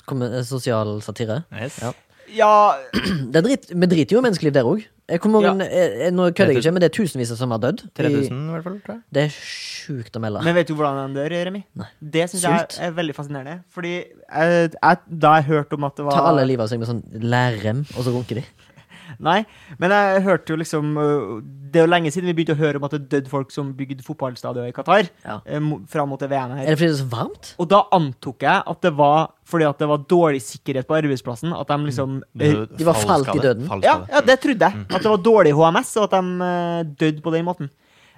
sosial 0.48 0.98
satire. 1.04 1.42
Yes. 1.52 1.76
Ja. 1.84 1.92
Ja, 2.32 2.52
Det 3.32 3.40
er 3.40 3.44
drit, 3.44 3.68
vi 3.72 3.88
driter 3.88 4.16
jo 4.16 4.22
i 4.22 4.24
menneskeliv 4.24 4.56
der 4.56 4.68
òg. 4.68 4.88
Nå 5.08 6.26
kødder 6.36 6.52
jeg 6.52 6.60
ikke, 6.60 6.72
men 6.76 6.82
det 6.84 6.88
er 6.90 6.94
tusenvis 6.98 7.32
som 7.38 7.52
har 7.54 7.60
dødd. 7.62 7.84
3000 7.96 8.28
i 8.28 8.52
hvert 8.52 8.66
fall, 8.66 8.78
tror 8.84 8.94
jeg. 8.98 9.02
Det 9.16 9.22
er 9.24 9.36
sjukt 9.38 10.18
å 10.18 10.20
melde. 10.20 10.42
Men 10.44 10.56
vet 10.58 10.68
du 10.68 10.74
hvordan 10.76 11.00
han 11.00 11.16
dør, 11.16 11.34
Remi? 11.48 11.62
Nei. 11.80 11.88
Det 12.16 12.26
syns 12.32 12.44
jeg 12.44 12.88
er 12.88 12.92
veldig 12.98 13.16
fascinerende. 13.16 13.62
Fordi 13.72 13.94
jeg, 13.96 14.70
jeg, 14.74 15.00
da 15.24 15.34
jeg 15.38 15.48
hørte 15.48 15.78
om 15.78 15.88
at 15.88 15.96
det 15.96 16.08
var 16.08 16.18
Ta 16.18 16.26
alle 16.32 16.44
livet 16.50 16.66
av 16.66 16.72
seg 16.72 16.82
med 16.82 16.90
sånn 16.90 17.02
lærrem, 17.24 17.84
og 17.96 18.04
så 18.04 18.12
runker 18.12 18.42
de. 18.42 18.44
Nei, 19.18 19.40
men 19.82 19.90
jeg 19.90 20.22
hørte 20.22 20.52
jo 20.52 20.56
liksom 20.60 20.92
øh, 20.96 21.40
Det 21.42 21.80
er 21.80 21.86
jo 21.86 21.90
lenge 21.90 22.10
siden 22.14 22.28
vi 22.30 22.34
begynte 22.38 22.54
å 22.54 22.60
høre 22.60 22.78
om 22.78 22.84
at 22.86 22.92
det 22.94 23.08
døde 23.10 23.30
folk 23.32 23.50
som 23.50 23.72
bygde 23.74 24.04
fotballstadioner 24.06 24.70
i 24.70 24.74
Qatar. 24.76 25.08
Ja. 25.24 25.40
eh, 25.44 25.64
Fram 25.90 26.12
mot 26.12 26.20
det 26.22 26.28
VM 26.30 26.52
Er 26.54 26.60
her. 26.60 26.66
det 26.70 26.76
fordi 26.78 26.86
det 26.86 26.94
er 26.94 27.00
så 27.00 27.08
varmt? 27.16 27.48
Og 27.58 27.68
da 27.72 27.80
antok 27.98 28.46
jeg 28.46 28.62
at 28.74 28.80
det 28.86 28.92
var 29.00 29.32
fordi 29.48 29.66
at 29.66 29.78
det 29.82 29.88
var 29.90 30.04
dårlig 30.12 30.42
sikkerhet 30.44 30.86
på 30.86 30.96
arbeidsplassen. 31.00 31.52
At 31.56 31.66
de 31.72 31.78
liksom 31.88 32.18
eh, 32.38 32.62
De 32.78 32.86
var 32.86 32.94
falt 33.02 33.32
i 33.34 33.38
døden. 33.42 33.66
ja, 33.82 33.96
ja, 34.12 34.20
det 34.22 34.38
trodde 34.44 34.70
jeg. 34.70 34.86
At 34.92 35.02
det 35.02 35.10
var 35.10 35.24
dårlig 35.26 35.52
HMS, 35.58 35.96
og 35.98 36.06
at 36.06 36.14
de 36.18 36.50
eh, 36.52 36.94
døde 37.02 37.22
på 37.26 37.34
den 37.34 37.44
måten. 37.48 37.70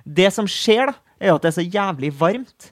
Det 0.05 0.29
som 0.37 0.47
skjer, 0.51 0.93
da, 0.93 0.95
er 1.21 1.33
jo 1.33 1.41
at 1.41 1.43
det 1.45 1.51
er 1.55 1.59
så 1.63 1.67
jævlig 1.67 2.13
varmt 2.21 2.71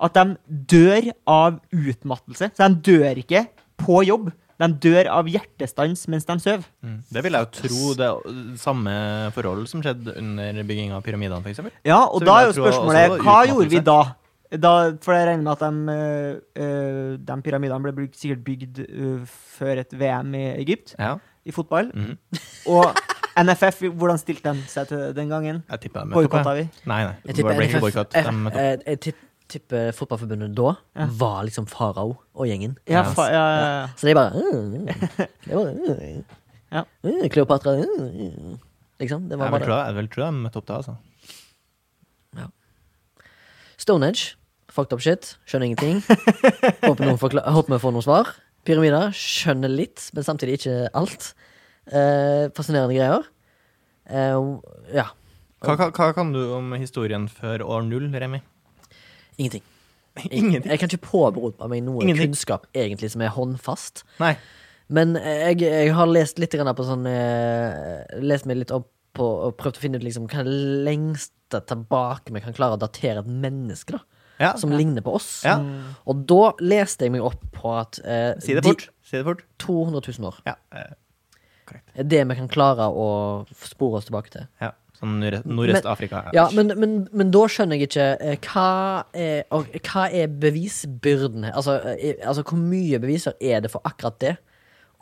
at 0.00 0.14
de 0.14 0.36
dør 0.72 1.08
av 1.26 1.60
utmattelse. 1.74 2.48
Så 2.54 2.68
de 2.70 2.82
dør 2.92 3.18
ikke 3.18 3.44
på 3.82 4.02
jobb. 4.06 4.28
De 4.58 4.66
dør 4.82 5.06
av 5.14 5.28
hjertestans 5.30 6.00
mens 6.10 6.24
de 6.26 6.34
sover. 6.42 6.64
Mm. 6.82 6.96
Det 7.14 7.22
vil 7.24 7.36
jeg 7.36 7.46
jo 7.46 7.50
tro 7.60 7.92
det 8.00 8.08
samme 8.58 8.94
forhold 9.36 9.68
som 9.70 9.82
skjedde 9.84 10.16
under 10.18 10.62
bygging 10.66 10.92
av 10.96 11.04
pyramidene, 11.06 11.44
eksempel. 11.46 11.72
Ja, 11.86 12.00
og 12.10 12.24
da 12.26 12.40
er 12.40 12.48
jo 12.50 12.56
spørsmålet 12.58 13.20
hva 13.22 13.36
gjorde 13.46 13.68
vi 13.70 13.82
da? 13.86 14.00
da 14.48 14.72
for 15.04 15.12
jeg 15.12 15.26
regner 15.28 15.44
med 15.44 15.52
at 15.52 15.60
de, 15.60 15.94
øh, 15.94 16.64
øh, 16.64 17.18
de 17.28 17.36
pyramidene 17.44 17.82
ble 17.84 17.92
bygd, 18.00 18.16
sikkert 18.16 18.42
bygd 18.46 18.80
øh, 18.88 19.20
før 19.58 19.82
et 19.84 19.92
VM 20.00 20.34
i 20.34 20.44
Egypt, 20.62 20.94
Ja. 20.98 21.14
i 21.44 21.52
fotball. 21.52 21.92
Mm. 21.94 22.16
Og 22.74 22.84
NFF, 23.38 23.82
hvordan 23.94 24.18
stilte 24.18 24.50
de 24.50 24.62
seg 24.66 24.88
til 24.88 25.12
den 25.14 25.28
gangen? 25.30 25.62
Jeg 25.70 25.80
tipper 25.84 26.00
de 26.00 26.06
møtte 26.10 26.24
opp. 26.24 26.30
Boikotta 26.32 26.54
vi? 26.58 26.64
Nei, 26.90 27.02
nei. 27.04 27.14
Jeg 27.28 27.34
tipper, 27.38 27.52
NFF 27.54 27.62
jeg, 27.62 28.24
De 28.24 28.32
møtte 28.32 28.56
opp. 28.56 28.58
jeg, 28.58 28.80
jeg 28.86 29.00
tipp- 29.06 29.24
tipper 29.48 29.92
fotballforbundet 29.96 30.54
da 30.56 30.74
Ja. 30.96 31.06
var 31.20 31.42
liksom 31.48 31.66
farao 31.70 32.16
og 32.34 32.46
gjengen. 32.46 32.76
Ja, 32.86 33.02
Ja. 33.02 33.12
fa 33.16 33.28
ja, 33.32 33.44
ja, 33.48 33.68
ja. 33.80 33.86
Så 33.96 34.06
de 34.08 34.14
bare 34.14 34.32
mm, 34.32 34.86
Det 35.48 35.54
var 35.54 35.72
mm, 35.72 36.24
Ja. 36.72 36.84
mm, 37.04 37.28
Kleopatra 37.32 37.76
mm, 37.80 38.58
Liksom. 39.00 39.28
Det 39.30 39.38
var 39.38 39.50
bare 39.50 39.60
det. 39.64 39.78
jeg 39.86 39.94
vil 39.94 40.08
tro 40.08 40.24
de 40.26 40.32
møtte 40.42 40.56
opp 40.58 40.66
da, 40.66 40.80
altså. 40.82 40.96
Stonehenge. 43.78 44.34
Fucked 44.74 44.92
up 44.92 45.00
shit. 45.00 45.36
Skjønner 45.46 45.68
ingenting. 45.70 46.00
Håper, 46.84 47.06
noen 47.06 47.18
håper 47.18 47.72
vi 47.76 47.78
får 47.78 47.94
noen 47.94 48.04
svar. 48.04 48.32
Pyramider. 48.66 49.12
Skjønner 49.14 49.70
litt, 49.70 50.08
men 50.16 50.26
samtidig 50.26 50.58
ikke 50.58 50.74
alt. 50.98 51.30
Eh, 51.86 52.50
fascinerende 52.58 52.96
greier. 52.98 53.24
Eh, 54.10 54.34
ja. 54.98 55.06
Hva, 55.64 55.76
hva, 55.78 55.88
hva 55.94 56.10
kan 56.16 56.34
du 56.34 56.40
om 56.58 56.74
historien 56.78 57.28
før 57.30 57.62
år 57.66 57.86
null, 57.86 58.10
Remi? 58.14 58.42
Ingenting. 59.42 59.62
Jeg, 60.18 60.32
Ingenting. 60.32 60.70
jeg 60.72 60.80
kan 60.82 60.90
ikke 60.90 61.06
påberope 61.06 61.68
meg 61.70 61.82
noe 61.86 62.02
Ingenting. 62.02 62.32
kunnskap 62.32 62.66
egentlig 62.74 63.10
som 63.12 63.22
er 63.22 63.30
håndfast. 63.34 64.02
Nei. 64.18 64.34
Men 64.88 65.14
jeg, 65.20 65.60
jeg 65.62 65.92
har 65.94 66.08
lest 66.08 66.38
litt 66.40 66.54
på 66.56 66.84
sånn 66.88 67.04
eh, 67.06 68.20
Lest 68.24 68.46
meg 68.48 68.56
litt 68.62 68.70
opp 68.72 68.88
på 69.18 69.26
og 69.48 69.56
prøvd 69.58 69.76
å 69.78 69.82
finne 69.82 69.98
ut 70.00 70.04
liksom 70.06 70.26
hva 70.30 70.44
det 70.46 70.54
lengste 70.86 71.60
tilbake 71.68 72.32
vi 72.32 72.40
kan 72.44 72.54
klare 72.56 72.76
å 72.76 72.80
datere 72.80 73.20
et 73.24 73.28
menneske, 73.28 73.96
da. 73.96 74.02
Ja. 74.38 74.52
Som 74.60 74.70
ligner 74.70 75.02
på 75.02 75.16
oss. 75.18 75.42
Ja. 75.42 75.56
Og 76.06 76.20
da 76.30 76.52
leste 76.62 77.06
jeg 77.08 77.14
meg 77.16 77.24
opp 77.26 77.42
på 77.56 77.72
at 77.74 77.98
eh, 78.04 78.36
Si 78.44 78.54
det 78.54 78.62
de- 78.62 78.74
Si 79.02 79.16
det 79.18 79.24
fort. 79.26 79.42
200 79.58 80.02
000 80.20 80.28
år. 80.30 80.38
Ja. 80.46 80.54
eh, 80.72 80.94
er 81.98 82.06
det 82.08 82.22
vi 82.30 82.36
kan 82.38 82.48
klare 82.48 82.86
å 82.88 83.08
spore 83.60 83.98
oss 83.98 84.06
tilbake 84.08 84.30
til. 84.32 84.46
ja. 84.62 84.70
Sånn 84.98 85.18
nordøst- 85.22 85.46
Nordøst-Afrika. 85.46 86.24
Ja, 86.34 86.48
men, 86.54 86.72
men, 86.76 86.96
men 87.12 87.30
da 87.30 87.44
skjønner 87.46 87.78
jeg 87.78 87.88
ikke 87.90 88.06
eh, 88.20 88.36
hva 88.48 89.04
er, 89.14 89.44
og, 89.54 89.68
hva 89.86 90.08
er 90.10 90.26
bevisbyrden 90.42 91.44
her? 91.46 91.52
Altså, 91.54 91.78
eh, 91.94 92.16
altså, 92.26 92.42
hvor 92.42 92.58
mye 92.58 92.98
beviser 93.02 93.36
er 93.40 93.60
det 93.62 93.70
for 93.70 93.80
akkurat 93.86 94.18
det? 94.20 94.34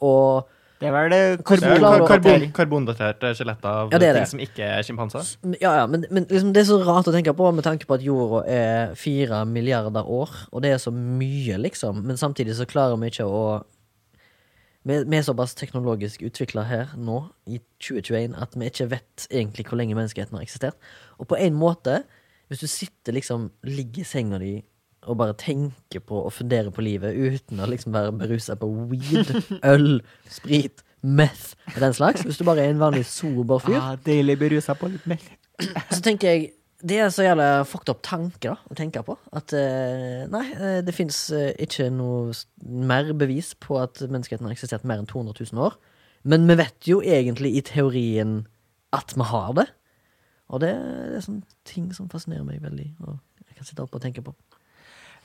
Og 0.04 0.46
Det 0.78 0.90
er 0.90 0.92
vel 0.92 1.08
det 1.08 1.20
Det 1.48 1.80
å- 1.80 2.06
karbon, 2.06 2.42
karbondaterte 2.52 3.30
skjeletter 3.38 3.64
av 3.70 3.92
Ja, 3.94 3.98
det 3.98 4.08
er 4.10 4.12
ting 4.18 4.22
det. 4.26 4.28
som 4.28 4.40
ikke 4.44 4.66
er 4.76 4.82
sjimpanser. 4.84 5.30
Ja, 5.62 5.70
ja, 5.78 5.86
men, 5.86 6.04
men 6.10 6.26
liksom, 6.28 6.52
det 6.52 6.60
er 6.60 6.68
så 6.68 6.76
rart 6.84 7.08
å 7.08 7.14
tenke 7.14 7.32
på 7.32 7.48
med 7.56 7.64
tanke 7.64 7.86
på 7.88 7.94
at 7.96 8.02
jorda 8.04 8.42
er 8.46 8.94
fire 8.94 9.46
milliarder 9.48 10.04
år, 10.04 10.28
og 10.52 10.60
det 10.62 10.72
er 10.74 10.76
så 10.82 10.92
mye, 10.92 11.56
liksom. 11.56 12.02
Men 12.04 12.16
samtidig 12.20 12.52
så 12.58 12.66
klarer 12.68 13.00
vi 13.00 13.08
ikke 13.08 13.24
å 13.24 13.62
Vi, 14.86 15.00
vi 15.02 15.18
er 15.18 15.24
såpass 15.26 15.56
teknologisk 15.58 16.22
utvikla 16.28 16.62
her 16.68 16.94
nå, 16.98 17.24
i 17.50 17.58
2021, 17.82 18.36
at 18.38 18.54
vi 18.54 18.70
ikke 18.70 18.88
vet 18.92 19.26
egentlig 19.30 19.66
hvor 19.66 19.80
lenge 19.80 19.96
menneskeheten 19.98 20.38
har 20.38 20.46
eksistert. 20.46 20.78
Og 21.18 21.26
på 21.30 21.38
en 21.42 21.56
måte, 21.58 22.04
hvis 22.46 22.62
du 22.62 22.70
sitter 22.70 23.16
liksom, 23.16 23.50
ligger 23.66 24.04
i 24.04 24.06
senga 24.06 24.38
di 24.42 24.54
og 25.06 25.18
bare 25.20 25.36
tenker 25.38 26.02
på 26.02 26.18
og 26.26 26.32
funderer 26.34 26.72
på 26.74 26.82
livet 26.82 27.14
uten 27.14 27.62
å 27.62 27.68
liksom 27.70 27.94
være 27.94 28.14
berusa 28.18 28.56
på 28.58 28.68
weed, 28.90 29.30
øl, 29.72 30.00
sprit, 30.30 30.82
meth 31.06 31.54
og 31.74 31.80
den 31.82 31.94
slags, 31.94 32.24
hvis 32.26 32.40
du 32.40 32.46
bare 32.46 32.64
er 32.64 32.74
en 32.74 32.82
vanlig 32.82 33.04
sober 33.06 33.62
fyr, 33.62 33.78
ah, 33.78 33.94
Deilig 34.06 34.38
berusa 34.40 34.74
på 34.78 34.90
litt 34.90 35.06
meth. 35.06 35.28
så 35.94 36.00
tenker 36.04 36.32
jeg 36.32 36.48
det 36.86 36.98
er 37.02 37.08
så 37.10 37.24
jævla 37.24 37.64
fucked 37.66 37.90
up 37.90 38.02
tanke 38.06 38.50
da, 38.52 38.56
å 38.70 38.76
tenke 38.78 39.02
på. 39.06 39.16
At 39.34 39.52
eh, 39.56 40.26
nei, 40.30 40.44
eh, 40.54 40.78
det 40.86 40.94
fins 40.94 41.18
eh, 41.34 41.50
ikke 41.62 41.88
noe 41.90 42.34
mer 42.62 43.10
bevis 43.18 43.54
på 43.62 43.80
at 43.80 44.02
menneskeheten 44.04 44.46
har 44.46 44.54
eksistert 44.54 44.86
mer 44.86 45.02
enn 45.02 45.08
200 45.10 45.34
000 45.50 45.64
år. 45.66 45.78
Men 46.26 46.46
vi 46.50 46.58
vet 46.58 46.88
jo 46.90 47.00
egentlig 47.02 47.56
i 47.58 47.64
teorien 47.66 48.38
at 48.94 49.14
vi 49.16 49.26
har 49.30 49.56
det. 49.58 49.66
Og 50.52 50.62
det, 50.62 50.72
det 51.10 51.18
er 51.18 51.26
sånne 51.26 51.58
ting 51.66 51.90
som 51.96 52.10
fascinerer 52.12 52.46
meg 52.46 52.62
veldig. 52.62 52.88
Og 53.06 53.16
jeg 53.48 53.58
kan 53.58 53.68
sitte 53.68 53.86
oppe 53.86 53.98
og 53.98 54.06
tenke 54.06 54.22
på. 54.26 54.34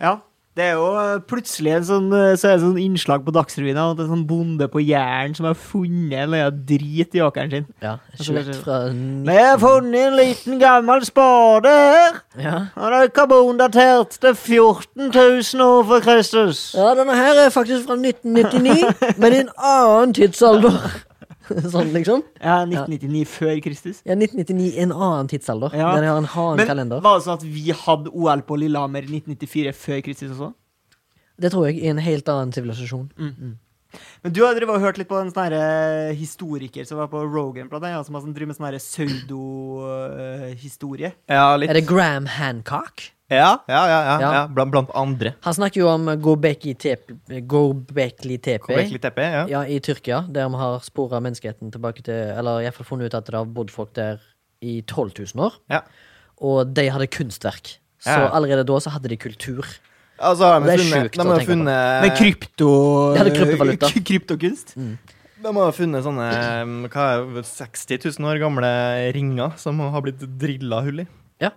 Ja. 0.01 0.17
Det 0.51 0.65
er 0.65 0.73
jo 0.75 0.87
eh, 0.99 1.19
plutselig 1.31 1.71
en 1.77 1.85
sånn, 1.87 2.07
eh, 2.11 2.33
så 2.35 2.49
er 2.49 2.57
det 2.57 2.65
sånn 2.65 2.79
innslag 2.81 3.21
på 3.23 3.31
Dagsrevyen 3.31 3.77
av 3.79 3.93
at 3.93 4.01
en 4.03 4.09
sånn 4.11 4.25
bonde 4.27 4.67
på 4.67 4.81
Jæren 4.83 5.31
som 5.37 5.45
har 5.47 5.55
funnet 5.55 6.11
en 6.11 6.25
eller 6.25 6.49
annen 6.49 6.65
drit 6.67 7.15
i 7.15 7.21
åkeren 7.23 7.53
sin. 7.53 7.67
Ja, 7.79 7.93
slett 8.19 8.49
fra 8.59 8.81
Vi 8.91 9.37
har 9.37 9.61
funnet 9.61 10.09
en 10.09 10.17
liten 10.19 10.59
gammel 10.59 11.05
spade 11.07 11.71
her. 11.71 12.19
ja. 12.35 12.57
Og 12.75 12.91
det 12.91 12.99
er 12.99 13.13
karbondatert 13.15 14.17
til 14.19 14.35
14 14.35 15.07
000 15.07 15.63
år 15.69 15.87
før 15.93 16.03
Kristus. 16.09 16.65
ja, 16.75 16.91
denne 16.99 17.15
her 17.15 17.45
er 17.45 17.55
faktisk 17.55 17.87
fra 17.87 17.95
1999, 17.95 19.15
men 19.23 19.33
i 19.33 19.41
en 19.45 19.55
annen 19.55 20.13
tidsalder. 20.19 20.81
sånn, 21.73 21.91
liksom. 21.95 22.23
Ja, 22.41 22.61
1999 22.65 23.25
før 23.31 23.59
Kristus. 23.65 24.01
Ja, 24.07 24.15
1999 24.17 24.71
er 24.77 24.85
en 24.87 24.93
annen 24.95 25.29
tidsalder. 25.31 25.75
Ja. 25.77 25.91
Der 25.95 26.05
de 26.05 26.11
har 26.11 26.21
en 26.21 26.29
annen 26.29 26.57
Men 26.61 26.67
kalender. 26.69 27.01
var 27.05 27.19
det 27.19 27.25
sånn 27.27 27.39
at 27.39 27.45
vi 27.45 27.71
hadde 27.83 28.13
OL 28.13 28.41
på 28.47 28.57
Lillehammer 28.61 29.05
i 29.07 29.19
1994 29.21 29.73
før 29.77 30.01
Kristus 30.07 30.31
også? 30.35 30.53
Det 31.41 31.51
tror 31.53 31.67
jeg 31.69 31.79
i 31.81 31.89
en 31.89 31.97
helt 32.03 32.27
annen 32.29 32.51
sivilisasjon. 32.53 33.07
Men 34.23 34.33
du 34.33 34.41
har 34.45 34.53
drevet 34.55 34.75
og 34.75 34.81
hørt 34.81 34.97
litt 35.01 35.09
på 35.09 35.17
en 35.19 35.31
sånn 35.31 35.53
eh, 35.53 36.11
historiker 36.17 36.85
som 36.87 36.97
var 37.01 37.07
på 37.11 37.21
Rogan, 37.25 37.67
blant 37.71 37.83
annet, 37.83 38.05
som 38.05 38.15
har 38.15 38.21
sånn, 38.25 38.33
driver 38.35 38.51
med 38.53 38.57
sånn 38.59 38.77
pseudohistorie. 38.77 40.51
pseudo-historie. 40.51 41.11
Ja, 41.31 41.55
litt. 41.57 41.69
Er 41.69 41.79
det 41.79 41.85
Graham 41.89 42.25
Hancock? 42.25 43.11
Ja, 43.31 43.61
ja, 43.67 43.81
ja. 43.87 43.99
ja, 44.03 44.15
Ja. 44.19 44.31
ja. 44.33 44.47
Blant, 44.47 44.71
blant 44.71 44.89
andre. 44.95 45.33
Han 45.45 45.53
snakker 45.55 45.81
jo 45.81 45.87
om 45.87 46.09
Gobekli 46.21 46.73
Tepe, 46.75 47.15
Gobekli 47.47 48.37
Tepe 48.43 49.21
ja. 49.23 49.45
ja, 49.47 49.61
i 49.63 49.79
Tyrkia, 49.79 50.25
der 50.27 50.49
vi 50.51 50.59
har 50.59 50.79
spora 50.83 51.21
menneskeheten 51.23 51.71
tilbake 51.71 52.03
til 52.03 52.13
Eller 52.35 52.65
iallfall 52.65 52.85
funnet 52.89 53.07
ut 53.07 53.15
at 53.15 53.25
det 53.29 53.37
har 53.39 53.45
bodd 53.45 53.71
folk 53.71 53.93
der 53.95 54.19
i 54.61 54.81
12 54.83 55.13
000 55.35 55.45
år. 55.47 55.55
Ja. 55.71 55.81
Og 56.43 56.73
de 56.75 56.89
hadde 56.91 57.07
kunstverk. 57.07 57.77
Så 58.01 58.09
Ja. 58.17 58.27
allerede 58.33 58.65
da 58.65 58.79
så 58.79 58.89
hadde 58.91 59.09
de 59.09 59.17
kultur. 59.17 59.65
Altså, 60.21 60.45
har 60.47 60.59
de 60.61 60.67
Det 60.69 60.73
er 60.75 60.83
funnet, 60.83 61.01
sjukt 61.01 61.15
de 61.17 61.21
å 61.21 61.25
har 61.31 61.39
tenke 61.39 61.47
på. 61.47 61.53
funnet 61.55 62.05
Med 62.05 62.13
krypto... 62.19 62.69
Ja, 63.15 63.23
hadde 63.23 63.33
kryptovaluta. 63.35 63.89
k- 63.91 64.03
Kryptokunst. 64.11 64.75
De 65.41 65.53
har 65.57 65.71
funnet 65.73 66.03
sånne 66.05 66.27
um, 66.61 66.73
hva 66.93 67.05
er, 67.15 67.23
det, 67.39 67.43
60 67.49 68.03
000 68.19 68.29
år 68.29 68.41
gamle 68.43 68.69
ringer 69.15 69.55
som 69.57 69.79
har 69.81 70.03
blitt 70.05 70.21
drilla 70.41 70.83
hull 70.85 71.01
i. 71.01 71.07
Ja. 71.41 71.49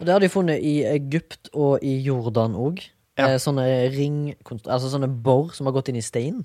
Og 0.00 0.06
det 0.08 0.14
har 0.16 0.24
de 0.24 0.30
funnet 0.32 0.58
i 0.66 0.80
Egypt 0.90 1.52
og 1.54 1.78
i 1.86 1.94
Jordan 2.02 2.56
òg. 2.58 2.82
Ja. 3.20 3.28
Eh, 3.34 3.38
sånne 3.42 3.66
ring... 3.94 4.32
Altså 4.64 4.90
sånne 4.90 5.06
bor 5.22 5.52
som 5.54 5.68
har 5.70 5.76
gått 5.78 5.92
inn 5.92 6.00
i 6.00 6.04
stein. 6.04 6.40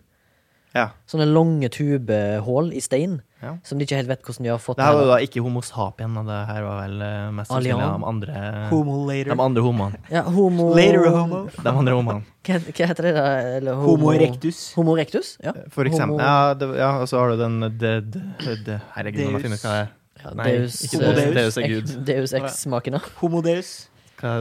Ja. 0.75 0.89
Sånne 1.07 1.25
lange 1.31 1.69
tubehull 1.71 2.73
i 2.75 2.81
stein. 2.83 3.21
Ja. 3.39 3.53
Som 3.63 3.77
de 3.79 3.85
ikke 3.85 3.95
helt 3.99 4.09
vet 4.09 4.23
hvordan 4.25 4.43
de 4.43 4.49
har 4.51 4.59
fått 4.59 4.75
Det 4.79 4.83
her 4.87 4.95
var 4.97 5.03
jo 5.05 5.09
da 5.11 5.17
ikke 5.23 5.41
Homo 5.45 5.61
sapien, 5.63 6.15
og 6.17 6.25
det 6.27 6.37
her 6.49 6.63
var 6.65 6.79
vel 6.81 6.95
eh, 7.05 7.27
mest 7.37 7.51
sannsynlig 7.51 7.75
de 7.77 8.07
andre 8.09 8.37
Homo 8.71 8.95
later. 9.07 9.29
De 9.35 9.43
andre 9.45 9.63
homoene. 9.65 9.99
Ja, 10.11 10.23
homo... 10.35 10.65
Later 10.75 11.05
homo. 11.13 11.41
De 11.55 11.69
andre 11.71 11.93
homoene. 11.95 12.25
Hva, 12.47 12.57
hva 12.65 12.87
heter 12.91 13.07
det 13.07 13.13
da? 13.15 13.25
Eller 13.59 13.79
Homo 13.85 14.11
erectus. 14.15 14.61
Homo 14.75 14.95
erectus? 14.97 15.29
Ja. 15.45 15.53
For 15.71 15.87
eksempel. 15.87 16.17
Homo- 16.17 16.25
Ja, 16.25 16.53
det, 16.59 16.71
ja, 16.81 16.89
og 17.03 17.07
så 17.11 17.21
har 17.21 17.35
du 17.35 17.43
den 17.43 17.59
det, 17.79 17.93
de, 18.15 18.23
det, 18.65 18.79
Herregud, 18.97 19.21
nå 19.23 19.35
må 19.35 19.39
jeg 19.39 19.45
finne 19.47 19.59
ut 19.61 19.67
hva 19.67 19.75
det 19.77 19.83
er. 19.85 19.93
Ja, 20.25 20.33
Nei, 20.41 20.49
Deus, 20.57 20.79
ikke 20.87 20.99
Homo 21.03 21.11
eh, 21.11 21.21
Deus. 21.21 21.37
Deus 21.37 21.57
er 21.61 21.69
Gud. 21.75 21.95
Deus 22.11 22.35
ex-makene. 22.41 23.03
Homo 23.21 23.43
deus. 23.45 23.71
Hva 24.19 24.33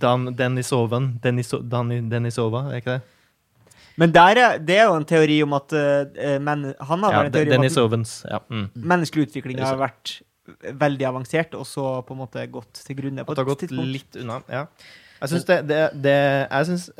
Dan, 0.00 0.30
Denisovan 0.34 1.10
Deniso, 1.22 1.60
Dani, 1.62 2.00
Denisova, 2.10 2.64
er 2.72 2.80
ikke 2.80 2.96
det? 2.96 3.02
Men 3.96 4.12
der 4.12 4.36
er, 4.42 4.58
det 4.60 4.76
er 4.76 4.88
jo 4.90 4.96
en 4.98 5.06
teori 5.08 5.38
om 5.42 5.54
at 5.56 5.72
eh, 5.72 6.36
men, 6.42 6.74
Han 6.84 7.04
har 7.06 7.12
Ja, 7.14 7.22
en 7.24 7.32
teori 7.32 7.48
om 7.48 7.52
at 7.54 7.58
Denisovans. 7.62 8.14
Ja. 8.28 8.38
Mm. 8.52 8.66
menneskelig 8.76 9.28
utvikling 9.30 9.60
har 9.64 9.78
vært 9.80 10.18
veldig 10.62 11.06
avansert, 11.08 11.54
og 11.58 11.64
så 11.66 11.86
på 12.06 12.14
en 12.14 12.20
måte 12.20 12.44
gått 12.52 12.82
til 12.86 12.96
grunne 12.98 13.24
på 13.24 13.32
At 13.32 13.38
det 13.38 13.44
har 13.44 13.48
gått 13.50 13.64
tidspunkt. 13.64 13.92
litt 13.96 14.18
unna. 14.20 14.40
Ja. 14.52 14.66
Jeg 15.22 15.32
syns 15.32 15.46
det, 15.48 15.56
det, 15.70 15.80
det 16.04 16.16
jeg 16.50 16.66
synes 16.68 16.90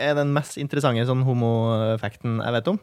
er 0.00 0.14
den 0.18 0.32
mest 0.34 0.58
interessante 0.58 1.06
sånn 1.06 1.22
homo-effekten 1.24 2.40
jeg 2.42 2.52
vet 2.58 2.68
om. 2.74 2.78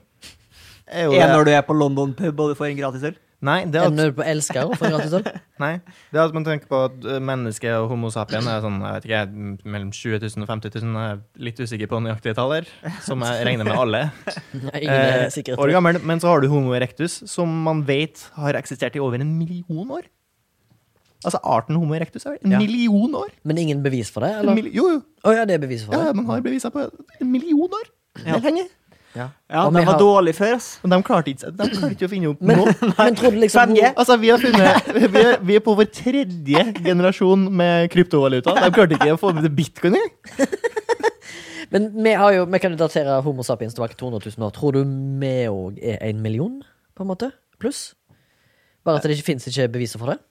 Er 0.87 1.11
Er 1.11 1.33
når 1.35 1.43
du 1.45 1.51
er 1.51 1.61
på 1.67 1.75
London 1.75 2.13
pub 2.15 2.39
og 2.39 2.53
du 2.53 2.55
får 2.55 2.71
en 2.71 2.77
gratis 2.79 3.03
øl? 3.11 3.17
Nei, 3.45 3.65
det 3.69 3.77
er 3.81 3.87
Ender 3.91 4.09
at, 4.09 4.15
på 4.17 4.25
elsker 4.25 4.65
og 4.65 4.73
får 4.79 4.91
gratis 4.95 5.13
øl. 5.19 5.27
nei, 5.63 5.71
det 6.13 6.21
at 6.23 6.33
man 6.33 6.45
tenker 6.47 6.69
på 6.71 6.79
at 6.87 7.05
eh, 7.05 7.19
mennesket 7.21 7.75
og 7.77 7.89
homo 7.91 8.09
sapien 8.13 8.47
er 8.49 8.63
sånn, 8.63 8.79
jeg 8.81 8.97
vet 8.97 9.07
ikke, 9.09 9.21
mellom 9.75 9.91
20 9.93 10.19
000 10.25 10.45
og 10.47 10.51
50 10.55 10.77
000. 10.81 10.97
Jeg 10.97 11.13
er 11.17 11.21
litt 11.49 11.61
usikker 11.61 11.91
på 11.91 12.01
nøyaktige 12.01 12.35
taller, 12.37 12.67
som 13.05 13.21
jeg 13.27 13.45
regner 13.49 13.69
med 13.69 13.77
alle. 13.77 14.03
Nei, 14.67 14.83
Ingen 14.83 14.93
er 14.97 15.27
Eh, 15.27 15.57
år 15.57 15.73
gammel, 15.77 16.01
men 16.01 16.21
så 16.23 16.31
har 16.33 16.41
du 16.41 16.49
homo 16.51 16.73
erectus, 16.77 17.19
som 17.29 17.51
man 17.67 17.85
vet 17.87 18.25
har 18.39 18.57
eksistert 18.59 18.97
i 18.97 19.03
over 19.03 19.21
en 19.21 19.35
million 19.37 19.91
år. 19.99 20.07
Altså 21.25 21.39
arten 21.49 21.77
homo 21.77 21.95
erectus 21.97 22.25
er 22.29 22.37
en 22.43 22.51
Ja. 22.53 22.59
million 22.61 23.15
år. 23.17 23.31
Men 23.43 23.57
ingen 23.57 23.83
bevis 23.83 24.11
for 24.13 24.21
det? 24.21 24.33
Eller? 24.39 24.57
jo, 24.69 24.89
jo. 24.97 25.01
Oh, 25.23 25.33
ja, 25.33 25.45
det 25.45 25.55
er 25.55 25.63
bevis 25.63 25.85
for 25.85 25.93
Ja, 25.97 26.07
det. 26.09 26.15
man 26.15 26.25
har 26.25 26.41
beviser 26.41 26.69
på 26.69 26.85
en 27.21 27.31
million 27.31 27.69
år. 27.73 27.87
Ja. 28.25 28.37
Det 28.37 28.45
er 28.45 28.45
lenge. 28.51 28.67
Ja. 29.17 29.25
Ja, 29.49 29.63
de 29.69 29.79
var 29.81 29.87
har- 29.89 29.99
dårlige 30.01 30.37
før, 30.37 30.53
ass. 30.59 30.67
Men 30.83 30.93
de 30.93 30.99
klarte 31.07 31.31
ikke, 31.33 31.51
de 31.57 31.67
klarte 31.73 31.91
ikke 31.95 32.07
å 32.07 32.11
finne 32.11 32.31
opp 32.33 32.41
Men, 32.45 32.59
noe. 32.61 32.73
men 32.97 33.15
tror 33.17 33.33
du 33.35 33.39
liksom 33.41 33.73
5G? 33.73 33.91
Altså, 33.95 34.17
vi 34.21 34.29
har 34.33 34.43
funnet 34.43 34.91
vi 35.15 35.21
er, 35.23 35.37
vi 35.51 35.55
er 35.57 35.63
på 35.65 35.75
vår 35.79 35.89
tredje 35.97 36.65
generasjon 36.85 37.47
med 37.63 37.89
kryptovaluta. 37.95 38.53
De 38.61 38.71
klarte 38.75 38.99
ikke 38.99 39.15
å 39.15 39.19
få 39.21 39.33
med 39.39 39.49
bitcoin 39.57 39.97
engang. 39.99 40.47
Men 41.73 41.89
vi, 42.03 42.13
har 42.15 42.31
jo, 42.31 42.45
vi 42.47 42.59
kan 42.63 42.71
jo 42.71 42.77
datere 42.79 43.17
Homo 43.25 43.43
sapiens 43.43 43.73
tilbake 43.75 43.97
200 43.99 44.21
000 44.37 44.45
år. 44.47 44.53
Tror 44.55 44.77
du 44.77 44.83
vi 45.19 45.31
òg 45.51 45.81
er 45.83 45.97
en 46.07 46.21
million, 46.23 46.61
på 46.95 47.03
en 47.03 47.09
måte? 47.09 47.27
Pluss? 47.59 47.89
Bare 48.87 49.01
at 49.01 49.03
det 49.03 49.17
ikke 49.17 49.33
fins 49.33 49.47
ikke 49.51 49.65
beviser 49.73 49.99
for 49.99 50.13
det? 50.13 50.21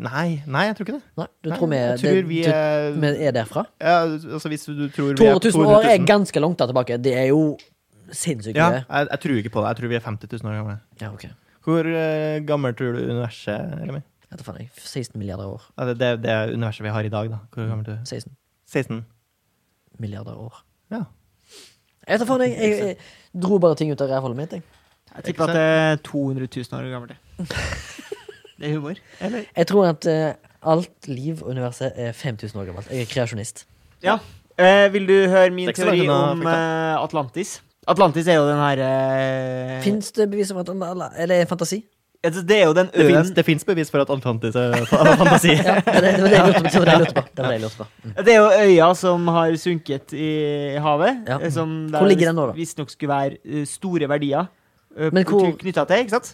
Nei, 0.00 0.42
nei, 0.48 0.62
jeg 0.70 0.76
tror 0.78 0.86
ikke 0.86 0.94
det. 0.98 1.04
Nei, 1.20 1.26
du 1.44 1.48
Nei, 1.50 1.58
tror 1.58 1.68
vi, 1.72 1.76
tror 2.00 2.16
det, 2.16 2.24
vi 2.28 2.40
du, 2.44 2.48
er 2.52 2.96
vi 3.00 3.10
er 3.28 3.32
derfra? 3.36 3.62
ja, 3.80 3.94
altså, 4.08 4.48
Hvis 4.52 4.64
du 4.68 4.86
tror 4.92 5.12
vi 5.12 5.18
200 5.20 5.52
000 5.56 5.70
år 5.76 5.88
er 5.92 6.02
ganske 6.08 6.40
langt 6.44 6.58
der 6.60 6.68
tilbake. 6.72 6.98
Det 7.04 7.14
er 7.16 7.28
jo 7.30 7.42
sinnssykt 8.12 8.56
Ja, 8.56 8.68
mye. 8.70 8.84
jeg, 8.88 9.08
jeg 9.10 9.20
tror 9.24 9.40
ikke 9.40 9.50
på 9.50 9.62
det. 9.62 9.68
Jeg 9.68 9.76
tror 9.80 9.88
vi 9.88 9.98
er 9.98 10.04
50 10.06 10.32
000 10.42 10.52
år 10.52 10.56
gamle. 10.60 10.78
Ja, 11.00 11.12
okay. 11.12 11.30
Hvor 11.66 11.88
uh, 11.90 12.46
gammel 12.46 12.74
tror 12.78 12.92
du 12.94 13.02
universet 13.02 13.54
er? 13.54 13.84
Jeg 13.84 13.94
vet 13.94 14.02
ikke. 14.40 14.56
jeg. 14.58 14.70
16 14.76 15.18
milliarder 15.18 15.46
år. 15.46 15.68
Ja, 15.78 15.88
det, 15.88 16.00
det, 16.00 16.22
det 16.22 16.30
er 16.30 16.52
universet 16.52 16.84
vi 16.84 16.88
har 16.88 17.02
i 17.02 17.08
dag, 17.08 17.30
da. 17.30 17.42
Hvor 17.54 17.68
gammel 17.68 17.86
er 17.88 17.98
du? 17.98 17.98
16 18.04 18.32
16? 18.66 19.04
milliarder 19.98 20.34
år. 20.34 20.64
Ja. 20.90 21.02
Jeg 22.06 22.12
vet 22.14 22.20
da 22.20 22.26
faen, 22.28 22.42
jeg, 22.46 22.56
jeg, 22.60 22.96
jeg 23.34 23.42
dro 23.42 23.58
bare 23.58 23.74
ting 23.74 23.92
ut 23.92 24.00
av 24.00 24.10
rævhullet 24.10 24.36
mitt. 24.36 24.52
Jeg. 24.52 24.62
Jeg 25.16 25.24
tipper 25.24 25.48
at 25.48 25.56
det 25.56 25.62
er 25.62 25.96
200 26.04 26.48
000 26.56 26.78
år 26.78 26.90
gammelt. 26.92 27.14
det. 27.38 27.46
Det 28.56 28.70
er 28.70 28.78
humor. 28.78 28.94
Eller? 29.20 29.44
jeg 29.56 29.66
tror 29.66 29.86
at 29.86 30.06
uh, 30.08 30.72
alt 30.72 31.08
liv 31.08 31.42
og 31.42 31.50
universet 31.50 31.92
er 31.94 32.12
5000 32.12 32.60
år 32.60 32.64
gammelt. 32.64 32.90
Jeg 32.90 33.00
er 33.00 33.10
kreasjonist. 33.10 33.66
Ja. 34.02 34.14
Uh, 34.56 34.92
vil 34.92 35.08
du 35.08 35.12
høre 35.12 35.50
min 35.50 35.68
er 35.68 35.76
teori 35.76 36.08
om 36.08 36.40
eh, 36.40 37.02
Atlantis? 37.02 37.58
Atlantis 37.86 38.26
er 38.26 38.34
jo 38.40 38.46
den 38.48 38.58
her 38.58 38.80
eh, 38.82 39.82
Fins 39.84 40.10
det 40.16 40.26
bevis 40.30 40.50
for 40.52 40.60
at 40.64 40.68
Eller 41.22 41.42
er 41.42 41.46
fantasi? 41.50 41.84
Det 42.26 42.56
er 42.56 42.64
jo 42.66 42.72
den 42.74 42.88
øen 42.98 43.28
Det 43.36 43.44
fins 43.46 43.62
bevis 43.64 43.90
for 43.92 44.02
at 44.02 44.10
Atlantis 44.10 44.56
er 44.58 44.72
fa- 44.90 45.12
fantasi. 45.20 45.52
Ja, 45.54 45.76
det, 46.02 46.14
det 46.16 46.22
var 46.24 46.28
det 46.28 46.38
jeg 46.40 46.46
lurte 46.48 47.14
på. 47.14 47.22
Det 47.36 47.44
det 47.46 47.52
jeg 47.52 47.60
på. 47.78 47.86
Mm. 48.02 48.14
Det 48.26 48.32
er 48.34 48.40
jo 48.40 48.48
øya 48.64 48.88
som 48.98 49.28
har 49.36 49.54
sunket 49.62 50.14
i 50.16 50.30
havet. 50.82 51.20
Ja. 51.28 51.50
Som 51.54 51.76
der 51.92 52.00
Hvor 52.00 52.08
ligger 52.10 52.26
den 52.32 52.40
nå, 52.40 52.46
da? 52.50 52.56
Visstnok 52.56 52.90
skulle 52.90 53.12
være 53.14 53.36
eh, 53.44 53.66
store 53.70 54.08
verdier 54.10 54.48
Men 55.12 55.24
hvor- 55.28 55.52
knytta 55.60 55.84
til, 55.86 56.02
ikke 56.06 56.16
sant? 56.16 56.32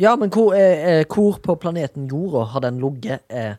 Ja, 0.00 0.16
men 0.16 0.30
hvor, 0.32 0.54
eh, 0.56 1.00
eh, 1.00 1.04
hvor 1.06 1.38
på 1.44 1.54
planeten 1.60 2.08
jorda 2.10 2.46
har 2.54 2.60
den 2.64 2.80
ligget? 2.80 3.20
Eh, 3.30 3.54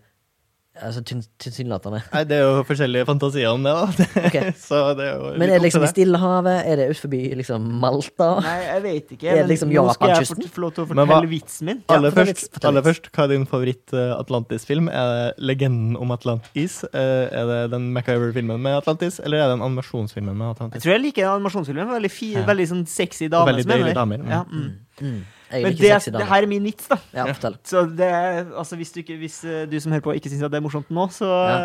altså 0.81 1.01
tilsynelatende. 1.05 1.99
Nei, 2.13 2.23
det 2.25 2.37
er 2.39 2.41
jo 2.47 2.63
forskjellige 2.65 3.05
fantasier 3.05 3.51
om 3.53 3.61
det, 3.65 3.73
da. 3.77 4.07
Okay. 4.27 4.53
Så 4.67 4.79
det 4.97 5.05
er 5.05 5.19
jo 5.19 5.33
Men 5.37 5.49
er 5.49 5.59
det 5.59 5.67
liksom 5.67 5.83
i. 5.85 5.89
Stillehavet? 5.91 6.65
Er 6.65 6.79
det 6.79 6.87
utenfor 6.89 7.35
liksom 7.41 7.67
Malta? 7.83 8.29
Nei, 8.41 8.55
jeg 8.65 8.83
vet 8.87 9.11
ikke. 9.17 9.27
Er 9.29 9.35
det 9.35 9.43
men 9.43 9.51
liksom 9.53 9.73
nå 9.73 9.83
skal 9.93 10.13
jeg 10.15 10.49
få 10.55 10.63
lov 10.63 10.73
til 10.73 10.85
å 10.85 10.87
fortelle 10.89 11.29
vitsen 11.29 11.69
min. 11.69 11.81
Ja, 11.83 11.97
Aller, 11.97 12.13
fortell 12.15 12.31
først, 12.33 12.59
aller 12.69 12.85
først, 12.87 13.09
hva 13.13 13.25
er 13.27 13.33
din 13.35 13.45
favoritt-Atlantis-film? 13.49 14.89
Er 14.89 15.11
det 15.13 15.43
'Legenden 15.43 15.97
om 15.97 16.11
Atlantis'? 16.15 16.79
Eh, 16.93 17.27
Er 17.43 17.45
det 17.49 17.59
den 17.71 17.91
MacGyver-filmen 17.93 18.59
med 18.61 18.77
Atlantis, 18.77 19.19
eller 19.19 19.37
er 19.37 19.47
det 19.49 19.57
den 19.57 19.65
animasjonsfilmen 19.67 20.35
med 20.37 20.55
Atlantis? 20.55 20.79
Jeg 20.81 20.83
tror 20.87 20.93
jeg 20.97 21.01
liker 21.07 21.29
animasjonsfilmen. 21.35 21.87
Veldig, 21.93 22.11
fi, 22.11 22.33
Ja. 22.33 22.45
veldig 22.45 22.67
sånn 22.69 22.85
sexy 22.87 23.27
dame. 23.29 23.45
veldig 23.51 23.63
som 23.63 23.71
er 23.71 23.77
deilige 23.77 23.95
damer. 23.95 24.17
Mm. 24.17 24.29
Ja, 24.29 24.43
mm. 24.43 24.71
Mm. 25.01 25.23
Men 25.53 25.75
det, 25.77 25.89
det 26.15 26.25
her 26.25 26.45
er 26.45 26.49
min 26.49 26.63
vits, 26.65 26.87
da. 26.89 26.97
Ja, 27.13 27.25
fortell. 27.29 27.55
Så 27.67 27.83
det, 27.93 28.09
altså 28.57 28.77
hvis, 28.79 28.91
du 28.93 29.01
ikke, 29.03 29.17
hvis 29.21 29.35
eh, 29.45 29.65
du 29.69 29.75
som 29.81 29.93
hører 29.93 30.05
på, 30.05 30.15
ikke 30.17 30.31
syns 30.31 30.41
det 30.41 30.57
er 30.57 30.63
morsomt 30.65 30.89
nå, 30.93 31.05
så 31.13 31.29
ja. 31.29 31.57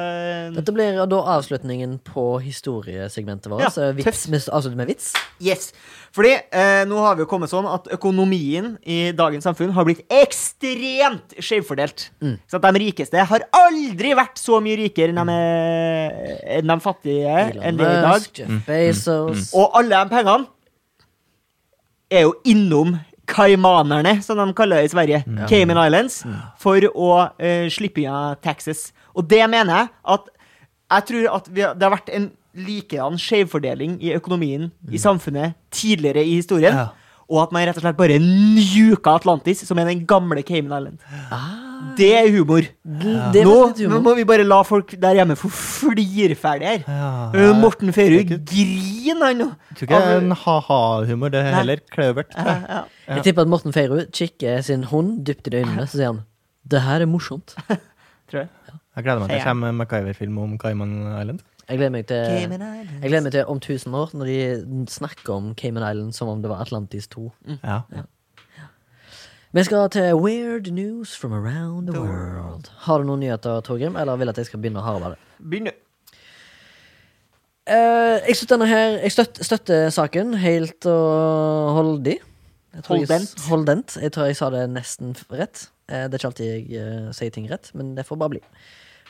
Dette 0.53 0.75
blir 0.77 0.99
da 1.09 1.21
avslutningen 1.37 1.97
på 2.05 2.27
historiesegmentet 2.45 3.49
vårt. 3.53 3.65
Ja, 3.65 3.71
så 3.73 3.91
vits, 3.97 4.27
med, 4.29 4.45
avslutter 4.53 4.77
med 4.81 4.91
vits. 4.93 5.13
Yes. 5.41 5.71
Fordi 6.17 6.35
eh, 6.37 6.83
nå 6.89 7.01
har 7.05 7.17
vi 7.17 7.25
jo 7.25 7.31
kommet 7.31 7.53
sånn 7.53 7.69
at 7.71 7.89
økonomien 7.97 8.75
i 8.85 8.99
dagens 9.17 9.49
samfunn 9.49 9.73
har 9.77 9.89
blitt 9.89 10.05
ekstremt 10.13 11.39
skjevfordelt. 11.41 12.11
Mm. 12.21 12.37
Så 12.49 12.61
at 12.61 12.69
de 12.69 12.85
rikeste 12.85 13.25
har 13.33 13.49
aldri 13.57 14.13
vært 14.19 14.41
så 14.41 14.61
mye 14.65 14.79
rikere 14.85 15.15
enn 15.15 15.33
de, 15.33 15.41
enn 16.59 16.75
de 16.75 16.79
fattige 16.85 17.41
enn 17.57 17.81
de 17.81 17.89
er 17.89 17.99
i 17.99 18.05
dag. 18.05 18.31
Jeff 18.39 18.69
Bezos 18.69 19.51
Og 19.57 19.77
alle 19.79 19.97
de 19.97 20.13
pengene 20.13 20.49
er 22.09 22.25
jo 22.25 22.33
innom 22.49 22.97
Kaimanerne, 23.29 24.19
som 24.25 24.41
de 24.41 24.47
kaller 24.57 24.81
det 24.81 24.89
i 24.89 24.93
Sverige. 24.95 25.23
Cayman 25.51 25.81
Islands. 25.85 26.23
For 26.63 26.85
å 26.89 27.11
uh, 27.29 27.69
slippe 27.73 28.05
unna 28.05 28.35
taxes. 28.45 28.89
Og 29.15 29.29
det 29.29 29.45
mener 29.51 29.75
jeg 29.75 29.95
at 30.17 30.35
Jeg 30.89 31.05
tror 31.05 31.25
at 31.37 31.49
vi 31.53 31.61
har, 31.61 31.75
det 31.77 31.85
har 31.85 31.93
vært 31.93 32.11
en 32.17 32.31
likedan 32.57 33.19
skjevfordeling 33.21 33.99
i 34.01 34.15
økonomien 34.17 34.71
i 34.89 34.97
samfunnet 34.99 35.59
tidligere 35.69 36.23
i 36.25 36.39
historien. 36.39 36.73
Ja. 36.73 36.87
Og 37.29 37.43
at 37.43 37.53
man 37.53 37.67
rett 37.69 37.77
og 37.77 37.85
slett 37.85 37.99
bare 37.99 38.17
njuka 38.23 39.19
Atlantis, 39.19 39.61
som 39.69 39.79
er 39.79 39.91
den 39.91 40.07
gamle 40.09 40.41
Cayman 40.41 40.79
Island. 40.79 41.03
Det 41.99 42.09
er 42.15 42.29
humor. 42.35 42.67
Det 43.35 43.43
Nå, 43.45 43.55
humor. 43.75 43.89
nå 43.93 43.99
må 44.05 44.15
vi 44.19 44.25
bare 44.29 44.45
la 44.47 44.61
folk 44.67 44.95
der 45.01 45.19
hjemme 45.19 45.37
få 45.39 45.51
flire 45.53 46.37
ferdig 46.39 46.67
her. 46.71 46.85
Ja, 46.87 47.09
Uh, 47.35 47.57
Morten 47.61 47.93
Ferud 47.93 48.19
er 48.33 48.39
griner, 48.39 49.27
han 49.27 49.43
nå. 49.43 49.49
Tror 49.75 49.87
ikke 49.89 50.01
det 50.05 50.15
er 50.15 50.23
en 50.23 50.37
ha-ha-humor, 50.45 51.33
det 51.35 51.43
er 51.43 51.55
heller 51.59 51.83
kløvert. 51.93 52.33
Ja, 52.37 52.45
jeg. 52.55 52.65
ja. 52.69 53.15
Jeg 53.15 53.25
tipper 53.29 53.43
at 53.47 53.53
Morten 53.53 53.73
Feirud 53.77 54.09
kikker 54.13 54.61
sin 54.65 54.85
hund 54.91 55.25
dypt 55.27 55.49
i 55.51 55.57
øynene, 55.61 55.87
så 55.87 55.97
sier 56.01 56.13
han 56.13 56.23
det 56.69 56.83
her 56.85 57.01
er 57.05 57.09
morsomt. 57.09 57.55
Tror 58.29 58.43
jeg. 58.45 58.49
Jeg 58.97 59.05
gleder 59.07 59.21
meg 59.23 59.31
til 59.31 59.39
det 59.39 59.45
kommer 59.47 59.73
MacGyver-film 59.79 60.39
om 60.43 60.59
Cayman 60.61 60.93
Island. 61.21 61.41
Jeg 61.69 61.79
gleder 61.79 61.93
meg 61.95 62.07
til 62.09 62.17
Jeg 62.17 62.49
gleder 63.11 63.23
meg 63.29 63.33
til 63.33 63.45
om 63.53 63.61
tusen 63.61 63.95
år, 63.95 64.11
når 64.17 64.31
de 64.33 64.85
snakker 64.91 65.35
om 65.35 65.55
Cayman 65.55 65.85
Island 65.91 66.13
som 66.17 66.29
om 66.33 66.43
det 66.43 66.51
var 66.51 66.61
Atlantis 66.65 67.07
2. 67.13 67.29
Ja. 67.63 67.81
Vi 69.53 69.63
skal 69.65 69.89
til 69.91 70.15
Weird 70.15 70.67
News 70.71 71.17
from 71.17 71.33
around 71.33 71.87
the, 71.89 72.01
world. 72.01 72.69
Har 72.85 72.99
du 73.01 73.05
noen 73.09 73.21
nyheter, 73.23 73.61
Torgrim, 73.65 73.97
eller 73.97 74.17
vil 74.21 74.29
at 74.29 74.37
jeg 74.43 74.47
skal 74.51 74.61
begynne 74.61 74.83
å 74.83 74.85
harde 74.85 75.15
det? 75.15 75.19
Begynne. 75.41 75.73
Eh, 77.69 78.19
jeg 78.29 78.37
støtter 78.37 78.57
denne 78.57 78.69
her 78.69 78.95
Jeg 79.03 79.13
støt, 79.13 79.41
støtter 79.45 79.89
saken 79.93 80.35
helt 80.41 80.87
og 80.89 81.73
holdig. 81.79 82.19
Jeg 82.75 82.85
tror 82.85 82.97
jeg 83.01 83.07
Holdent. 83.09 83.41
holdent. 83.49 83.97
Jeg 84.03 84.13
tror 84.13 84.25
jeg 84.29 84.37
sa 84.37 84.51
det 84.53 84.67
nesten 84.71 85.15
f- 85.17 85.25
rett. 85.33 85.65
Eh, 85.89 86.05
det 86.09 86.15
er 86.15 86.21
ikke 86.21 86.31
alltid 86.33 86.47
jeg 86.53 86.83
eh, 86.83 87.09
sier 87.17 87.33
ting 87.35 87.49
rett, 87.51 87.71
men 87.75 87.95
det 87.97 88.05
får 88.09 88.21
bare 88.21 88.35
bli. 88.37 88.43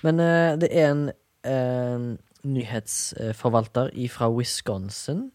Men 0.06 0.20
eh, 0.22 0.52
det 0.62 0.70
er 0.70 0.90
en 0.92 1.02
eh, 1.42 1.98
nyhetsforvalter 2.46 3.90
fra 4.14 4.30
Wisconsin, 4.30 5.30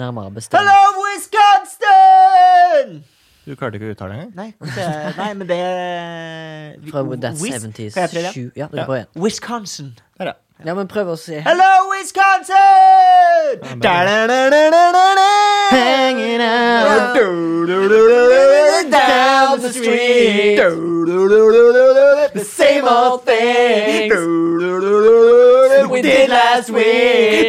nærmere 0.00 0.30
bestemt 0.36 0.60
Hello, 0.60 1.00
Wisconsin! 1.08 3.00
Du 3.44 3.56
klarte 3.58 3.74
ikke 3.78 3.88
å 3.90 3.94
uttale 3.96 4.14
det 4.14 4.20
engang? 4.22 4.34
Nei, 4.38 4.54
det, 4.76 4.84
nei, 5.18 5.32
men 5.34 5.48
det 5.48 5.56
er 5.58 6.76
Fra 6.92 7.02
That 7.24 7.40
Whis- 7.42 7.56
70s 7.64 7.94
Kan 7.96 8.08
det? 8.12 8.24
shoe- 8.34 8.52
Ja, 8.54 8.66
du 8.70 8.76
Ja. 8.76 8.84
kan 8.84 8.86
prøve 8.86 8.98
igjen. 9.02 9.22
Wisconsin. 9.22 9.98
Der, 10.18 10.24
ja. 10.26 10.32
Ja, 10.64 10.74
men 10.74 10.86
prøv 10.86 11.06
å 11.10 11.16
se. 11.18 11.40
Hello, 11.40 11.90
Wisconsin! 11.90 12.54
Hanging 15.72 16.40
out 16.40 17.14
down 18.90 19.60
the 19.60 19.72
street. 19.72 20.56
The 22.34 22.44
same 22.44 22.84
old 22.86 23.24
things 23.26 24.14
we 25.90 26.00
did 26.02 26.30
last 26.30 26.70
week. 26.70 27.48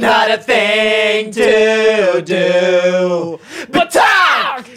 Not 0.00 0.30
a 0.32 0.38
thing 0.38 1.30
to 1.32 2.22
do 2.24 3.38
but 3.70 3.90
talk 3.90 4.31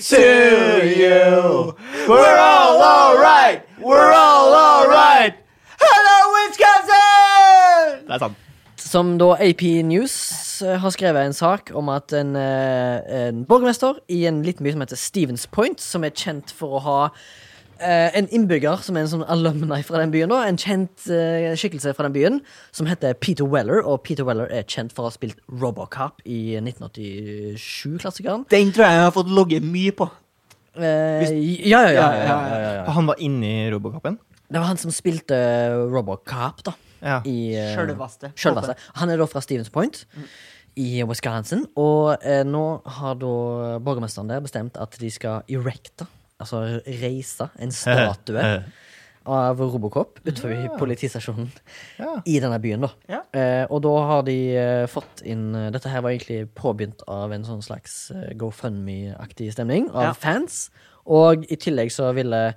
to 0.10 0.86
you. 0.86 1.74
We're 2.08 2.38
all 2.38 2.78
alright. 2.78 3.66
We're 3.82 4.14
all 4.14 4.54
alright. 4.54 5.34
Hello, 5.82 6.18
Wisconsin! 6.36 8.06
Det 8.06 8.14
er 8.14 8.22
sant. 8.22 8.38
Som 8.78 9.16
da 9.18 9.32
AP 9.42 9.64
News 9.88 10.14
eh, 10.62 10.78
har 10.78 10.94
skrevet 10.94 11.26
en 11.26 11.34
sak 11.34 11.72
om 11.74 11.90
at 11.90 12.14
en, 12.14 12.36
eh, 12.38 13.02
en 13.28 13.42
borgermester 13.50 13.98
i 14.08 14.28
en 14.30 14.44
liten 14.46 14.64
by 14.64 14.76
som 14.76 14.86
heter 14.86 15.02
Stevens 15.02 15.48
Point, 15.48 15.82
som 15.82 16.06
er 16.06 16.14
kjent 16.14 16.54
for 16.54 16.78
å 16.78 16.84
ha 16.86 17.00
en 17.80 18.28
innbygger 18.34 18.84
som 18.86 18.96
er 18.98 19.06
en 19.06 19.12
sånn 19.12 19.26
alumni 19.32 19.82
fra 19.86 20.00
den 20.02 20.14
byen, 20.14 20.32
da, 20.32 20.44
en 20.48 20.60
kjent 20.62 21.08
eh, 21.12 21.52
skikkelse 21.60 21.96
fra 21.98 22.08
den 22.08 22.16
byen, 22.16 22.38
som 22.76 22.88
heter 22.90 23.18
Peter 23.20 23.48
Weller. 23.50 23.82
Og 23.84 24.04
Peter 24.06 24.28
Weller 24.28 24.48
er 24.54 24.68
kjent 24.70 24.96
for 24.96 25.06
å 25.06 25.10
ha 25.12 25.16
spilt 25.16 25.42
Robocop 25.50 26.24
i 26.24 26.58
1987-klassikeren. 26.62 28.48
Den 28.54 28.72
tror 28.76 28.88
jeg 28.88 29.00
jeg 29.00 29.08
har 29.08 29.16
fått 29.16 29.34
logge 29.34 29.60
mye 29.66 29.96
på. 29.96 30.10
Eh, 30.76 31.30
ja, 31.68 31.86
ja, 31.88 31.92
ja, 31.92 31.92
ja, 31.92 32.10
ja, 32.16 32.40
ja, 32.60 32.72
ja. 32.80 32.88
Han 32.98 33.08
var 33.08 33.22
inni 33.24 33.70
Robocopen? 33.72 34.20
Det 34.46 34.60
var 34.60 34.68
han 34.70 34.80
som 34.80 34.92
spilte 34.94 35.38
Robocop, 35.92 36.66
da. 36.68 36.76
Ja. 37.06 37.22
I, 37.28 37.56
eh, 37.56 37.74
Sjølvaste. 37.76 38.32
Han 39.00 39.10
er 39.14 39.20
da 39.20 39.28
fra 39.30 39.42
Stevens 39.44 39.72
Point 39.74 40.06
i 40.76 41.04
Wisconsin. 41.08 41.66
Og 41.80 42.18
eh, 42.22 42.44
nå 42.48 42.66
har 42.98 43.18
da 43.22 43.34
borgermesteren 43.84 44.32
der 44.32 44.44
bestemt 44.44 44.78
at 44.82 44.98
de 45.00 45.12
skal 45.14 45.46
erecte, 45.48 46.08
altså 46.40 46.64
reise, 47.02 47.50
en 47.60 47.72
statue 47.82 48.44
av 49.36 49.58
Robocop 49.58 50.20
utenfor 50.22 50.78
politistasjonen 50.78 51.48
Ja. 51.98 52.12
i 52.30 52.36
denne 52.44 52.60
byen, 52.62 52.84
da. 52.86 52.92
Ja. 53.10 53.22
Eh, 53.34 53.64
og 53.74 53.82
da 53.82 53.94
har 54.06 54.22
de 54.28 54.36
eh, 54.54 54.86
fått 54.92 55.24
inn 55.26 55.48
eh, 55.58 55.72
Dette 55.74 55.90
her 55.90 56.04
var 56.06 56.14
egentlig 56.14 56.44
påbegynt 56.54 57.02
av 57.10 57.34
en 57.34 57.48
sånn 57.48 57.64
slags 57.66 58.12
eh, 58.14 58.36
GoFundMe-aktig 58.38 59.50
stemning 59.56 59.90
av 59.90 60.12
Ja. 60.12 60.14
fans. 60.14 60.68
Og 61.10 61.46
i 61.50 61.58
tillegg 61.58 61.90
så 61.94 62.12
ville 62.14 62.54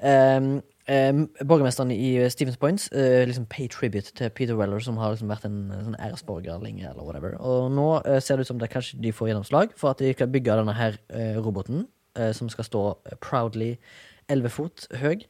ehm, 0.00 0.60
ehm, 0.88 1.24
borgermesteren 1.44 1.90
i 1.92 2.28
Stevens 2.32 2.56
Point 2.60 2.88
eh, 2.92 3.24
liksom 3.28 3.46
pay 3.50 3.68
tribute 3.72 4.12
til 4.16 4.30
Peter 4.30 4.56
Weller, 4.60 4.80
som 4.84 4.96
har 5.00 5.12
liksom 5.16 5.28
vært 5.32 5.44
en 5.48 5.58
eh, 5.72 5.82
sånn 5.88 5.98
æresborger 6.00 6.60
lenge, 6.64 6.84
eller 6.88 7.04
whatever. 7.04 7.36
Og 7.40 7.70
nå 7.72 7.88
eh, 8.04 8.20
ser 8.24 8.36
det 8.36 8.44
ut 8.46 8.52
som 8.52 8.60
det 8.60 8.70
kanskje 8.72 9.00
de 9.04 9.12
får 9.12 9.32
gjennomslag 9.32 9.72
for 9.76 9.92
at 9.92 10.04
de 10.04 10.12
skal 10.16 10.30
bygge 10.32 10.56
denne 10.62 10.76
her 10.78 11.00
eh, 11.12 11.36
roboten, 11.40 11.86
eh, 11.86 11.94
som 12.36 12.50
skal 12.52 12.66
stå 12.66 12.84
eh, 13.08 13.18
proudly 13.24 13.74
11 14.28 14.52
fot 14.52 14.86
høy 15.00 15.24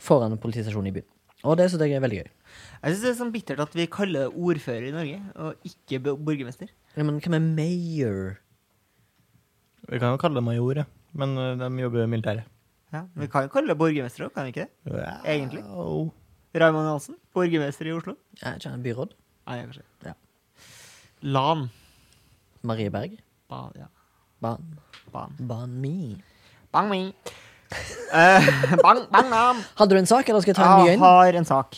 foran 0.00 0.38
politistasjonen 0.40 0.90
i 0.90 0.94
byen. 0.98 1.08
Og 1.48 1.56
det 1.56 1.70
synes 1.70 1.86
jeg 1.86 1.96
er 1.96 2.04
veldig 2.04 2.20
gøy. 2.20 2.30
Jeg 2.82 2.92
synes 2.92 3.02
det 3.04 3.10
er 3.10 3.18
sånn 3.18 3.32
bittert 3.32 3.62
at 3.64 3.74
vi 3.76 3.86
kaller 3.88 4.32
ordfører 4.34 4.90
i 4.90 4.94
Norge, 4.94 5.20
og 5.40 5.68
ikke 5.68 6.00
borgermester. 6.10 6.68
Ja, 6.96 7.04
men 7.06 7.20
hva 7.22 7.32
med 7.32 7.52
mayor? 7.56 8.34
Vi 9.88 10.00
kan 10.00 10.12
jo 10.12 10.20
kalle 10.20 10.36
det 10.36 10.44
major, 10.44 10.82
ja. 10.82 10.86
Men 11.16 11.32
uh, 11.38 11.54
de 11.58 11.68
jobber 11.80 12.04
i 12.04 12.10
militæret. 12.10 12.48
Ja, 12.92 13.04
Vi 13.14 13.28
kan 13.30 13.46
jo 13.46 13.52
kalle 13.54 13.72
det 13.72 13.78
borgermester 13.78 14.26
òg, 14.26 14.34
kan 14.34 14.48
vi 14.48 14.52
ikke 14.52 14.66
det? 14.66 14.98
Ja. 14.98 15.14
Egentlig. 15.24 15.62
Oh. 15.64 16.10
Raymond 16.54 16.88
Hansen, 16.90 17.16
borgermester 17.34 17.88
i 17.88 17.94
Oslo. 17.94 18.16
Ja, 18.42 18.56
ikke 18.58 18.74
han 18.74 18.84
byråd? 18.84 19.14
Nei, 19.46 19.60
kanskje. 19.62 19.86
Ja. 20.04 20.16
Lan. 21.22 21.68
Marie 22.66 22.90
Berg? 22.90 23.16
Ban, 23.48 23.72
ja. 23.78 23.86
Ban. 24.42 24.66
Ban. 25.12 25.36
Ban 25.38 25.72
me. 25.80 26.20
Bang 26.72 26.88
me. 26.90 27.12
Eh, 28.12 28.46
bang, 28.84 29.04
bang, 29.12 29.28
nam. 29.30 29.56
Hadde 29.78 29.94
du 29.94 29.98
en 29.98 30.06
sak, 30.06 30.28
eller 30.28 30.40
skal 30.44 30.52
jeg 30.54 30.56
ta 30.58 30.68
en 30.76 30.82
ny 30.84 30.88
Jeg 30.90 30.98
en? 30.98 31.04
har 31.04 31.38
en 31.40 31.44
sak. 31.48 31.76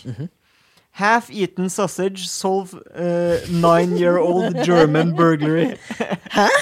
Half-eaten 1.01 1.71
sausage 1.73 2.27
solve 2.29 2.77
uh, 2.93 3.41
nine-year-old 3.49 4.59
German 4.67 5.15
burglary. 5.17 5.77
Hæ? 6.37 6.49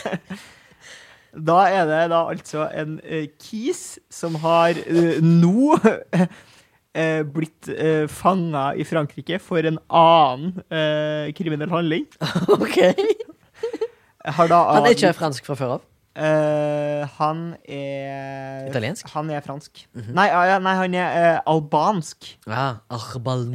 Da 1.30 1.60
er 1.70 1.84
det 1.86 1.98
da 2.10 2.24
altså 2.26 2.64
en 2.74 2.96
eh, 3.06 3.28
kis 3.38 4.00
som 4.10 4.34
har 4.42 4.74
eh, 4.74 5.20
nå 5.22 5.76
eh, 5.78 7.20
blitt 7.22 7.68
uh, 7.70 8.08
fanga 8.10 8.72
i 8.74 8.82
Frankrike 8.82 9.38
for 9.38 9.62
en 9.62 9.78
annen 9.94 10.56
eh, 10.74 11.30
kriminell 11.38 11.70
handling. 11.70 12.08
OK. 12.50 12.80
Har 14.26 14.50
da 14.50 14.58
Han 14.74 14.88
er 14.90 14.96
ikke 14.98 15.12
fransk 15.20 15.46
fra 15.46 15.54
før 15.54 15.76
av. 15.76 15.86
Eh, 16.18 17.02
han 17.20 17.42
er 17.70 18.66
Italiensk? 18.66 19.06
Han 19.14 19.30
er 19.30 19.44
fransk. 19.44 19.84
nei, 19.94 20.26
ah, 20.26 20.42
ja, 20.48 20.56
nei, 20.62 20.74
han 20.74 20.96
er 20.98 21.36
uh, 21.38 21.52
albansk. 21.54 22.32
Ah, 22.50 22.80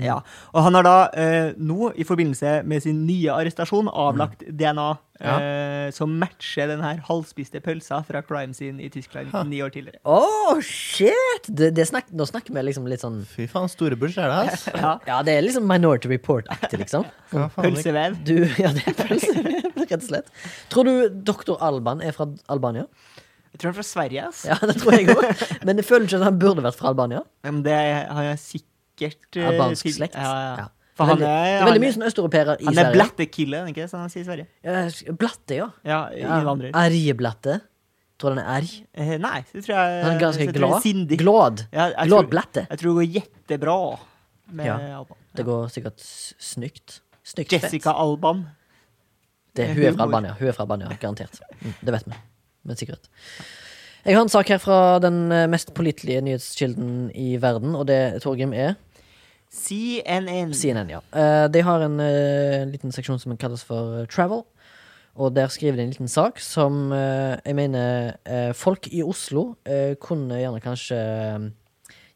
Ja. 0.07 0.21
Og 0.53 0.63
han 0.63 0.77
har 0.79 0.87
da 0.87 0.95
uh, 1.11 1.49
nå, 1.59 1.91
i 1.99 2.07
forbindelse 2.07 2.61
med 2.63 2.85
sin 2.85 3.03
nye 3.07 3.33
arrestasjon, 3.35 3.91
avlagt 3.91 4.45
DNA 4.47 4.93
Ja. 5.21 5.35
eh, 5.39 5.91
som 5.95 6.11
matcher 6.19 6.67
den 6.67 6.81
her 6.83 6.97
halvspiste 7.07 7.61
pølsa 7.63 8.01
fra 8.03 8.19
crime 8.25 8.55
scene 8.57 8.83
i 8.83 8.89
Tyskland 8.91 9.31
ni 9.47 9.61
år 9.63 9.71
tidligere. 9.71 10.01
Oh, 10.03 10.59
shit! 10.59 11.47
Det, 11.47 11.69
det 11.77 11.85
snak, 11.87 12.09
nå 12.11 12.27
snakker 12.27 12.55
vi 12.55 12.63
liksom 12.67 12.89
litt 12.91 13.03
sånn 13.05 13.21
Fy 13.29 13.47
faen, 13.51 13.69
store 13.71 13.95
er 13.95 14.33
det. 14.33 14.59
Ja. 14.75 14.95
Ja, 15.07 15.21
det 15.23 15.37
er 15.37 15.45
liksom 15.45 15.67
Minority 15.69 16.11
Report-aktig, 16.11 16.81
liksom. 16.83 17.07
Hva 17.31 17.47
Pølsevev. 17.55 18.19
Du, 18.27 18.35
ja, 18.59 18.73
det 18.75 18.83
er 18.91 18.97
pølsevev, 18.99 19.71
rett 19.85 19.95
og 20.01 20.07
slett. 20.09 20.31
Tror 20.73 20.89
du 20.89 20.93
doktor 21.31 21.63
Alban 21.63 22.03
er 22.03 22.15
fra 22.15 22.27
Albania? 22.51 22.85
Jeg 23.55 23.61
tror 23.61 23.69
han 23.71 23.75
er 23.77 23.79
fra 23.79 23.87
Sverige. 23.87 24.27
ass. 24.27 24.43
Ja, 24.49 24.57
det 24.67 24.75
tror 24.81 24.97
jeg 24.97 25.13
også. 25.15 25.61
Men 25.63 25.79
jeg 25.79 25.87
føler 25.87 26.09
ikke 26.09 26.19
at 26.19 26.27
han 26.27 26.39
burde 26.41 26.63
vært 26.65 26.75
fra 26.75 26.91
Albania. 26.91 27.21
Men 27.47 27.61
det 27.63 27.77
har 27.79 28.25
jeg 28.33 28.41
sikkert 28.43 29.39
eh, 29.39 29.47
Albansk 29.47 29.93
slekt. 29.95 30.17
Ja, 30.19 30.33
ja. 30.59 30.65
Ja. 30.95 30.97
For 30.97 31.09
han 31.09 31.17
veldig, 31.17 31.27
er, 31.27 31.45
det 31.45 31.55
er 31.59 31.65
veldig 31.65 31.75
han, 31.75 31.83
mye 31.83 31.93
sånn 31.97 32.05
østeuropeere 32.07 32.53
i 32.61 32.65
han 32.65 32.71
er 32.71 32.77
Sverige. 32.77 32.95
blattekille, 32.95 33.57
er 33.57 33.65
det 33.65 33.71
ikke 33.75 33.85
det 33.85 33.99
de 33.99 34.09
sier 34.13 34.21
i 34.21 34.27
Sverige? 34.29 34.45
Ja, 34.63 35.13
Blatte, 35.19 35.55
ja. 35.57 35.65
Ja, 35.83 35.97
ja. 36.15 36.37
Erjeblatte. 36.85 37.57
Tror 38.17 38.31
du 38.31 38.39
han 38.39 38.45
er 38.45 38.61
erg? 38.61 38.69
Eh, 38.95 39.17
nei, 39.19 39.41
det 39.51 39.63
tror 39.65 39.73
jeg 39.75 40.03
Han 40.05 40.13
er 40.15 40.19
ganske 40.21 40.45
glad. 40.55 40.75
Sindig. 40.85 41.17
Glad. 41.19 41.65
Ja, 41.73 41.89
jeg, 41.91 42.07
Glad 42.07 42.21
tror, 42.23 42.29
blatte. 42.31 42.63
jeg 42.69 42.79
tror 42.79 42.93
det 42.93 42.95
går 43.01 43.09
jettebra 43.17 43.75
med 44.55 44.65
Ja. 44.69 44.77
Alban. 45.01 45.17
Det 45.35 45.45
går 45.45 45.67
sikkert 45.73 45.99
s- 45.99 46.33
snykt. 46.39 47.01
Snykt 47.25 47.49
fett. 47.51 47.63
Jessica 47.67 47.91
Alban. 47.91 48.45
Det, 49.55 49.67
hun 49.75 49.83
er 49.83 49.91
fra 49.97 50.03
Albania. 50.07 50.33
Hun 50.39 50.47
er 50.47 50.55
fra 50.55 50.63
Albania, 50.63 50.87
garantert. 50.99 51.41
Mm, 51.61 51.73
det 51.83 51.91
vet 51.97 52.07
vi. 52.07 52.13
Med 52.65 52.77
sikkerhet. 52.79 53.09
Jeg 54.05 54.15
har 54.15 54.21
en 54.21 54.29
sak 54.29 54.47
her 54.47 54.59
fra 54.63 54.99
den 55.03 55.31
eh, 55.31 55.47
mest 55.51 55.73
pålitelige 55.75 56.21
nyhetskilden 56.21 57.11
i 57.15 57.35
verden, 57.41 57.75
og 57.75 57.87
det, 57.87 58.21
Torgrim, 58.23 58.53
er 58.53 58.75
CNN. 59.55 60.53
CNN, 60.53 60.91
ja. 60.91 61.01
Eh, 61.15 61.45
de 61.51 61.63
har 61.63 61.85
en 61.85 61.99
eh, 62.03 62.65
liten 62.69 62.93
seksjon 62.93 63.21
som 63.21 63.35
kalles 63.39 63.63
for 63.65 64.01
eh, 64.01 64.07
Travel. 64.11 64.43
Og 65.15 65.31
der 65.31 65.47
skriver 65.47 65.79
de 65.79 65.85
en 65.85 65.93
liten 65.93 66.11
sak 66.11 66.41
som 66.43 66.91
jeg 66.91 67.55
mener 67.55 68.17
folk 68.59 68.89
i 68.91 68.99
Oslo 68.99 69.45
kunne 70.03 70.41
gjerne 70.41 70.59
kanskje 70.59 70.97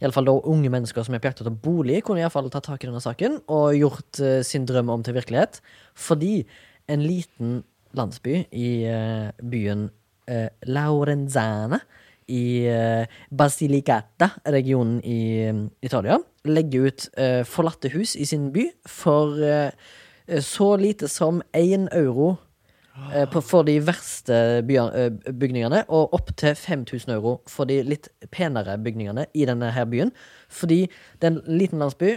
Iallfall 0.03 0.27
da 0.27 0.33
unge 0.51 0.67
mennesker 0.73 1.05
som 1.07 1.15
er 1.15 1.21
på 1.23 1.29
jakt 1.29 1.39
etter 1.39 1.55
bolig, 1.63 2.01
kunne 2.03 2.19
iallfall 2.19 2.51
tatt 2.51 2.67
tak 2.67 2.83
i 2.83 2.89
denne 2.89 2.99
saken 2.99 3.37
og 3.47 3.77
gjort 3.77 4.19
sin 4.43 4.67
drøm 4.67 4.91
om 4.91 5.05
til 5.07 5.15
virkelighet. 5.15 5.61
Fordi 5.95 6.41
en 6.91 7.05
liten 7.07 7.61
landsby 7.95 8.41
i 8.51 8.73
byen 9.39 9.87
Laurenzane 10.67 11.79
i 12.29 12.65
eh, 12.69 13.05
Basilicata-regionen 13.29 14.99
i 15.03 15.21
eh, 15.47 15.63
Italia 15.85 16.19
legger 16.47 16.89
ut 16.89 17.07
eh, 17.19 17.41
forlatte 17.47 17.91
hus 17.93 18.15
i 18.15 18.27
sin 18.29 18.51
by 18.55 18.69
for 18.87 19.35
så 20.45 20.75
lite 20.77 21.07
som 21.09 21.39
én 21.57 21.87
euro 21.89 22.35
for 23.41 23.65
de 23.65 23.79
verste 23.81 24.61
bygningene, 24.61 25.79
og 25.89 26.13
opp 26.13 26.29
til 26.37 26.53
5000 26.53 27.15
euro 27.15 27.39
for 27.49 27.65
de 27.65 27.79
litt 27.81 28.11
penere 28.29 28.75
bygningene 28.77 29.25
i 29.33 29.47
denne 29.49 29.71
her 29.73 29.87
byen. 29.89 30.11
Fordi 30.53 30.83
det 31.17 31.31
er 31.31 31.31
en 31.31 31.57
liten 31.57 31.81
landsby 31.81 32.11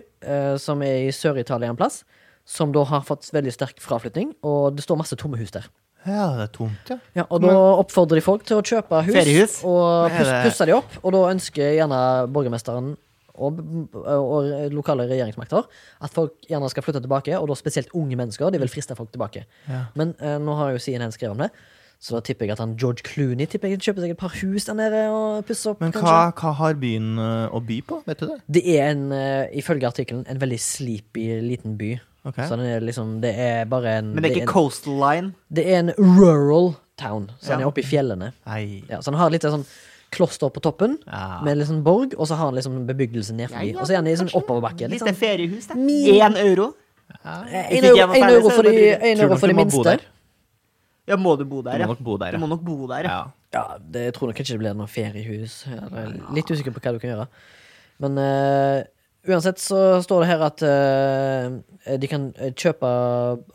som 0.60 0.84
er 0.84 1.06
i 1.06 1.14
Sør-Italia 1.14 1.70
en 1.72 1.78
plass, 1.78 2.02
som 2.44 2.74
da 2.74 2.84
har 2.90 3.06
fått 3.08 3.30
veldig 3.32 3.54
sterk 3.54 3.80
fraflytning, 3.80 4.34
og 4.44 4.76
det 4.76 4.84
står 4.84 5.00
masse 5.00 5.16
tomme 5.16 5.40
hus 5.40 5.54
der. 5.56 5.70
Ja, 6.06 6.26
det 6.36 6.48
er 6.48 6.52
tomt, 6.56 6.90
ja. 6.90 6.96
Ja, 7.14 7.24
og 7.30 7.42
da 7.44 7.52
oppfordrer 7.78 8.18
de 8.18 8.24
folk 8.26 8.44
til 8.48 8.58
å 8.58 8.62
kjøpe 8.66 9.02
hus, 9.06 9.14
Feriehus? 9.14 9.58
og 9.64 10.10
pus, 10.10 10.26
det- 10.26 10.44
pusse 10.48 10.66
de 10.66 10.74
opp. 10.74 10.96
Og 11.04 11.12
da 11.14 11.20
ønsker 11.30 11.76
gjerne 11.76 12.00
borgermesteren 12.34 12.96
og, 13.34 13.60
og 13.94 14.48
lokale 14.74 15.06
regjeringsmakter 15.08 15.64
at 16.04 16.12
folk 16.12 16.34
gjerne 16.50 16.68
skal 16.72 16.84
flytte 16.84 17.00
tilbake, 17.04 17.38
og 17.38 17.46
da 17.48 17.54
spesielt 17.56 17.88
unge 17.96 18.16
mennesker. 18.18 18.50
De 18.52 18.58
vil 18.60 18.68
friste 18.72 18.96
folk 18.98 19.12
tilbake. 19.14 19.46
Ja. 19.70 19.86
Men 19.96 20.14
eh, 20.20 20.36
nå 20.42 20.56
har 20.58 20.74
jo 20.74 20.82
CNN 20.82 21.14
skrevet 21.14 21.36
om 21.38 21.44
det, 21.46 21.50
så 22.02 22.16
da 22.18 22.20
tipper 22.26 22.48
jeg 22.48 22.56
at 22.56 22.58
han 22.64 22.74
George 22.76 23.04
Clooney 23.06 23.46
tipper 23.46 23.70
jeg 23.70 23.78
kjøper 23.78 24.02
seg 24.02 24.10
et 24.16 24.18
par 24.18 24.34
hus 24.40 24.64
der 24.66 24.74
nede 24.74 25.02
og 25.14 25.44
pusser 25.46 25.70
opp. 25.70 25.80
Men 25.84 25.92
kanskje. 25.94 26.10
hva, 26.10 26.32
hva 26.34 26.52
har 26.58 26.74
byen 26.82 27.12
eh, 27.22 27.54
å 27.54 27.60
by 27.62 27.78
på? 27.86 28.00
Vet 28.10 28.18
du 28.24 28.26
det? 28.32 28.38
Det 28.58 28.62
er 28.74 28.88
en, 28.90 29.04
eh, 29.14 29.44
ifølge 29.62 29.86
artikkelen, 29.86 30.24
en 30.26 30.40
veldig 30.42 30.58
sleepy 30.60 31.28
liten 31.46 31.76
by. 31.78 31.92
Ok. 32.24 32.36
Så 32.46 32.54
den 32.56 32.66
er 32.66 32.80
liksom, 32.86 33.16
det 33.20 33.32
er 33.38 33.64
bare 33.66 33.96
en 33.98 34.12
Men 34.14 34.22
det 34.22 34.30
er 34.30 34.36
en, 34.36 34.42
ikke 34.44 34.52
Coastal 34.52 34.94
Line. 35.00 35.32
det 35.52 35.64
er 35.66 35.78
en 35.80 35.90
rural 35.98 36.74
town, 36.96 37.30
så 37.40 37.48
den 37.56 37.60
Ja. 37.60 37.64
er 37.66 37.70
oppe 37.72 37.80
i 37.82 37.86
fjellene. 37.88 38.32
Ja, 38.88 39.00
så 39.00 39.10
han 39.10 39.18
har 39.18 39.30
litt 39.30 39.42
sånn 39.42 39.64
kloster 40.12 40.50
på 40.52 40.60
toppen, 40.62 40.98
Ja. 41.06 41.40
med 41.42 41.58
sånn 41.66 41.82
borg, 41.82 42.14
og 42.18 42.26
så 42.28 42.36
har 42.36 42.46
han 42.46 42.54
liksom 42.54 42.86
bebyggelse 42.86 43.32
ned 43.34 43.48
forbi. 43.50 43.72
Ja, 43.72 43.74
ja, 43.74 43.80
og 43.80 43.86
så 43.86 43.92
er 43.92 43.96
han 43.96 44.06
i 44.06 44.14
sånn 44.14 44.30
oppoverbakke. 44.34 44.88
Litt 44.88 45.00
sånn, 45.00 45.16
feriehus, 45.16 45.66
det. 45.66 45.76
Én 45.76 46.36
euro. 46.36 46.74
Hvis 47.12 47.84
euro, 47.84 48.12
euro 48.14 48.50
for 48.50 48.62
de, 48.62 48.70
minste 48.70 49.02
en 49.02 49.18
euro 49.20 49.28
nok 49.28 49.38
for 49.40 49.46
du 49.48 49.52
de 49.52 49.56
må 49.58 49.64
bo 49.64 49.76
minste. 49.82 49.84
der. 49.84 50.00
Ja, 51.08 51.16
må 51.16 51.36
du 51.36 51.44
bo 51.44 51.62
Du 51.62 51.70
der, 51.70 51.78
må 51.78 51.80
ja. 51.80 51.86
nok 51.86 51.98
bo 51.98 52.16
der, 52.16 52.30
Du 52.30 52.36
ja. 52.36 52.40
må 52.40 52.48
nok 52.48 52.60
bo 52.62 52.86
der, 52.86 53.02
ja. 53.02 53.10
ja. 53.10 53.32
Ja, 53.52 53.76
det, 53.78 54.04
jeg 54.04 54.14
tror 54.14 54.28
nok 54.30 54.38
ikke 54.40 54.48
det 54.48 54.58
blir 54.62 54.74
noe 54.74 54.86
feriehus. 54.86 55.64
Jeg 55.66 55.76
er 55.92 56.14
litt 56.32 56.46
usikker 56.48 56.72
på 56.72 56.80
hva 56.80 56.92
du 56.94 56.98
kan 57.02 57.10
gjøre. 57.10 57.26
Men 58.00 58.16
eh, 58.18 58.84
uansett 59.28 59.60
så 59.62 59.78
står 60.02 60.24
det 60.24 60.28
her 60.32 60.42
at 60.46 60.62
eh, 60.66 61.96
de 61.98 62.08
kan 62.10 62.28
eh, 62.38 62.52
kjøpe 62.58 62.88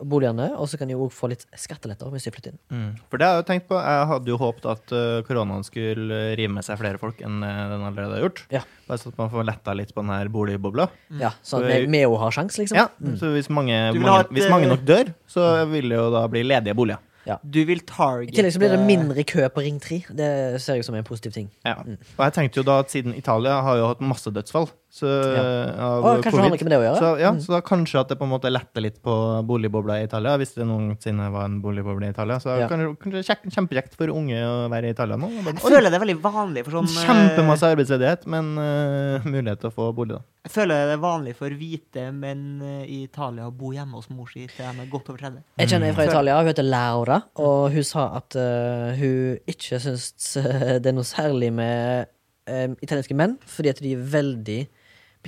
boligene, 0.04 0.50
og 0.56 0.68
så 0.70 0.78
kan 0.80 0.90
de 0.90 0.96
òg 0.96 1.12
få 1.14 1.30
litt 1.32 1.44
skatteletter 1.58 2.10
hvis 2.12 2.28
de 2.28 2.32
flytter 2.34 2.54
inn. 2.54 2.60
Mm. 2.72 2.90
For 3.08 3.20
det 3.20 3.28
har 3.28 3.36
jeg 3.36 3.44
jo 3.44 3.48
tenkt 3.50 3.68
på. 3.70 3.78
Jeg 3.80 4.08
hadde 4.12 4.32
jo 4.32 4.38
håpet 4.40 4.68
at 4.74 4.94
eh, 4.96 5.20
koronaen 5.28 5.66
skulle 5.66 6.20
rive 6.38 6.52
med 6.56 6.66
seg 6.66 6.80
flere 6.80 7.00
folk 7.00 7.20
enn 7.24 7.40
eh, 7.44 7.62
den 7.72 7.86
allerede 7.88 8.18
har 8.18 8.24
gjort. 8.26 8.44
Ja. 8.54 8.62
Bare 8.88 9.02
så 9.02 9.12
at 9.12 9.20
man 9.20 9.32
får 9.32 9.48
letta 9.48 9.76
litt 9.76 9.92
på 9.96 10.04
den 10.04 10.14
her 10.14 10.32
boligbobla. 10.32 10.88
Ja, 11.20 11.32
Så 11.42 11.58
Så 11.58 11.64
vi 11.66 11.82
vi 11.88 12.04
òg 12.06 12.18
har 12.22 12.32
sjans, 12.36 12.56
liksom. 12.60 12.78
Ja, 12.78 12.88
så 13.20 13.32
hvis 13.34 13.50
mange, 13.52 13.76
Du 13.92 14.00
vil 14.00 14.08
ha 14.08 14.18
mange, 14.18 14.28
et, 14.28 14.34
hvis 14.38 14.50
mange 14.52 14.68
eh, 14.68 14.72
nok 14.74 14.86
dør, 14.88 15.12
så 15.28 15.48
vil 15.72 15.92
det 15.92 16.00
jo 16.00 16.08
da 16.14 16.24
bli 16.32 16.44
ledige 16.46 16.76
boliger. 16.76 17.04
Du 17.44 17.60
vil 17.68 17.82
I 17.82 18.30
tillegg 18.32 18.54
så 18.54 18.62
blir 18.62 18.72
det 18.72 18.80
mindre 18.86 19.24
kø 19.28 19.44
på 19.52 19.64
Ring 19.64 19.78
3. 19.82 20.00
Det 20.16 20.28
ser 20.64 20.78
jeg 20.80 20.86
som 20.86 20.96
en 20.98 21.04
positiv 21.06 21.34
ting. 21.34 21.50
Ja. 21.66 21.76
Og 21.84 22.22
jeg 22.24 22.36
tenkte 22.36 22.62
jo 22.62 22.66
da 22.66 22.78
at 22.82 22.92
siden 22.94 23.16
Italia 23.16 23.60
har 23.64 23.76
jo 23.80 23.88
hatt 23.90 24.00
masse 24.04 24.32
dødsfall 24.32 24.68
så, 24.88 25.04
av 25.04 26.00
og, 26.00 26.22
kanskje 26.24 26.40
covid, 26.40 26.62
med 26.64 26.72
det 26.72 26.78
å 26.78 26.84
gjøre? 26.86 27.00
så, 27.02 27.08
ja, 27.20 27.32
så 27.44 27.52
da 27.52 27.60
kanskje 27.60 28.00
at 28.00 28.08
det 28.08 28.16
på 28.16 28.24
en 28.24 28.32
måte 28.32 28.48
letter 28.48 28.80
litt 28.86 28.96
på 29.04 29.14
boligbobla 29.44 29.98
i 30.00 30.06
Italia, 30.06 30.38
hvis 30.40 30.54
det 30.56 30.64
noensinne 30.68 31.28
var 31.34 31.44
en 31.44 31.58
boligboble 31.60 32.08
i 32.08 32.14
Italia. 32.14 32.38
Så 32.40 32.56
Ja. 32.56 32.70
kanskje, 32.72 32.94
kanskje 33.02 33.24
kjek- 33.28 33.52
kjempekjekt 33.52 33.98
for 34.00 34.08
unge 34.08 34.40
å 34.40 34.70
være 34.72 34.88
i 34.88 34.96
Italia 34.96 35.20
nå. 35.20 35.28
og 35.28 35.52
Og 35.52 35.60
føler 35.68 35.90
det 35.92 36.00
er 36.00 36.06
veldig 36.06 36.20
vanlig 36.24 36.64
for 36.64 36.78
sånn 36.80 36.88
eh, 36.88 37.04
Kjempemasse 37.04 37.68
arbeidsledighet, 37.68 38.26
men 38.26 38.56
uh, 38.56 39.28
mulighet 39.28 39.60
til 39.60 39.68
å 39.70 39.74
få 39.76 39.92
bolig, 39.94 40.16
da. 40.16 40.24
Jeg 40.48 40.54
føler 40.54 40.86
det 40.88 40.94
er 40.96 41.00
vanlig 41.02 41.32
for 41.36 41.52
hvite 41.60 42.06
menn 42.16 42.62
eh, 42.64 42.84
i 42.88 43.02
Italia 43.04 43.44
å 43.44 43.52
bo 43.52 43.68
hjemme 43.74 43.98
hos 43.98 44.06
mor 44.08 44.30
si 44.32 44.46
til 44.48 44.62
de 44.64 44.80
er 44.80 44.86
godt 44.88 45.10
over 45.12 45.20
30. 45.20 45.42
Jeg 45.60 45.68
kjenner 45.68 45.90
en 45.90 45.96
fra 45.98 46.06
Mm. 46.06 46.12
Italia, 46.14 46.36
hun 46.38 46.48
heter 46.48 46.64
Laura, 46.64 47.18
og 47.36 47.74
hun 47.74 47.84
sa 47.84 48.06
at 48.16 48.36
uh, 48.40 48.96
hun 48.96 49.36
ikke 49.52 49.76
syns 49.84 50.36
eh, 50.40 50.78
det 50.80 50.88
er 50.88 50.96
noe 50.96 51.04
særlig 51.04 51.50
med 51.52 52.08
uh, 52.48 52.72
italienske 52.80 53.16
menn, 53.20 53.36
fordi 53.44 53.74
at 53.74 53.82
de 53.84 53.92
er 53.92 54.06
veldig 54.14 54.56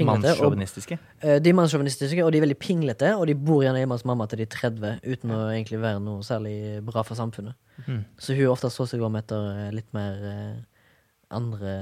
pinglete. 0.00 0.32
Og, 0.38 0.54
Mannssjåvinistiske. 0.54 0.98
eh, 1.20 1.36
de 1.44 1.52
er 1.52 1.58
mannssjåvinistiske, 1.58 2.24
og 2.24 2.32
de 2.32 2.40
er 2.40 2.46
veldig 2.46 2.58
pinglete, 2.64 3.12
og 3.20 3.28
de 3.28 3.36
bor 3.36 3.60
gjerne 3.66 3.84
hjemme 3.84 4.00
hos 4.00 4.06
mamma 4.08 4.24
til 4.30 4.40
de 4.40 4.48
er 4.48 4.54
30, 4.56 5.04
uten 5.04 5.36
å 5.36 5.42
egentlig 5.50 5.82
være 5.84 6.00
noe 6.00 6.24
særlig 6.24 6.56
bra 6.88 7.04
for 7.04 7.20
samfunnet. 7.20 7.60
Mm. 7.84 8.06
Så 8.16 8.40
hun 8.40 8.54
ofte 8.54 8.72
så 8.72 8.88
seg 8.88 9.04
om 9.04 9.20
etter 9.20 9.68
litt 9.76 9.92
mer 9.92 10.24
andre 11.28 11.76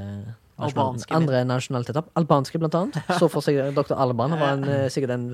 Albanske 0.59 1.15
andre 1.15 1.45
nasjonaliteter. 1.47 2.03
Albanske, 2.19 2.59
blant 2.59 2.75
annet. 2.75 2.99
Så 3.19 3.29
for 3.31 3.45
seg 3.45 3.61
dr. 3.77 3.95
Alban. 3.95 4.31
Han 4.35 4.41
var 4.43 4.53
en, 4.57 4.65
eh, 4.65 4.89
sikkert 4.91 5.15
en 5.15 5.29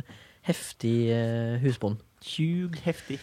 heftig 0.44 0.96
uh, 1.12 1.54
husbond. 1.62 1.96
Tjug 2.24 2.76
heftig. 2.84 3.18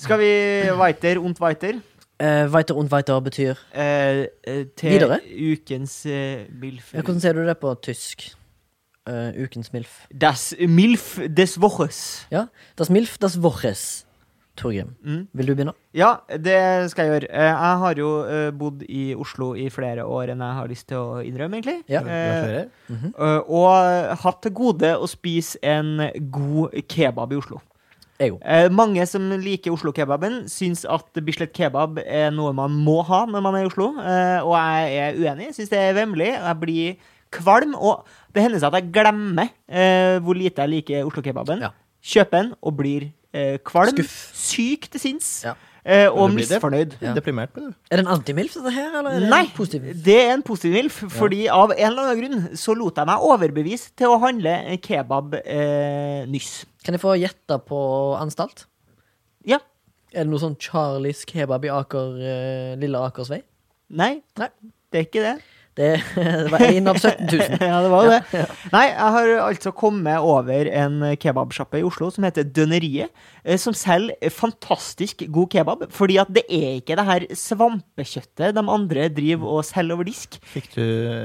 Skal 0.00 0.18
vi 0.20 0.32
weiter 0.76 1.18
und 1.20 1.40
weiter? 1.40 1.80
Uh, 2.20 2.52
weiter 2.52 2.76
und 2.76 2.90
weiter 2.92 3.20
betyr 3.24 3.54
uh, 3.72 4.26
uh, 4.48 4.64
til 4.76 4.90
Videre? 4.92 5.20
ukens 5.24 6.02
uh, 6.06 6.44
MILF. 6.60 6.92
ja, 6.94 7.00
Hvordan 7.00 7.20
sier 7.20 7.32
du 7.32 7.46
det 7.48 7.56
på 7.58 7.72
tysk? 7.80 8.30
Eh, 9.08 9.32
ukens 9.42 9.72
MILF. 9.72 10.06
Das 10.12 10.54
MILF 10.60 11.18
des 11.26 11.60
Woches. 11.60 12.26
Ja, 12.30 12.46
Das 12.76 12.90
MILF, 12.90 13.16
das 13.18 13.42
Woches. 13.42 14.06
Torgrim, 14.60 14.90
Mm. 15.02 15.22
vil 15.34 15.46
du 15.48 15.54
begynne? 15.54 15.72
Ja, 15.96 16.10
det 16.28 16.90
skal 16.92 17.06
jeg 17.08 17.14
gjøre. 17.14 17.30
Eh, 17.32 17.48
jeg 17.48 17.78
har 17.82 17.94
jo 18.02 18.10
eh, 18.28 18.50
bodd 18.52 18.82
i 18.88 19.14
Oslo 19.16 19.54
i 19.56 19.70
flere 19.72 20.04
år 20.04 20.30
enn 20.34 20.44
jeg 20.44 20.58
har 20.60 20.68
lyst 20.68 20.86
til 20.92 20.98
å 21.00 21.18
innrømme, 21.24 21.58
egentlig. 21.62 21.78
Ja. 21.88 22.02
Eh, 22.04 22.66
mm 22.90 23.10
eh, 23.16 23.40
og 23.48 24.16
hatt 24.22 24.42
til 24.44 24.52
gode 24.52 24.92
å 25.00 25.08
spise 25.08 25.58
en 25.62 25.96
god 26.30 26.76
kebab 26.92 27.32
i 27.32 27.40
Oslo. 27.40 27.60
Eh, 28.20 28.68
mange 28.68 29.06
som 29.08 29.22
liker 29.40 29.72
Oslo-kebaben, 29.72 30.42
syns 30.52 30.82
at 30.84 31.08
Bislett 31.24 31.54
kebab 31.56 32.02
er 32.04 32.28
noe 32.30 32.52
man 32.52 32.74
må 32.84 32.98
ha 33.08 33.22
når 33.24 33.40
man 33.46 33.54
er 33.56 33.64
i 33.64 33.70
Oslo, 33.70 33.94
eh, 33.96 34.42
og 34.44 34.52
jeg 34.60 34.98
er 35.00 35.16
uenig. 35.22 35.54
Syns 35.56 35.70
det 35.72 35.78
er 35.80 35.94
vemmelig, 35.96 36.34
jeg 36.36 36.58
blir 36.60 36.98
kvalm. 37.32 37.72
Og 37.80 38.04
det 38.34 38.42
hender 38.44 38.60
seg 38.60 38.74
at 38.74 38.82
jeg 38.82 38.92
glemmer 38.92 39.48
eh, 39.70 40.18
hvor 40.20 40.36
lite 40.36 40.60
jeg 40.66 40.74
liker 40.74 41.08
Oslo-kebaben. 41.08 41.64
Ja. 41.64 41.72
Kjøper 42.04 42.42
den 42.42 42.52
og 42.60 42.76
blir 42.76 43.02
eh, 43.08 43.14
kvalm. 43.64 43.94
Skuff. 43.96 44.14
Syk 44.34 44.88
til 44.90 45.00
sinns. 45.02 45.28
Ja. 45.46 45.54
eh, 45.84 46.08
og 46.10 46.32
misfornøyd. 46.34 46.96
Ja. 47.00 47.14
Deprimert 47.16 47.52
blir 47.54 47.68
du. 47.70 47.74
Er 47.90 48.00
det 48.00 48.04
en 48.06 48.12
antimilf, 48.12 48.56
dette 48.58 48.72
her, 48.74 48.90
eller 48.98 49.10
er 49.16 49.20
det 49.24 49.30
Nei, 49.30 49.44
en 49.46 50.02
det 50.04 50.16
er 50.18 50.32
en 50.34 50.42
positiv 50.46 50.74
MILF, 50.76 50.98
fordi 51.14 51.46
av 51.48 51.72
en 51.76 51.84
eller 51.86 52.10
annen 52.10 52.20
grunn 52.20 52.58
så 52.58 52.74
lot 52.76 52.98
jeg 53.00 53.08
meg 53.08 53.28
overbevise 53.30 53.92
til 53.96 54.12
å 54.12 54.18
handle 54.22 54.56
kebab 54.84 55.38
eh, 55.44 56.26
nyss. 56.28 56.64
Kan 56.84 56.96
jeg 56.96 57.02
få 57.04 57.14
gjette 57.20 57.60
på 57.68 57.80
anstalt? 58.20 58.66
Ja. 59.46 59.60
Er 60.10 60.26
det 60.26 60.32
noe 60.32 60.42
sånn 60.42 60.58
Charlies 60.58 61.22
kebab 61.28 61.64
i 61.64 61.70
Aker, 61.70 62.16
eh, 62.18 62.76
Lille 62.80 62.98
Akersvei? 63.06 63.40
Nei, 63.90 64.20
Nei. 64.38 64.48
det 64.90 65.00
er 65.00 65.06
ikke 65.06 65.22
det. 65.24 65.36
Det, 65.80 65.90
det 66.16 66.50
var 66.52 66.64
én 66.66 66.90
av 66.90 66.98
17 67.00 67.26
000. 67.30 67.60
ja, 67.70 67.78
det 67.84 67.90
var 67.92 68.06
jo 68.06 68.12
det. 68.12 68.42
Nei, 68.74 68.84
jeg 68.90 69.14
har 69.16 69.32
altså 69.46 69.72
kommet 69.76 70.26
over 70.32 70.68
en 70.82 70.98
kebabsjappe 71.22 71.80
i 71.80 71.86
Oslo 71.86 72.10
som 72.12 72.26
heter 72.28 72.44
Døneriet, 72.44 73.08
eh, 73.44 73.56
som 73.60 73.76
selger 73.76 74.34
fantastisk 74.34 75.24
god 75.32 75.50
kebab. 75.56 75.86
Fordi 75.96 76.20
at 76.20 76.32
det 76.36 76.44
er 76.52 76.78
ikke 76.82 76.98
det 77.00 77.06
her 77.08 77.26
svampekjøttet 77.46 78.56
de 78.58 78.66
andre 78.76 79.08
driver 79.16 79.56
og 79.58 79.66
selger 79.68 79.96
over 79.96 80.08
disk. 80.10 80.36
Fikk 80.52 80.72
du, 80.76 80.84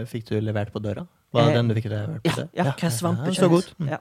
fikk 0.09 0.29
du 0.31 0.37
levert 0.39 0.71
på 0.73 0.83
døra? 0.83 1.05
Var 1.35 1.49
det 1.49 1.51
Eh, 1.51 1.57
den 1.59 1.69
du 1.71 1.75
fikk 1.77 1.89
levert 1.91 2.23
på 2.23 2.31
ja, 2.31 2.35
døra? 2.39 2.49
ja. 2.55 2.67
Hva 2.71 2.87
ja. 2.87 2.93
svampekjøtt? 2.99 3.41
Så 3.43 3.51
godt. 3.51 3.73
Mm. 3.81 3.89
Ja. 3.95 3.99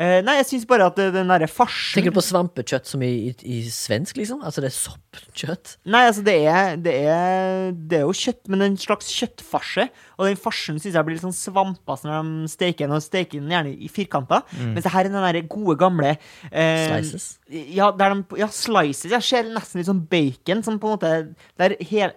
Eh, 0.00 0.20
nei, 0.24 0.38
jeg 0.38 0.46
syns 0.48 0.62
bare 0.68 0.86
at 0.88 0.96
den 0.96 1.28
derre 1.28 1.44
farsen 1.50 1.98
Tenker 1.98 2.14
du 2.14 2.16
på 2.16 2.24
svampekjøtt 2.24 2.88
som 2.88 3.02
i, 3.04 3.10
i, 3.28 3.32
i 3.44 3.58
svensk, 3.68 4.16
liksom? 4.16 4.38
Altså 4.46 4.62
det 4.64 4.70
er 4.70 4.76
soppkjøtt? 4.78 5.74
Nei, 5.92 6.00
altså 6.08 6.24
det 6.24 6.36
er, 6.48 6.78
det 6.80 6.94
er 7.04 7.74
Det 7.76 7.98
er 7.98 8.06
jo 8.06 8.14
kjøtt, 8.16 8.40
men 8.48 8.64
en 8.64 8.78
slags 8.80 9.10
kjøttfarse. 9.12 9.90
Og 10.16 10.24
den 10.30 10.40
farsen 10.40 10.80
syns 10.80 10.96
jeg 10.96 11.04
blir 11.04 11.18
litt 11.18 11.26
sånn 11.26 11.36
svampete 11.36 12.08
når 12.08 12.30
de 12.30 12.48
steker 12.54 12.86
den, 12.86 12.96
og 12.96 13.04
steker 13.04 13.42
den 13.42 13.52
gjerne 13.52 13.74
i 13.76 13.92
firkanter. 13.92 14.46
Mens 14.56 14.86
det 14.86 14.94
her 14.94 15.04
er 15.04 15.12
den 15.12 15.28
der 15.28 15.42
gode, 15.52 15.76
gamle 15.80 16.14
eh, 16.14 16.86
Slices? 16.86 17.28
Ja, 17.50 17.90
der 17.92 18.16
de, 18.16 18.40
ja, 18.40 18.48
slices. 18.54 19.10
Jeg 19.12 19.26
ser 19.26 19.52
nesten 19.52 19.82
litt 19.82 19.90
sånn 19.90 20.04
bacon, 20.08 20.64
som 20.64 20.80
på 20.80 20.88
en 20.88 20.96
måte 20.96 21.14
Der 21.60 21.76
hel 21.90 22.14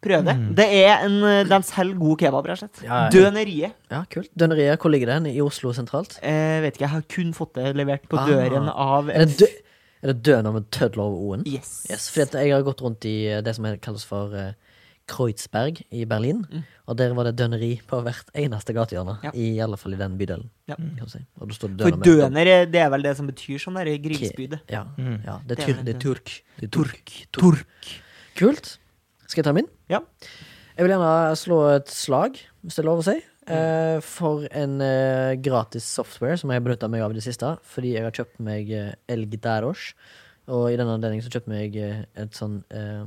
Prøv 0.00 0.24
det. 0.24 0.34
Det 0.56 0.64
er 0.80 1.04
en 1.04 1.18
De 1.48 1.58
selger 1.68 1.98
god 2.00 2.18
kebab, 2.22 2.46
rett 2.48 2.56
og 2.56 2.68
slett. 2.70 2.82
Ja, 2.86 3.02
ja. 3.04 3.10
Døneriet. 3.12 3.74
Ja, 3.90 4.04
kult. 4.08 4.30
Døneriet, 4.34 4.78
hvor 4.80 4.90
ligger 4.94 5.06
den? 5.14 5.26
I 5.26 5.40
Oslo 5.44 5.72
sentralt? 5.76 6.18
Eh, 6.22 6.60
vet 6.64 6.74
ikke, 6.78 6.86
jeg 6.86 6.94
har 6.94 7.02
kun 7.02 7.32
fått 7.36 7.52
det 7.54 7.74
levert 7.76 8.08
på 8.08 8.16
Ah. 8.18 8.26
døren 8.26 8.68
av 8.72 9.10
Er 9.10 9.26
det, 9.26 9.36
dø 9.38 9.46
er 10.02 10.12
det 10.14 10.22
døner 10.22 10.52
med 10.54 10.70
Tødler 10.70 11.02
over 11.04 11.18
O-en? 11.18 11.44
Yes. 11.46 11.86
Yes, 11.90 12.08
fordi 12.08 12.22
at 12.22 12.32
jeg 12.46 12.52
har 12.56 12.62
gått 12.64 12.80
rundt 12.80 13.04
i 13.04 13.26
eh, 13.28 13.42
det 13.42 13.54
som 13.56 13.66
er- 13.66 13.76
kalles 13.76 14.04
for 14.08 14.32
eh, 14.34 14.52
Kreuzberg 15.10 15.82
i 15.92 16.04
Berlin. 16.06 16.44
Og 16.88 16.96
der 16.96 17.12
var 17.14 17.24
det 17.26 17.36
døneri 17.36 17.80
på 17.86 17.98
hvert 18.02 18.28
eneste 18.34 18.72
gatehjørne. 18.72 19.18
Mm. 19.20 19.24
Ja. 19.26 19.30
I 19.34 19.60
alle 19.60 19.76
fall 19.76 19.92
i 19.94 19.98
den 19.98 20.16
bydelen. 20.16 20.48
Ja. 20.70 20.76
Kan 20.76 21.08
si. 21.10 21.18
Og 21.40 21.48
det 21.50 21.56
står 21.58 21.76
For 21.82 21.90
døner 22.04 22.46
eh, 22.46 22.64
det 22.70 22.80
er 22.80 22.90
vel 22.90 23.02
det 23.02 23.16
som 23.18 23.26
betyr 23.26 23.58
sånn 23.58 23.74
derre 23.76 23.98
grillspyde. 24.00 24.60
Ja, 24.70 24.84
Mm. 24.96 25.24
ja 25.26 25.40
det, 25.46 25.58
Det 25.58 25.68
er 25.68 25.72
er 25.78 25.82
det 25.82 25.96
er 25.96 25.98
turk. 26.00 26.42
Det 26.58 26.64
er 26.64 26.70
turk. 26.78 27.26
Tork. 27.32 27.66
Kult. 28.36 28.78
Skal 29.30 29.44
jeg 29.44 29.46
ta 29.46 29.54
min? 29.54 29.68
Ja. 29.90 30.02
Jeg 30.74 30.86
vil 30.86 30.94
gjerne 30.94 31.36
slå 31.38 31.58
et 31.76 31.90
slag, 31.92 32.38
hvis 32.64 32.78
det 32.78 32.82
er 32.82 32.88
lov 32.88 33.02
å 33.02 33.06
si, 33.06 33.16
mm. 33.46 34.02
for 34.02 34.46
en 34.50 34.80
eh, 34.82 35.36
gratis 35.44 35.86
software 35.86 36.38
som 36.40 36.50
jeg 36.50 36.58
har 36.58 36.64
benytta 36.66 36.88
meg 36.90 37.04
av 37.04 37.14
i 37.14 37.18
det 37.18 37.22
siste. 37.26 37.52
Fordi 37.74 37.92
jeg 37.94 38.06
har 38.06 38.16
kjøpt 38.16 38.40
meg 38.42 38.72
eh, 38.74 38.94
Elg 39.12 39.36
Og 39.46 40.64
i 40.72 40.78
denne 40.80 40.96
anledning 40.96 41.22
så 41.22 41.30
kjøpte 41.30 41.60
jeg 41.60 41.76
eh, 41.78 42.00
et 42.18 42.34
sånn 42.34 42.62
eh, 42.74 43.04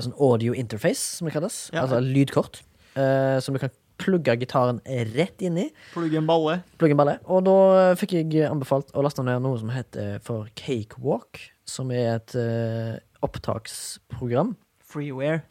sånn 0.00 0.16
audio 0.18 0.54
interface, 0.56 1.18
som 1.18 1.28
det 1.28 1.36
kalles. 1.36 1.60
Ja. 1.74 1.84
Altså 1.84 2.00
lydkort. 2.02 2.62
Uh, 2.96 3.38
som 3.38 3.54
du 3.54 3.60
kan 3.62 3.70
plugge 4.00 4.34
gitaren 4.40 4.80
rett 5.14 5.42
inn 5.44 5.58
i. 5.60 5.68
Plugge 5.94 6.18
en 6.18 6.28
balle. 6.28 6.60
Plugge 6.80 6.96
en 6.96 7.00
balle. 7.00 7.18
Og 7.30 7.44
da 7.46 7.92
fikk 8.00 8.16
jeg 8.16 8.48
anbefalt 8.48 8.90
å 8.96 9.04
laste 9.04 9.24
ned 9.26 9.42
noe 9.44 9.60
som 9.60 9.72
heter 9.74 10.18
for 10.24 10.50
Cakewalk. 10.58 11.42
Som 11.68 11.92
er 11.94 12.16
et 12.16 12.34
eh, 12.40 12.96
opptaksprogram. 13.26 14.54
Freeware. 14.84 15.42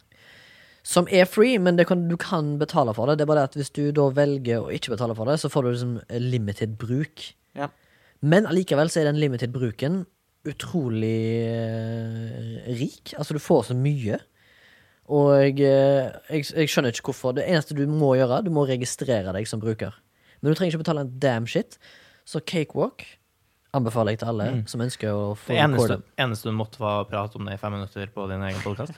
Som 0.84 1.10
er 1.12 1.28
free, 1.30 1.60
men 1.62 1.78
det 1.78 1.86
kan, 1.90 2.08
du 2.10 2.16
kan 2.18 2.56
betale 2.60 2.94
for 2.98 3.10
det. 3.10 3.20
Det 3.20 3.26
er 3.26 3.30
bare 3.30 3.44
det 3.44 3.52
at 3.52 3.60
hvis 3.60 3.74
du 3.76 3.84
da 3.96 4.08
velger 4.16 4.64
å 4.64 4.72
ikke 4.74 4.96
betale 4.96 5.16
for 5.18 5.30
det, 5.30 5.38
så 5.42 5.52
får 5.52 5.66
du 5.66 5.70
liksom 5.70 5.98
limited 6.32 6.78
bruk. 6.82 7.28
Ja. 7.58 7.70
Men 8.22 8.48
allikevel 8.50 8.90
så 8.92 9.02
er 9.02 9.12
den 9.12 9.22
limited 9.22 9.54
bruken 9.56 10.04
utrolig 10.48 11.46
eh, 11.46 12.76
rik. 12.80 13.14
Altså, 13.18 13.36
du 13.36 13.44
får 13.44 13.70
så 13.70 13.78
mye. 13.78 14.20
Og 15.10 15.60
eh, 15.62 16.10
jeg, 16.30 16.46
jeg 16.48 16.72
skjønner 16.72 16.94
ikke 16.94 17.12
hvorfor. 17.12 17.36
Det 17.38 17.48
eneste 17.48 17.78
du 17.78 17.86
må 17.92 18.14
gjøre, 18.18 18.44
du 18.46 18.52
må 18.54 18.66
registrere 18.70 19.34
deg 19.36 19.50
som 19.50 19.62
bruker. 19.62 19.98
Men 20.40 20.52
du 20.52 20.58
trenger 20.58 20.74
ikke 20.74 20.86
betale 20.86 21.06
en 21.06 21.16
damn 21.22 21.48
shit. 21.50 21.80
Så 22.26 22.42
Cakewalk 22.46 23.04
anbefaler 23.76 24.16
jeg 24.16 24.24
til 24.24 24.32
alle 24.32 24.48
som 24.70 24.82
ønsker 24.86 25.12
å 25.14 25.26
få 25.38 25.54
Det 25.54 25.60
eneste, 25.64 26.00
eneste 26.18 26.50
du 26.50 26.56
måtte 26.58 26.82
var 26.82 27.04
å 27.04 27.10
prate 27.10 27.38
om 27.40 27.46
det 27.46 27.58
i 27.58 27.62
fem 27.62 27.76
minutter 27.78 28.10
på 28.14 28.30
din 28.32 28.46
egen 28.50 28.64
podkast. 28.66 28.96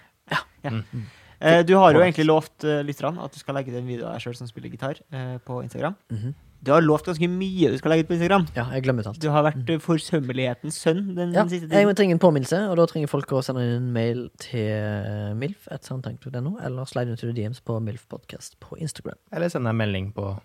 Eh, 1.42 1.64
du 1.66 1.74
har 1.74 1.90
jo 1.96 2.02
egentlig 2.04 2.28
lovt 2.28 2.64
uh, 2.70 2.84
lytterne 2.86 3.18
at 3.26 3.34
du 3.34 3.40
skal 3.42 3.56
legge 3.58 3.74
ut 3.74 3.80
en 3.80 3.88
video 3.88 4.06
av 4.06 4.14
deg 4.14 4.22
sjøl 4.28 4.36
som 4.38 4.46
spiller 4.46 4.70
gitar, 4.70 5.00
eh, 5.10 5.40
på 5.42 5.64
Instagram. 5.64 5.96
Mhm. 6.14 6.36
Du 6.62 6.70
har 6.70 6.84
lovt 6.86 7.08
ganske 7.10 7.26
mye 7.26 7.72
du 7.74 7.78
skal 7.80 7.90
legge 7.90 8.04
ut 8.04 8.10
på 8.12 8.14
Instagram. 8.14 8.44
Ja, 8.54 8.68
jeg 8.76 8.84
glemmer 8.86 9.08
alt. 9.10 9.18
Du 9.18 9.26
har 9.34 9.42
vært 9.48 9.66
uh, 9.66 9.80
forsømmelighetens 9.82 10.76
sønn 10.78 11.16
den, 11.16 11.32
Ja, 11.34 11.42
den 11.42 11.50
siste 11.50 11.66
jeg 11.66 11.88
tiden. 11.88 11.96
trenger 11.98 12.14
en 12.14 12.22
påminnelse, 12.22 12.60
og 12.70 12.78
da 12.78 12.86
trenger 12.86 13.10
folk 13.10 13.34
å 13.34 13.42
sende 13.42 13.64
inn 13.66 13.74
en 13.80 13.88
mail 13.96 14.22
til 14.38 15.34
milf, 15.42 15.66
.no, 15.66 16.60
eller 16.62 16.86
slide 16.86 17.10
into 17.10 17.26
the 17.26 17.34
DMs 17.34 17.64
på 17.66 17.80
milfpodcast 17.82 18.60
på 18.62 18.78
Instagram. 18.78 19.18
Eller 19.34 19.50
send 19.50 19.66
en 19.66 19.82
melding 19.82 20.12
på, 20.14 20.36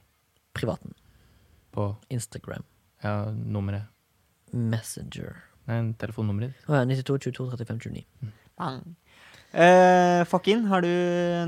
Privaten. 0.57 0.97
på 1.77 1.91
Instagram. 2.09 2.65
ja, 3.05 3.27
nummeret. 3.29 3.85
Messenger. 4.57 5.43
Nei, 5.67 5.81
telefonnummeret 6.01 6.55
ditt. 6.55 6.69
Å 6.71 6.81
ja, 6.81 6.85
92 6.89 7.19
22 7.31 7.51
35 7.57 7.81
29. 7.91 8.33
Bang. 8.57 8.95
Eh, 9.57 10.23
Fucking, 10.29 10.67
har 10.69 10.85
du 10.85 10.89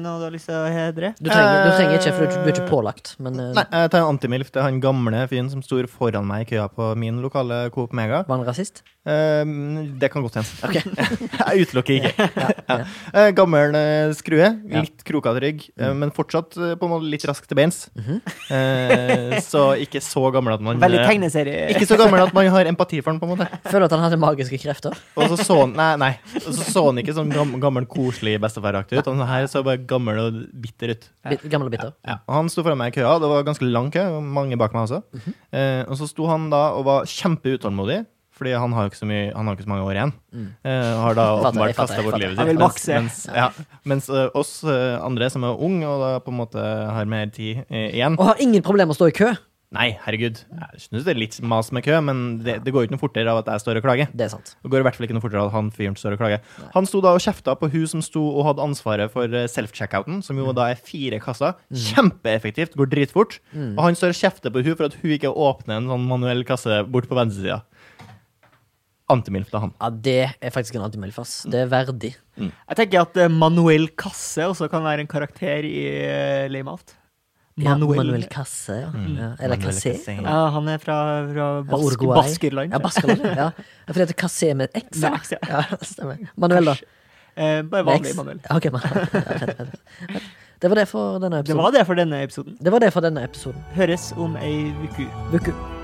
noe 0.00 0.16
du 0.16 0.24
har 0.24 0.32
lyst 0.32 0.48
til 0.48 0.56
å 0.56 0.68
hedre? 0.72 1.10
Du 1.20 1.28
trenger, 1.28 1.66
du 1.66 1.72
trenger 1.76 1.98
ikke, 1.98 2.12
for 2.16 2.24
du, 2.24 2.36
du 2.40 2.46
er 2.48 2.54
ikke 2.54 2.68
pålagt, 2.70 3.10
men 3.20 3.36
uh, 3.36 3.50
Nei, 3.58 3.64
jeg 3.68 3.90
tar 3.92 4.00
en 4.00 4.14
antimilf. 4.14 4.52
Det 4.54 4.62
er 4.62 4.64
han 4.70 4.78
gamle 4.80 5.26
fyren 5.28 5.50
som 5.52 5.60
står 5.64 5.90
foran 5.92 6.24
meg 6.28 6.46
i 6.46 6.48
køa 6.54 6.70
på 6.72 6.94
min 6.96 7.20
lokale 7.20 7.66
Coop 7.74 7.92
Mega. 7.96 8.22
var 8.24 8.40
han 8.40 8.48
rasist? 8.48 8.80
Uh, 9.04 9.44
det 10.00 10.08
kan 10.12 10.24
godt 10.24 10.38
hende. 10.40 10.48
Okay. 10.64 10.82
jeg 11.52 11.68
utelukker 11.68 11.98
ikke. 11.98 12.30
ja. 12.68 12.78
Eh, 13.12 13.28
gammel 13.36 13.76
eh, 13.76 14.14
skrue. 14.16 14.48
Litt 14.72 15.04
krokete 15.06 15.42
rygg, 15.44 15.62
mm. 15.76 16.00
men 16.00 16.12
fortsatt 16.14 16.56
eh, 16.56 16.74
på 16.78 16.88
en 16.88 16.92
måte 16.92 17.08
litt 17.12 17.24
rask 17.28 17.44
til 17.48 17.58
beins. 17.60 17.86
Eh, 17.98 19.36
så 19.44 19.64
ikke 19.84 20.00
så 20.04 20.22
gammel 20.34 20.56
at 20.56 20.64
man 20.64 20.80
Veldig 20.80 21.00
eh, 21.02 21.08
tegneserie. 21.12 21.64
Ikke 21.74 21.88
så 21.88 21.98
gammel 22.00 22.24
at 22.24 22.34
man 22.36 22.48
har 22.52 22.70
empati 22.70 23.00
for 23.02 23.12
han, 23.12 23.20
på 23.20 23.28
en 23.28 23.34
måte. 23.34 23.48
Føler 23.68 23.84
du 23.84 23.88
at 23.90 23.96
han 23.96 24.04
hadde 24.06 24.20
magiske 24.22 24.60
krefter? 24.62 24.96
Og 25.16 25.32
så 25.32 25.40
så 25.40 25.60
han 25.62 25.76
Nei, 25.78 25.92
nei. 26.00 26.12
Og 26.40 26.50
så 26.50 26.64
så 26.72 26.84
han 26.88 27.00
ikke 27.02 27.16
sånn 27.16 27.32
gammel, 27.32 27.60
gammel 27.62 27.88
koselig 27.98 28.36
bestefaraktig 28.42 29.00
ut. 29.00 29.10
Han 29.10 29.26
her 29.28 29.48
så 29.50 29.64
bare 29.66 29.82
gammel 29.90 30.20
og 30.22 30.42
bitter 30.62 30.94
ut. 30.94 31.08
Gammel 31.50 31.68
og 31.68 31.74
bitter? 31.74 31.96
Ja. 32.06 32.20
Han 32.30 32.50
sto 32.52 32.62
foran 32.62 32.78
meg 32.80 32.94
i 32.94 33.00
køa. 33.00 33.16
Det 33.22 33.32
var 33.32 33.46
ganske 33.48 33.66
lang 33.66 33.90
kø. 33.94 34.04
Mange 34.22 34.58
bak 34.60 34.76
meg 34.76 34.86
også. 34.86 35.02
eh, 35.50 35.82
og 35.88 35.98
så 36.00 36.08
sto 36.10 36.30
han 36.30 36.48
da 36.54 36.68
og 36.78 36.86
var 36.88 37.10
kjempeutålmodig. 37.10 38.04
Fordi 38.38 38.52
han 38.54 38.70
har 38.70 38.86
jo 38.86 38.92
ikke 38.92 39.00
så, 39.00 39.06
mye, 39.10 39.22
han 39.34 39.48
har 39.48 39.56
ikke 39.56 39.64
så 39.66 39.70
mange 39.72 39.86
år 39.88 39.96
igjen. 39.96 40.12
Eh, 40.62 40.90
har 41.02 41.16
da 41.18 41.24
åpenbart 41.40 41.74
festa 41.74 42.04
bort 42.06 42.20
livet 42.22 42.36
sitt. 42.36 42.38
Han 42.38 42.50
vil 42.52 42.60
Mens, 42.62 42.84
mens, 42.86 43.18
ja, 43.34 43.48
mens 43.82 44.06
uh, 44.12 44.28
oss 44.38 44.52
uh, 44.62 44.94
andre 45.02 45.26
som 45.34 45.42
er 45.48 45.58
unge 45.58 45.88
og 45.90 46.04
da 46.04 46.10
på 46.22 46.30
en 46.30 46.38
måte 46.38 46.62
har 46.62 47.10
mer 47.10 47.32
tid 47.34 47.64
eh, 47.66 47.88
igjen 47.98 48.14
Og 48.14 48.28
har 48.30 48.42
ingen 48.44 48.62
problemer 48.62 48.92
med 48.92 48.94
å 48.94 49.00
stå 49.00 49.10
i 49.10 49.16
kø? 49.18 49.32
Nei, 49.76 49.90
herregud. 50.00 50.38
Jeg 50.48 50.80
syns 50.80 51.04
det 51.04 51.12
er 51.12 51.18
litt 51.20 51.34
mas 51.44 51.68
med 51.76 51.84
kø, 51.84 51.98
men 52.00 52.20
det, 52.40 52.54
det 52.64 52.72
går 52.72 52.86
jo 52.86 52.88
ikke 52.88 52.94
noe 52.94 53.02
fortere 53.02 53.28
av 53.28 53.42
at 53.42 53.50
jeg 53.52 53.60
står 53.66 53.80
og 53.80 53.84
klager. 53.84 54.08
Det 54.16 54.24
er 54.24 54.30
sant. 54.32 54.54
Det 54.64 54.70
går 54.72 54.80
i 54.80 54.86
hvert 54.86 54.96
fall 54.96 55.04
ikke 55.04 55.16
noe 55.18 55.24
fortere 55.26 55.42
av 55.42 55.50
at 55.50 55.56
han 55.58 55.68
fyren 55.76 55.98
står 56.00 56.16
og 56.16 56.22
klager. 56.22 56.46
Han 56.72 56.88
sto 56.88 57.02
da 57.04 57.12
og 57.12 57.20
kjefta 57.20 57.52
på 57.60 57.68
hun 57.74 57.84
som 57.92 58.04
sto 58.04 58.22
og 58.30 58.46
hadde 58.48 58.64
ansvaret 58.64 59.12
for 59.12 59.28
eh, 59.28 59.44
self-checkouten, 59.52 60.22
som 60.24 60.40
jo 60.40 60.54
da 60.56 60.70
er 60.72 60.80
fire 60.80 61.20
kasser. 61.20 61.52
Kjempeeffektivt, 61.68 62.78
går 62.80 62.88
dritfort. 62.94 63.36
Og 63.74 63.82
han 63.84 63.98
står 63.98 64.14
og 64.14 64.20
kjefter 64.22 64.54
på 64.54 64.64
hun 64.64 64.78
for 64.78 64.88
at 64.88 64.96
hun 65.02 65.16
ikke 65.18 65.34
åpner 65.36 65.82
en 65.82 65.92
sånn 65.92 66.08
manuell 66.14 66.46
kasse 66.48 66.80
bort 66.88 67.10
på 67.10 67.18
venstresida. 67.20 67.60
Antimilf 69.12 69.52
til 69.52 69.62
han. 69.66 69.76
Ja, 69.80 69.88
det 70.08 70.18
er 70.32 70.52
faktisk 70.52 70.76
en 70.76 70.84
antimilf, 70.84 71.20
ass. 71.20 71.42
Det 71.48 71.62
er 71.64 71.68
verdig. 71.72 72.14
Jeg 72.40 72.76
tenker 72.80 73.04
at 73.04 73.20
eh, 73.20 73.28
Manuel 73.32 73.88
Kasse 74.00 74.48
også 74.48 74.68
kan 74.72 74.84
være 74.84 75.04
en 75.04 75.10
karakter 75.10 75.64
i 75.64 75.78
uh, 76.08 76.48
Laymout. 77.58 77.96
Ja, 77.96 78.02
Manuel. 78.02 78.22
Casse. 78.22 78.34
Kasse, 78.34 78.72
ja. 78.80 78.88
ja. 79.22 79.30
Eller 79.44 79.56
Manuel 79.56 80.00
eller? 80.06 80.30
Ja, 80.30 80.48
han 80.54 80.68
er 80.68 80.78
fra, 80.78 80.98
fra 81.32 81.48
Bask 81.62 82.02
ja, 82.02 82.14
Baskerland. 82.14 82.72
Ja, 82.72 82.78
Baskerland, 82.78 83.24
ja. 83.24 83.34
ja. 83.36 83.50
Fordi 83.86 83.98
det 83.98 84.06
heter 84.06 84.20
Cassé 84.22 84.54
med 84.54 84.68
X. 84.74 84.84
Med 84.96 85.10
ja. 85.10 85.14
X, 85.16 85.32
ja. 85.32 85.38
ja. 85.48 85.78
Stemmer. 85.82 86.28
Manuel, 86.36 86.64
da? 86.72 86.76
Eh, 87.38 87.62
bare 87.62 87.82
vanlig 87.82 88.16
Manuel. 88.16 88.40
Ja, 88.48 88.56
ok, 88.56 88.70
man. 88.72 88.80
Ja. 88.82 90.20
Det 90.58 90.68
var 90.68 90.74
det 90.74 90.86
for 90.90 91.18
denne 91.22 91.36
Det 91.36 91.40
episoden. 91.40 91.62
var 91.62 91.72
det 91.72 91.86
for 91.86 91.94
denne 91.94 92.22
episoden. 92.22 92.56
Det 92.60 92.72
var 92.72 92.80
det 92.82 92.92
for 92.92 93.00
denne 93.00 93.24
episoden. 93.24 93.66
Høres 93.78 94.12
om 94.16 94.36
ei 94.42 94.72
uke. 94.82 95.77